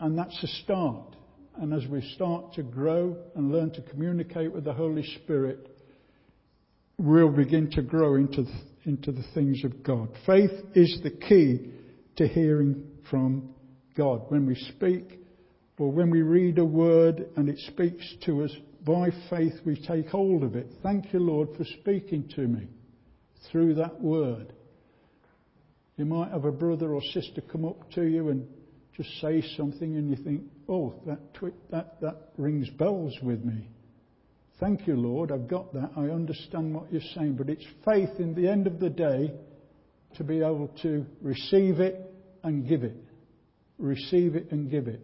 and 0.00 0.16
that's 0.16 0.42
a 0.42 0.46
start. 0.64 1.16
And 1.56 1.74
as 1.74 1.86
we 1.86 2.00
start 2.14 2.54
to 2.54 2.62
grow 2.62 3.16
and 3.34 3.52
learn 3.52 3.70
to 3.72 3.82
communicate 3.82 4.52
with 4.52 4.64
the 4.64 4.72
Holy 4.72 5.04
Spirit, 5.24 5.67
we'll 6.98 7.30
begin 7.30 7.70
to 7.70 7.82
grow 7.82 8.16
into 8.16 8.44
into 8.84 9.12
the 9.12 9.24
things 9.34 9.62
of 9.64 9.82
God. 9.82 10.08
Faith 10.26 10.50
is 10.74 10.98
the 11.02 11.10
key 11.10 11.70
to 12.16 12.26
hearing 12.26 12.84
from 13.10 13.50
God. 13.96 14.22
When 14.28 14.46
we 14.46 14.54
speak 14.54 15.20
or 15.78 15.92
when 15.92 16.10
we 16.10 16.22
read 16.22 16.58
a 16.58 16.64
word 16.64 17.26
and 17.36 17.48
it 17.48 17.58
speaks 17.66 18.04
to 18.24 18.44
us, 18.44 18.50
by 18.84 19.10
faith 19.28 19.52
we 19.64 19.76
take 19.86 20.08
hold 20.08 20.42
of 20.42 20.56
it. 20.56 20.70
Thank 20.82 21.12
you, 21.12 21.20
Lord, 21.20 21.48
for 21.56 21.64
speaking 21.80 22.28
to 22.36 22.42
me 22.42 22.68
through 23.50 23.74
that 23.74 24.00
word. 24.00 24.54
You 25.96 26.06
might 26.06 26.30
have 26.30 26.44
a 26.44 26.52
brother 26.52 26.94
or 26.94 27.02
sister 27.02 27.40
come 27.40 27.64
up 27.64 27.90
to 27.92 28.04
you 28.04 28.30
and 28.30 28.46
just 28.96 29.10
say 29.20 29.42
something 29.56 29.96
and 29.96 30.08
you 30.08 30.16
think, 30.16 30.42
oh, 30.68 30.94
that, 31.06 31.34
twi- 31.34 31.52
that, 31.70 32.00
that 32.00 32.30
rings 32.36 32.70
bells 32.70 33.14
with 33.22 33.44
me. 33.44 33.68
Thank 34.60 34.88
you, 34.88 34.96
Lord, 34.96 35.30
I've 35.30 35.46
got 35.46 35.72
that. 35.74 35.90
I 35.96 36.06
understand 36.06 36.74
what 36.74 36.92
you're 36.92 37.00
saying. 37.14 37.36
But 37.36 37.48
it's 37.48 37.64
faith 37.84 38.18
in 38.18 38.34
the 38.34 38.48
end 38.48 38.66
of 38.66 38.80
the 38.80 38.90
day 38.90 39.32
to 40.16 40.24
be 40.24 40.38
able 40.38 40.68
to 40.82 41.06
receive 41.22 41.78
it 41.78 42.12
and 42.42 42.68
give 42.68 42.82
it. 42.82 42.96
Receive 43.78 44.34
it 44.34 44.50
and 44.50 44.68
give 44.68 44.88
it. 44.88 45.00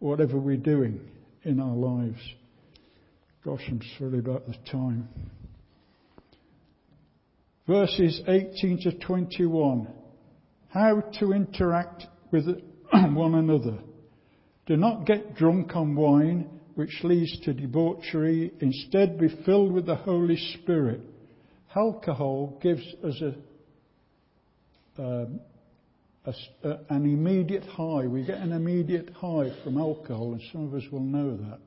Whatever 0.00 0.38
we're 0.38 0.58
doing 0.58 1.00
in 1.44 1.60
our 1.60 1.74
lives. 1.74 2.20
Gosh, 3.42 3.62
I'm 3.68 3.80
sorry 3.98 4.18
about 4.18 4.46
the 4.46 4.54
time. 4.70 5.08
Verses 7.66 8.20
18 8.28 8.80
to 8.82 8.98
21. 8.98 9.88
How 10.68 11.00
to 11.20 11.32
interact 11.32 12.04
with 12.30 12.44
one 12.92 13.34
another. 13.34 13.78
Do 14.66 14.76
not 14.76 15.06
get 15.06 15.36
drunk 15.36 15.74
on 15.74 15.96
wine 15.96 16.59
which 16.80 17.04
leads 17.04 17.38
to 17.40 17.52
debauchery. 17.52 18.50
Instead, 18.60 19.18
be 19.18 19.28
filled 19.44 19.70
with 19.70 19.84
the 19.84 19.96
Holy 19.96 20.38
Spirit. 20.54 21.02
Alcohol 21.76 22.58
gives 22.62 22.82
us 23.04 23.20
a, 23.20 25.02
um, 25.02 25.40
a, 26.24 26.32
a, 26.64 26.78
an 26.88 27.04
immediate 27.04 27.64
high. 27.64 28.06
We 28.06 28.24
get 28.24 28.38
an 28.38 28.52
immediate 28.52 29.10
high 29.10 29.50
from 29.62 29.76
alcohol, 29.76 30.32
and 30.32 30.40
some 30.50 30.68
of 30.68 30.72
us 30.72 30.84
will 30.90 31.02
know 31.02 31.36
that. 31.36 31.58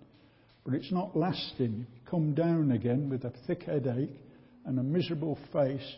But 0.66 0.74
it's 0.74 0.92
not 0.92 1.16
lasting. 1.16 1.86
You 1.94 2.10
come 2.10 2.34
down 2.34 2.72
again 2.72 3.08
with 3.08 3.24
a 3.24 3.34
thick 3.46 3.62
headache 3.62 4.20
and 4.66 4.80
a 4.80 4.84
miserable 4.84 5.38
face 5.54 5.94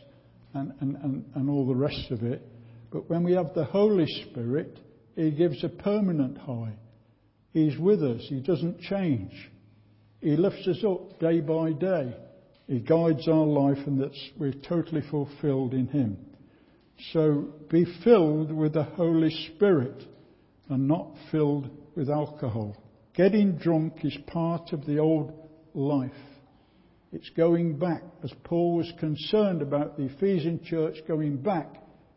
and, 0.54 0.74
and, 0.82 0.98
and, 0.98 1.26
and 1.36 1.50
all 1.50 1.66
the 1.66 1.74
rest 1.74 2.12
of 2.12 2.22
it. 2.24 2.46
But 2.92 3.10
when 3.10 3.24
we 3.24 3.32
have 3.32 3.54
the 3.54 3.64
Holy 3.64 4.08
Spirit, 4.30 4.78
He 5.16 5.32
gives 5.32 5.64
a 5.64 5.70
permanent 5.70 6.38
high. 6.38 6.74
He's 7.56 7.78
with 7.78 8.04
us. 8.04 8.20
He 8.28 8.42
doesn't 8.42 8.82
change. 8.82 9.32
He 10.20 10.36
lifts 10.36 10.68
us 10.68 10.84
up 10.86 11.22
day 11.22 11.40
by 11.40 11.72
day. 11.72 12.14
He 12.68 12.80
guides 12.80 13.30
our 13.30 13.46
life 13.46 13.78
and 13.88 13.98
that 14.02 14.12
we're 14.38 14.52
totally 14.52 15.02
fulfilled 15.10 15.74
in 15.74 15.88
Him. 15.88 16.18
So 17.14 17.54
be 17.70 17.86
filled 18.04 18.52
with 18.52 18.74
the 18.74 18.84
Holy 18.84 19.30
Spirit 19.56 20.04
and 20.68 20.86
not 20.86 21.14
filled 21.32 21.70
with 21.96 22.10
alcohol. 22.10 22.76
Getting 23.14 23.54
drunk 23.54 24.04
is 24.04 24.18
part 24.28 24.74
of 24.74 24.86
the 24.86 25.00
old 25.00 25.32
life. 25.74 26.12
It's 27.14 27.30
going 27.38 27.80
back, 27.80 28.04
as 28.22 28.34
Paul 28.44 28.76
was 28.76 28.92
concerned 29.00 29.62
about 29.62 29.96
the 29.96 30.08
Ephesian 30.08 30.62
church 30.62 30.98
going 31.08 31.38
back 31.38 31.74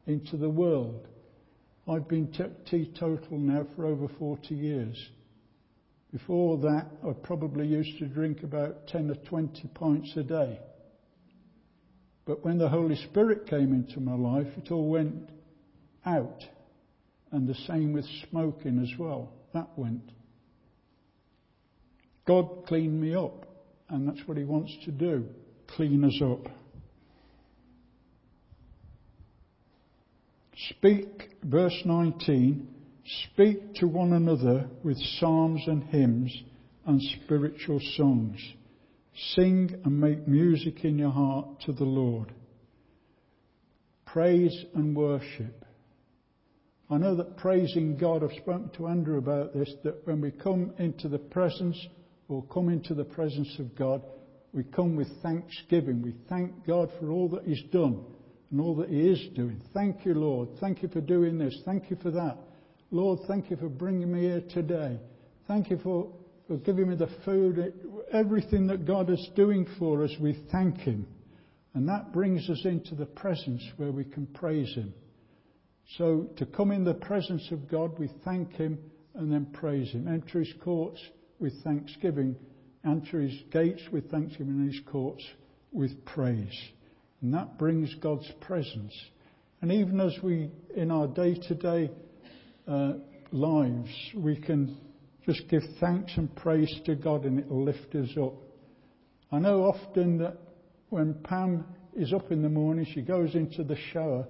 into 0.08 0.36
the 0.36 0.50
world. 0.50 1.06
I've 1.86 2.08
been 2.08 2.32
teetotal 2.68 3.38
now 3.38 3.68
for 3.76 3.86
over 3.86 4.08
40 4.18 4.56
years. 4.56 5.10
Before 6.12 6.56
that, 6.58 6.86
I 7.06 7.12
probably 7.12 7.66
used 7.66 7.98
to 7.98 8.06
drink 8.06 8.42
about 8.42 8.86
10 8.88 9.10
or 9.10 9.14
20 9.14 9.68
pints 9.74 10.16
a 10.16 10.22
day. 10.22 10.58
But 12.24 12.44
when 12.44 12.58
the 12.58 12.68
Holy 12.68 12.96
Spirit 12.96 13.46
came 13.46 13.72
into 13.72 14.00
my 14.00 14.14
life, 14.14 14.48
it 14.56 14.70
all 14.70 14.88
went 14.88 15.30
out. 16.04 16.44
And 17.30 17.46
the 17.46 17.54
same 17.66 17.92
with 17.92 18.06
smoking 18.30 18.82
as 18.82 18.98
well. 18.98 19.32
That 19.52 19.68
went. 19.76 20.10
God 22.26 22.66
cleaned 22.66 23.00
me 23.00 23.14
up, 23.14 23.46
and 23.88 24.08
that's 24.08 24.26
what 24.26 24.38
He 24.38 24.44
wants 24.44 24.74
to 24.84 24.90
do 24.90 25.26
clean 25.68 26.04
us 26.04 26.20
up. 26.22 26.48
Speak, 30.70 31.30
verse 31.44 31.80
19, 31.84 32.66
speak 33.08 33.74
to 33.76 33.86
one 33.86 34.12
another 34.12 34.68
with 34.82 34.98
psalms 35.18 35.62
and 35.66 35.84
hymns 35.84 36.34
and 36.86 37.00
spiritual 37.24 37.80
songs. 37.96 38.38
Sing 39.34 39.80
and 39.84 40.00
make 40.00 40.28
music 40.28 40.84
in 40.84 40.98
your 40.98 41.10
heart 41.10 41.60
to 41.66 41.72
the 41.72 41.84
Lord. 41.84 42.32
Praise 44.06 44.64
and 44.74 44.96
worship. 44.96 45.64
I 46.90 46.96
know 46.96 47.14
that 47.16 47.36
praising 47.36 47.96
God, 47.98 48.22
I've 48.22 48.36
spoken 48.38 48.70
to 48.76 48.88
Andrew 48.88 49.18
about 49.18 49.52
this, 49.52 49.70
that 49.84 50.06
when 50.06 50.20
we 50.20 50.30
come 50.30 50.72
into 50.78 51.08
the 51.08 51.18
presence 51.18 51.76
or 52.28 52.42
come 52.44 52.68
into 52.68 52.94
the 52.94 53.04
presence 53.04 53.54
of 53.58 53.76
God, 53.76 54.02
we 54.52 54.64
come 54.64 54.96
with 54.96 55.08
thanksgiving. 55.22 56.00
We 56.00 56.14
thank 56.28 56.66
God 56.66 56.90
for 56.98 57.10
all 57.10 57.28
that 57.30 57.44
He's 57.44 57.62
done 57.70 58.02
and 58.50 58.60
all 58.60 58.74
that 58.76 58.88
He 58.88 59.00
is 59.00 59.28
doing. 59.34 59.60
Thank 59.74 60.06
you, 60.06 60.14
Lord. 60.14 60.48
Thank 60.60 60.82
you 60.82 60.88
for 60.88 61.02
doing 61.02 61.36
this. 61.36 61.60
Thank 61.66 61.90
you 61.90 61.96
for 62.02 62.10
that. 62.12 62.38
Lord, 62.90 63.20
thank 63.28 63.50
you 63.50 63.56
for 63.56 63.68
bringing 63.68 64.10
me 64.10 64.20
here 64.20 64.42
today. 64.48 64.98
Thank 65.46 65.70
you 65.70 65.78
for, 65.78 66.10
for 66.46 66.56
giving 66.56 66.88
me 66.88 66.96
the 66.96 67.10
food. 67.24 67.74
Everything 68.12 68.66
that 68.68 68.86
God 68.86 69.10
is 69.10 69.28
doing 69.36 69.66
for 69.78 70.04
us, 70.04 70.10
we 70.18 70.42
thank 70.50 70.78
Him. 70.78 71.06
And 71.74 71.86
that 71.88 72.12
brings 72.12 72.48
us 72.48 72.62
into 72.64 72.94
the 72.94 73.04
presence 73.04 73.62
where 73.76 73.92
we 73.92 74.04
can 74.04 74.26
praise 74.26 74.74
Him. 74.74 74.94
So 75.98 76.30
to 76.38 76.46
come 76.46 76.70
in 76.70 76.84
the 76.84 76.94
presence 76.94 77.46
of 77.50 77.70
God, 77.70 77.98
we 77.98 78.10
thank 78.24 78.54
Him 78.54 78.78
and 79.14 79.30
then 79.30 79.46
praise 79.52 79.90
Him. 79.90 80.08
Enter 80.08 80.38
His 80.38 80.54
courts 80.64 81.00
with 81.38 81.62
thanksgiving. 81.62 82.36
Enter 82.86 83.20
His 83.20 83.38
gates 83.52 83.82
with 83.92 84.10
thanksgiving 84.10 84.60
and 84.60 84.72
His 84.72 84.82
courts 84.90 85.24
with 85.72 86.04
praise. 86.06 86.58
And 87.20 87.34
that 87.34 87.58
brings 87.58 87.94
God's 87.96 88.30
presence. 88.40 88.94
And 89.60 89.72
even 89.72 90.00
as 90.00 90.16
we, 90.22 90.50
in 90.74 90.90
our 90.90 91.06
day 91.06 91.34
to 91.34 91.54
day 91.54 91.90
Uh, 92.68 92.92
lives, 93.32 93.88
we 94.14 94.36
can 94.36 94.76
just 95.24 95.48
give 95.48 95.62
thanks 95.80 96.12
and 96.16 96.34
praise 96.36 96.72
to 96.84 96.94
God 96.94 97.24
and 97.24 97.38
it'll 97.38 97.64
lift 97.64 97.94
us 97.94 98.10
up. 98.20 98.34
I 99.32 99.38
know 99.38 99.64
often 99.64 100.18
that 100.18 100.36
when 100.90 101.14
Pam 101.24 101.64
is 101.94 102.12
up 102.12 102.30
in 102.30 102.42
the 102.42 102.48
morning, 102.48 102.86
she 102.94 103.02
goes 103.02 103.34
into 103.34 103.64
the 103.64 103.76
shower 103.92 104.26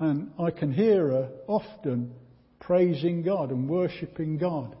and 0.00 0.32
I 0.38 0.50
can 0.50 0.72
hear 0.72 1.08
her 1.08 1.30
often 1.46 2.12
praising 2.60 3.22
God 3.22 3.50
and 3.50 3.68
worshipping 3.68 4.38
God. 4.38 4.76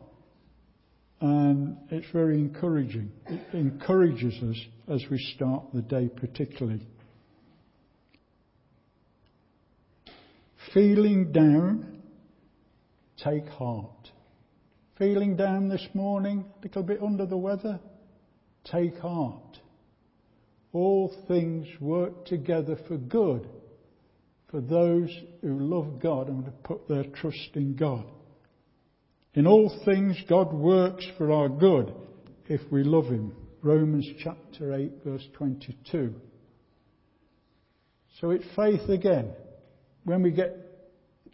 And 1.20 1.76
it's 1.90 2.10
very 2.12 2.38
encouraging. 2.38 3.12
It 3.26 3.40
encourages 3.54 4.34
us 4.42 4.56
as 4.88 5.04
we 5.10 5.18
start 5.36 5.64
the 5.72 5.82
day 5.82 6.08
particularly. 6.08 6.86
Feeling 10.72 11.30
down, 11.30 11.93
take 13.22 13.48
heart. 13.48 14.10
Feeling 14.98 15.36
down 15.36 15.68
this 15.68 15.86
morning, 15.94 16.44
a 16.58 16.66
little 16.66 16.82
bit 16.82 17.02
under 17.02 17.26
the 17.26 17.36
weather, 17.36 17.80
take 18.64 18.98
heart. 18.98 19.58
All 20.72 21.14
things 21.28 21.66
work 21.80 22.26
together 22.26 22.76
for 22.88 22.96
good 22.96 23.48
for 24.50 24.60
those 24.60 25.10
who 25.42 25.58
love 25.58 26.00
God 26.00 26.28
and 26.28 26.48
put 26.62 26.88
their 26.88 27.04
trust 27.04 27.50
in 27.54 27.74
God. 27.74 28.04
In 29.34 29.48
all 29.48 29.80
things, 29.84 30.16
God 30.28 30.52
works 30.52 31.04
for 31.18 31.32
our 31.32 31.48
good 31.48 31.92
if 32.46 32.60
we 32.70 32.84
love 32.84 33.06
Him. 33.06 33.34
Romans 33.62 34.06
chapter 34.22 34.74
8, 34.74 34.92
verse 35.04 35.26
22. 35.32 36.14
So 38.20 38.30
it's 38.30 38.44
faith 38.54 38.88
again. 38.88 39.30
When 40.04 40.22
we 40.22 40.30
get 40.30 40.63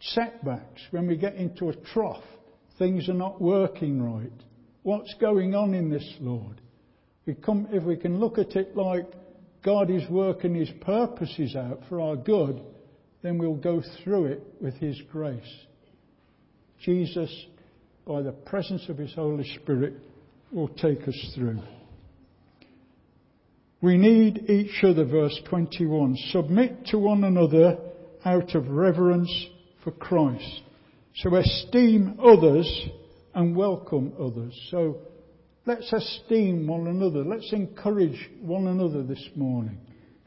setbacks, 0.01 0.81
when 0.91 1.07
we 1.07 1.15
get 1.15 1.35
into 1.35 1.69
a 1.69 1.75
trough, 1.75 2.23
things 2.77 3.07
are 3.09 3.13
not 3.13 3.41
working 3.41 4.01
right. 4.01 4.31
What's 4.83 5.13
going 5.15 5.53
on 5.53 5.73
in 5.73 5.89
this, 5.89 6.07
Lord? 6.19 6.59
We 7.25 7.35
come, 7.35 7.67
if 7.71 7.83
we 7.83 7.95
can 7.95 8.19
look 8.19 8.37
at 8.37 8.55
it 8.55 8.75
like 8.75 9.05
God 9.63 9.91
is 9.91 10.09
working 10.09 10.55
His 10.55 10.71
purposes 10.81 11.55
out 11.55 11.81
for 11.87 12.01
our 12.01 12.15
good, 12.15 12.61
then 13.21 13.37
we'll 13.37 13.55
go 13.55 13.81
through 14.03 14.25
it 14.25 14.43
with 14.59 14.73
His 14.75 14.99
grace. 15.11 15.41
Jesus, 16.83 17.31
by 18.05 18.23
the 18.23 18.31
presence 18.31 18.89
of 18.89 18.97
His 18.97 19.13
Holy 19.13 19.47
Spirit, 19.61 19.93
will 20.51 20.69
take 20.69 21.07
us 21.07 21.31
through. 21.35 21.61
We 23.81 23.97
need 23.97 24.49
each 24.49 24.83
other, 24.83 25.05
verse 25.05 25.39
21. 25.49 26.15
Submit 26.31 26.87
to 26.87 26.97
one 26.97 27.23
another 27.23 27.77
out 28.25 28.55
of 28.55 28.69
reverence 28.69 29.31
for 29.83 29.91
Christ. 29.91 30.61
So 31.15 31.35
esteem 31.35 32.19
others 32.23 32.89
and 33.33 33.55
welcome 33.55 34.13
others. 34.19 34.57
So 34.69 34.97
let's 35.65 35.91
esteem 35.91 36.67
one 36.67 36.87
another. 36.87 37.23
Let's 37.23 37.51
encourage 37.53 38.29
one 38.41 38.67
another 38.67 39.03
this 39.03 39.27
morning. 39.35 39.77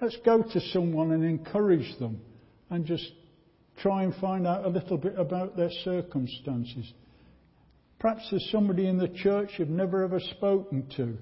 Let's 0.01 0.17
go 0.25 0.43
to 0.43 0.61
someone 0.73 1.13
and 1.13 1.25
encourage 1.25 1.99
them 1.99 2.21
and 2.71 2.85
just 2.85 3.11
try 3.79 4.03
and 4.03 4.15
find 4.17 4.47
out 4.47 4.65
a 4.65 4.69
little 4.69 4.99
bit 4.99 5.19
about 5.19 5.57
their 5.57 5.71
circumstances. 5.85 6.93
Perhaps 7.99 8.29
there's 8.31 8.49
somebody 8.51 8.87
in 8.87 8.99
the 8.99 9.09
church 9.09 9.51
you've 9.57 9.69
never 9.69 10.05
ever 10.05 10.21
spoken 10.21 10.87
to. 10.97 11.17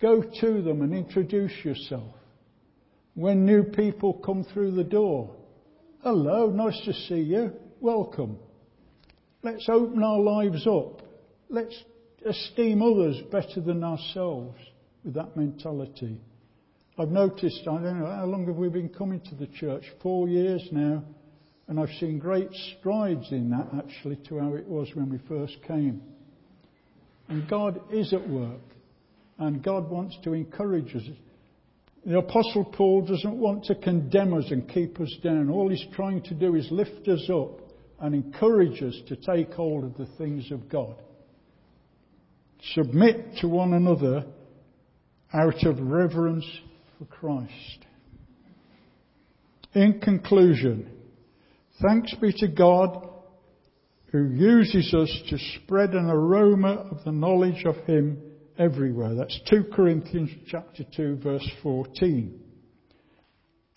Go 0.00 0.22
to 0.40 0.62
them 0.62 0.82
and 0.82 0.92
introduce 0.92 1.64
yourself. 1.64 2.12
When 3.14 3.46
new 3.46 3.62
people 3.62 4.14
come 4.14 4.44
through 4.44 4.72
the 4.72 4.84
door, 4.84 5.34
hello, 6.06 6.46
nice 6.50 6.80
to 6.84 6.92
see 6.92 7.20
you, 7.20 7.50
welcome. 7.80 8.38
Let's 9.42 9.68
open 9.68 10.04
our 10.04 10.20
lives 10.20 10.64
up. 10.64 11.02
Let's 11.48 11.74
esteem 12.24 12.80
others 12.80 13.20
better 13.32 13.60
than 13.60 13.82
ourselves 13.82 14.56
with 15.02 15.14
that 15.14 15.36
mentality. 15.36 16.20
I've 16.96 17.08
noticed, 17.08 17.62
I 17.62 17.82
don't 17.82 17.98
know, 17.98 18.06
how 18.06 18.24
long 18.24 18.46
have 18.46 18.54
we 18.54 18.68
been 18.68 18.88
coming 18.88 19.20
to 19.22 19.34
the 19.34 19.48
church? 19.48 19.82
Four 20.00 20.28
years 20.28 20.62
now. 20.70 21.02
And 21.66 21.80
I've 21.80 21.90
seen 21.98 22.20
great 22.20 22.50
strides 22.78 23.26
in 23.32 23.50
that 23.50 23.66
actually 23.76 24.20
to 24.28 24.38
how 24.38 24.54
it 24.54 24.68
was 24.68 24.88
when 24.94 25.10
we 25.10 25.18
first 25.26 25.56
came. 25.66 26.00
And 27.28 27.50
God 27.50 27.80
is 27.92 28.12
at 28.12 28.28
work. 28.28 28.62
And 29.38 29.60
God 29.60 29.90
wants 29.90 30.16
to 30.22 30.34
encourage 30.34 30.94
us. 30.94 31.02
The 32.06 32.18
Apostle 32.18 32.64
Paul 32.64 33.02
doesn't 33.04 33.36
want 33.36 33.64
to 33.64 33.74
condemn 33.74 34.32
us 34.32 34.44
and 34.52 34.68
keep 34.68 35.00
us 35.00 35.12
down. 35.24 35.50
All 35.50 35.68
he's 35.68 35.84
trying 35.92 36.22
to 36.22 36.34
do 36.34 36.54
is 36.54 36.68
lift 36.70 37.08
us 37.08 37.28
up 37.28 37.58
and 37.98 38.14
encourage 38.14 38.80
us 38.80 38.94
to 39.08 39.16
take 39.16 39.52
hold 39.52 39.82
of 39.82 39.96
the 39.96 40.06
things 40.16 40.52
of 40.52 40.68
God. 40.68 40.94
Submit 42.74 43.38
to 43.40 43.48
one 43.48 43.72
another 43.72 44.24
out 45.34 45.66
of 45.66 45.80
reverence 45.80 46.46
for 46.96 47.06
Christ. 47.06 47.86
In 49.74 49.98
conclusion, 50.00 50.88
thanks 51.82 52.14
be 52.20 52.32
to 52.34 52.46
God 52.46 53.08
who 54.12 54.28
uses 54.28 54.94
us 54.94 55.22
to 55.30 55.38
spread 55.56 55.90
an 55.90 56.08
aroma 56.08 56.86
of 56.88 57.02
the 57.04 57.10
knowledge 57.10 57.64
of 57.64 57.74
Him 57.78 58.22
everywhere. 58.58 59.14
That's 59.14 59.38
2 59.48 59.66
Corinthians 59.72 60.30
chapter 60.48 60.84
2 60.96 61.16
verse 61.16 61.48
14. 61.62 62.40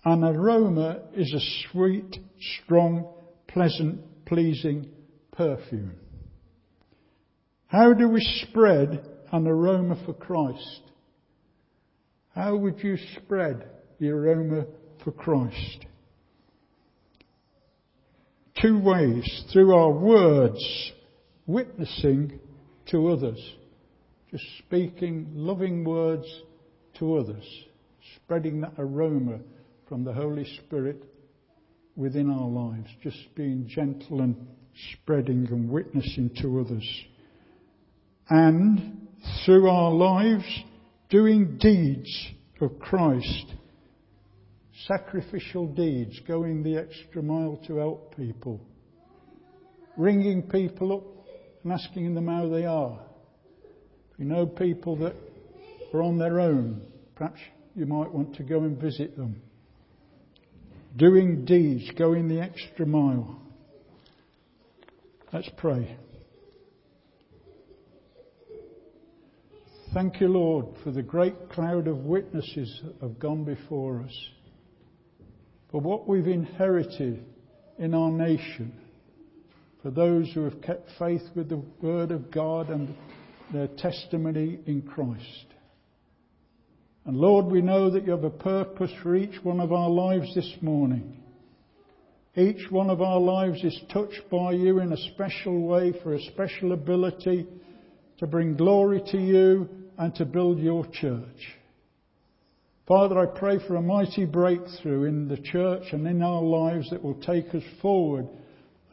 An 0.05 0.23
aroma 0.23 1.01
is 1.15 1.33
a 1.33 1.71
sweet, 1.71 2.17
strong, 2.63 3.13
pleasant, 3.47 4.25
pleasing 4.25 4.89
perfume. 5.31 5.95
How 7.67 7.93
do 7.93 8.07
we 8.07 8.21
spread 8.47 9.05
an 9.31 9.47
aroma 9.47 10.01
for 10.05 10.13
Christ? 10.13 10.81
How 12.33 12.55
would 12.55 12.83
you 12.83 12.97
spread 13.17 13.69
the 13.99 14.09
aroma 14.09 14.65
for 15.03 15.11
Christ? 15.11 15.85
Two 18.61 18.79
ways. 18.79 19.43
Through 19.51 19.75
our 19.75 19.91
words, 19.91 20.91
witnessing 21.45 22.39
to 22.91 23.09
others. 23.09 23.39
Just 24.31 24.45
speaking 24.59 25.27
loving 25.33 25.83
words 25.83 26.27
to 26.99 27.17
others. 27.17 27.45
Spreading 28.15 28.61
that 28.61 28.73
aroma 28.77 29.39
from 29.87 30.03
the 30.03 30.13
Holy 30.13 30.45
Spirit 30.65 31.03
within 31.95 32.29
our 32.29 32.47
lives. 32.47 32.89
Just 33.01 33.17
being 33.35 33.67
gentle 33.67 34.21
and 34.21 34.35
spreading 34.93 35.47
and 35.49 35.69
witnessing 35.69 36.29
to 36.41 36.59
others. 36.59 37.03
And 38.29 39.07
through 39.45 39.67
our 39.67 39.91
lives, 39.91 40.45
doing 41.09 41.57
deeds 41.57 42.27
of 42.61 42.79
Christ, 42.79 43.45
sacrificial 44.87 45.67
deeds, 45.67 46.19
going 46.27 46.63
the 46.63 46.77
extra 46.77 47.23
mile 47.23 47.59
to 47.67 47.77
help 47.77 48.15
people, 48.15 48.61
ringing 49.97 50.43
people 50.43 50.93
up 50.93 51.03
and 51.63 51.73
asking 51.73 52.13
them 52.13 52.27
how 52.27 52.47
they 52.47 52.65
are. 52.65 52.99
You 54.19 54.25
know 54.25 54.45
people 54.45 54.97
that 54.97 55.15
are 55.93 56.03
on 56.03 56.17
their 56.17 56.41
own, 56.41 56.81
perhaps 57.15 57.39
you 57.73 57.85
might 57.85 58.13
want 58.13 58.35
to 58.35 58.43
go 58.43 58.63
and 58.63 58.77
visit 58.77 59.15
them. 59.15 59.41
Doing 60.97 61.45
deeds, 61.45 61.89
going 61.97 62.27
the 62.27 62.41
extra 62.41 62.85
mile. 62.85 63.41
Let's 65.31 65.49
pray. 65.55 65.95
Thank 69.93 70.19
you, 70.19 70.27
Lord, 70.27 70.65
for 70.83 70.91
the 70.91 71.01
great 71.01 71.49
cloud 71.51 71.87
of 71.87 71.99
witnesses 71.99 72.81
that 72.83 73.01
have 73.01 73.19
gone 73.19 73.45
before 73.45 74.01
us, 74.01 74.29
for 75.71 75.79
what 75.79 76.09
we've 76.09 76.27
inherited 76.27 77.23
in 77.77 77.93
our 77.93 78.11
nation, 78.11 78.73
for 79.81 79.91
those 79.91 80.29
who 80.33 80.43
have 80.43 80.61
kept 80.61 80.89
faith 80.99 81.23
with 81.35 81.47
the 81.47 81.63
Word 81.81 82.11
of 82.11 82.29
God 82.31 82.69
and 82.69 82.93
their 83.53 83.67
testimony 83.67 84.59
in 84.65 84.81
Christ. 84.81 85.45
And 87.05 87.17
Lord, 87.17 87.47
we 87.47 87.61
know 87.61 87.89
that 87.89 88.05
you 88.05 88.11
have 88.11 88.23
a 88.23 88.29
purpose 88.29 88.91
for 89.01 89.15
each 89.15 89.43
one 89.43 89.59
of 89.59 89.71
our 89.71 89.89
lives 89.89 90.33
this 90.35 90.53
morning. 90.61 91.17
Each 92.35 92.69
one 92.69 92.89
of 92.89 93.01
our 93.01 93.19
lives 93.19 93.63
is 93.63 93.79
touched 93.91 94.29
by 94.29 94.51
you 94.51 94.79
in 94.79 94.93
a 94.93 95.13
special 95.13 95.61
way 95.61 95.93
for 96.03 96.13
a 96.13 96.21
special 96.21 96.73
ability 96.73 97.47
to 98.19 98.27
bring 98.27 98.55
glory 98.55 99.01
to 99.11 99.17
you 99.17 99.67
and 99.97 100.13
to 100.15 100.25
build 100.25 100.59
your 100.59 100.85
church. 100.93 101.57
Father, 102.87 103.19
I 103.19 103.25
pray 103.25 103.59
for 103.67 103.75
a 103.75 103.81
mighty 103.81 104.25
breakthrough 104.25 105.03
in 105.03 105.27
the 105.27 105.37
church 105.37 105.83
and 105.91 106.07
in 106.07 106.21
our 106.21 106.41
lives 106.41 106.89
that 106.89 107.03
will 107.03 107.19
take 107.21 107.53
us 107.53 107.63
forward 107.81 108.27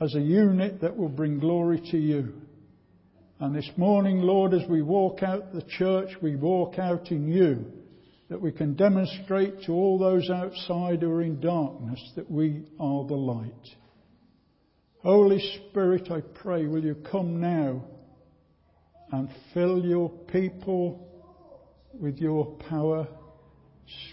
as 0.01 0.15
a 0.15 0.21
unit 0.21 0.81
that 0.81 0.97
will 0.97 1.09
bring 1.09 1.39
glory 1.39 1.81
to 1.91 1.99
you. 1.99 2.35
And 3.39 3.55
this 3.55 3.71
morning, 3.77 4.21
Lord, 4.21 4.55
as 4.55 4.67
we 4.67 4.81
walk 4.81 5.23
out 5.23 5.53
the 5.53 5.63
church, 5.63 6.09
we 6.23 6.37
walk 6.37 6.79
out 6.79 7.11
in 7.11 7.29
you, 7.29 7.67
that 8.31 8.41
we 8.41 8.51
can 8.51 8.75
demonstrate 8.75 9.63
to 9.65 9.73
all 9.73 9.99
those 9.99 10.31
outside 10.31 11.03
who 11.03 11.11
are 11.11 11.23
in 11.23 11.39
darkness 11.39 12.01
that 12.17 12.31
we 12.31 12.65
are 12.81 13.05
the 13.05 13.15
light. 13.15 13.53
Holy 15.03 15.39
Spirit, 15.69 16.11
I 16.11 16.23
pray, 16.23 16.67
will 16.67 16.83
you 16.83 16.97
come 17.11 17.39
now 17.39 17.85
and 19.13 19.29
fill 19.53 19.85
your 19.85 20.09
people 20.09 21.07
with 21.93 22.17
your 22.17 22.47
power, 22.71 23.07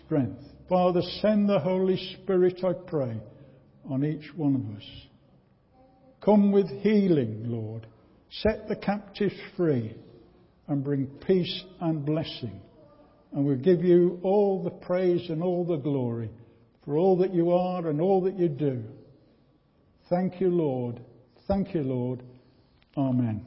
strength. 0.03 0.43
Father, 0.67 1.01
send 1.21 1.47
the 1.47 1.59
Holy 1.59 1.97
Spirit, 2.21 2.61
I 2.63 2.73
pray, 2.73 3.21
on 3.89 4.03
each 4.03 4.35
one 4.35 4.55
of 4.55 4.77
us. 4.77 4.83
Come 6.21 6.51
with 6.51 6.67
healing, 6.81 7.45
Lord. 7.45 7.87
Set 8.41 8.67
the 8.67 8.75
captives 8.75 9.35
free 9.55 9.95
and 10.67 10.83
bring 10.83 11.07
peace 11.27 11.63
and 11.81 12.05
blessing. 12.05 12.59
And 13.31 13.45
we 13.45 13.55
give 13.55 13.83
you 13.83 14.19
all 14.23 14.63
the 14.63 14.69
praise 14.69 15.29
and 15.29 15.43
all 15.43 15.65
the 15.65 15.77
glory 15.77 16.29
for 16.85 16.97
all 16.97 17.17
that 17.17 17.33
you 17.33 17.51
are 17.51 17.87
and 17.87 18.01
all 18.01 18.21
that 18.21 18.37
you 18.37 18.49
do. 18.49 18.83
Thank 20.09 20.41
you, 20.41 20.49
Lord. 20.49 20.99
Thank 21.47 21.73
you, 21.73 21.81
Lord. 21.81 22.23
Amen. 22.97 23.43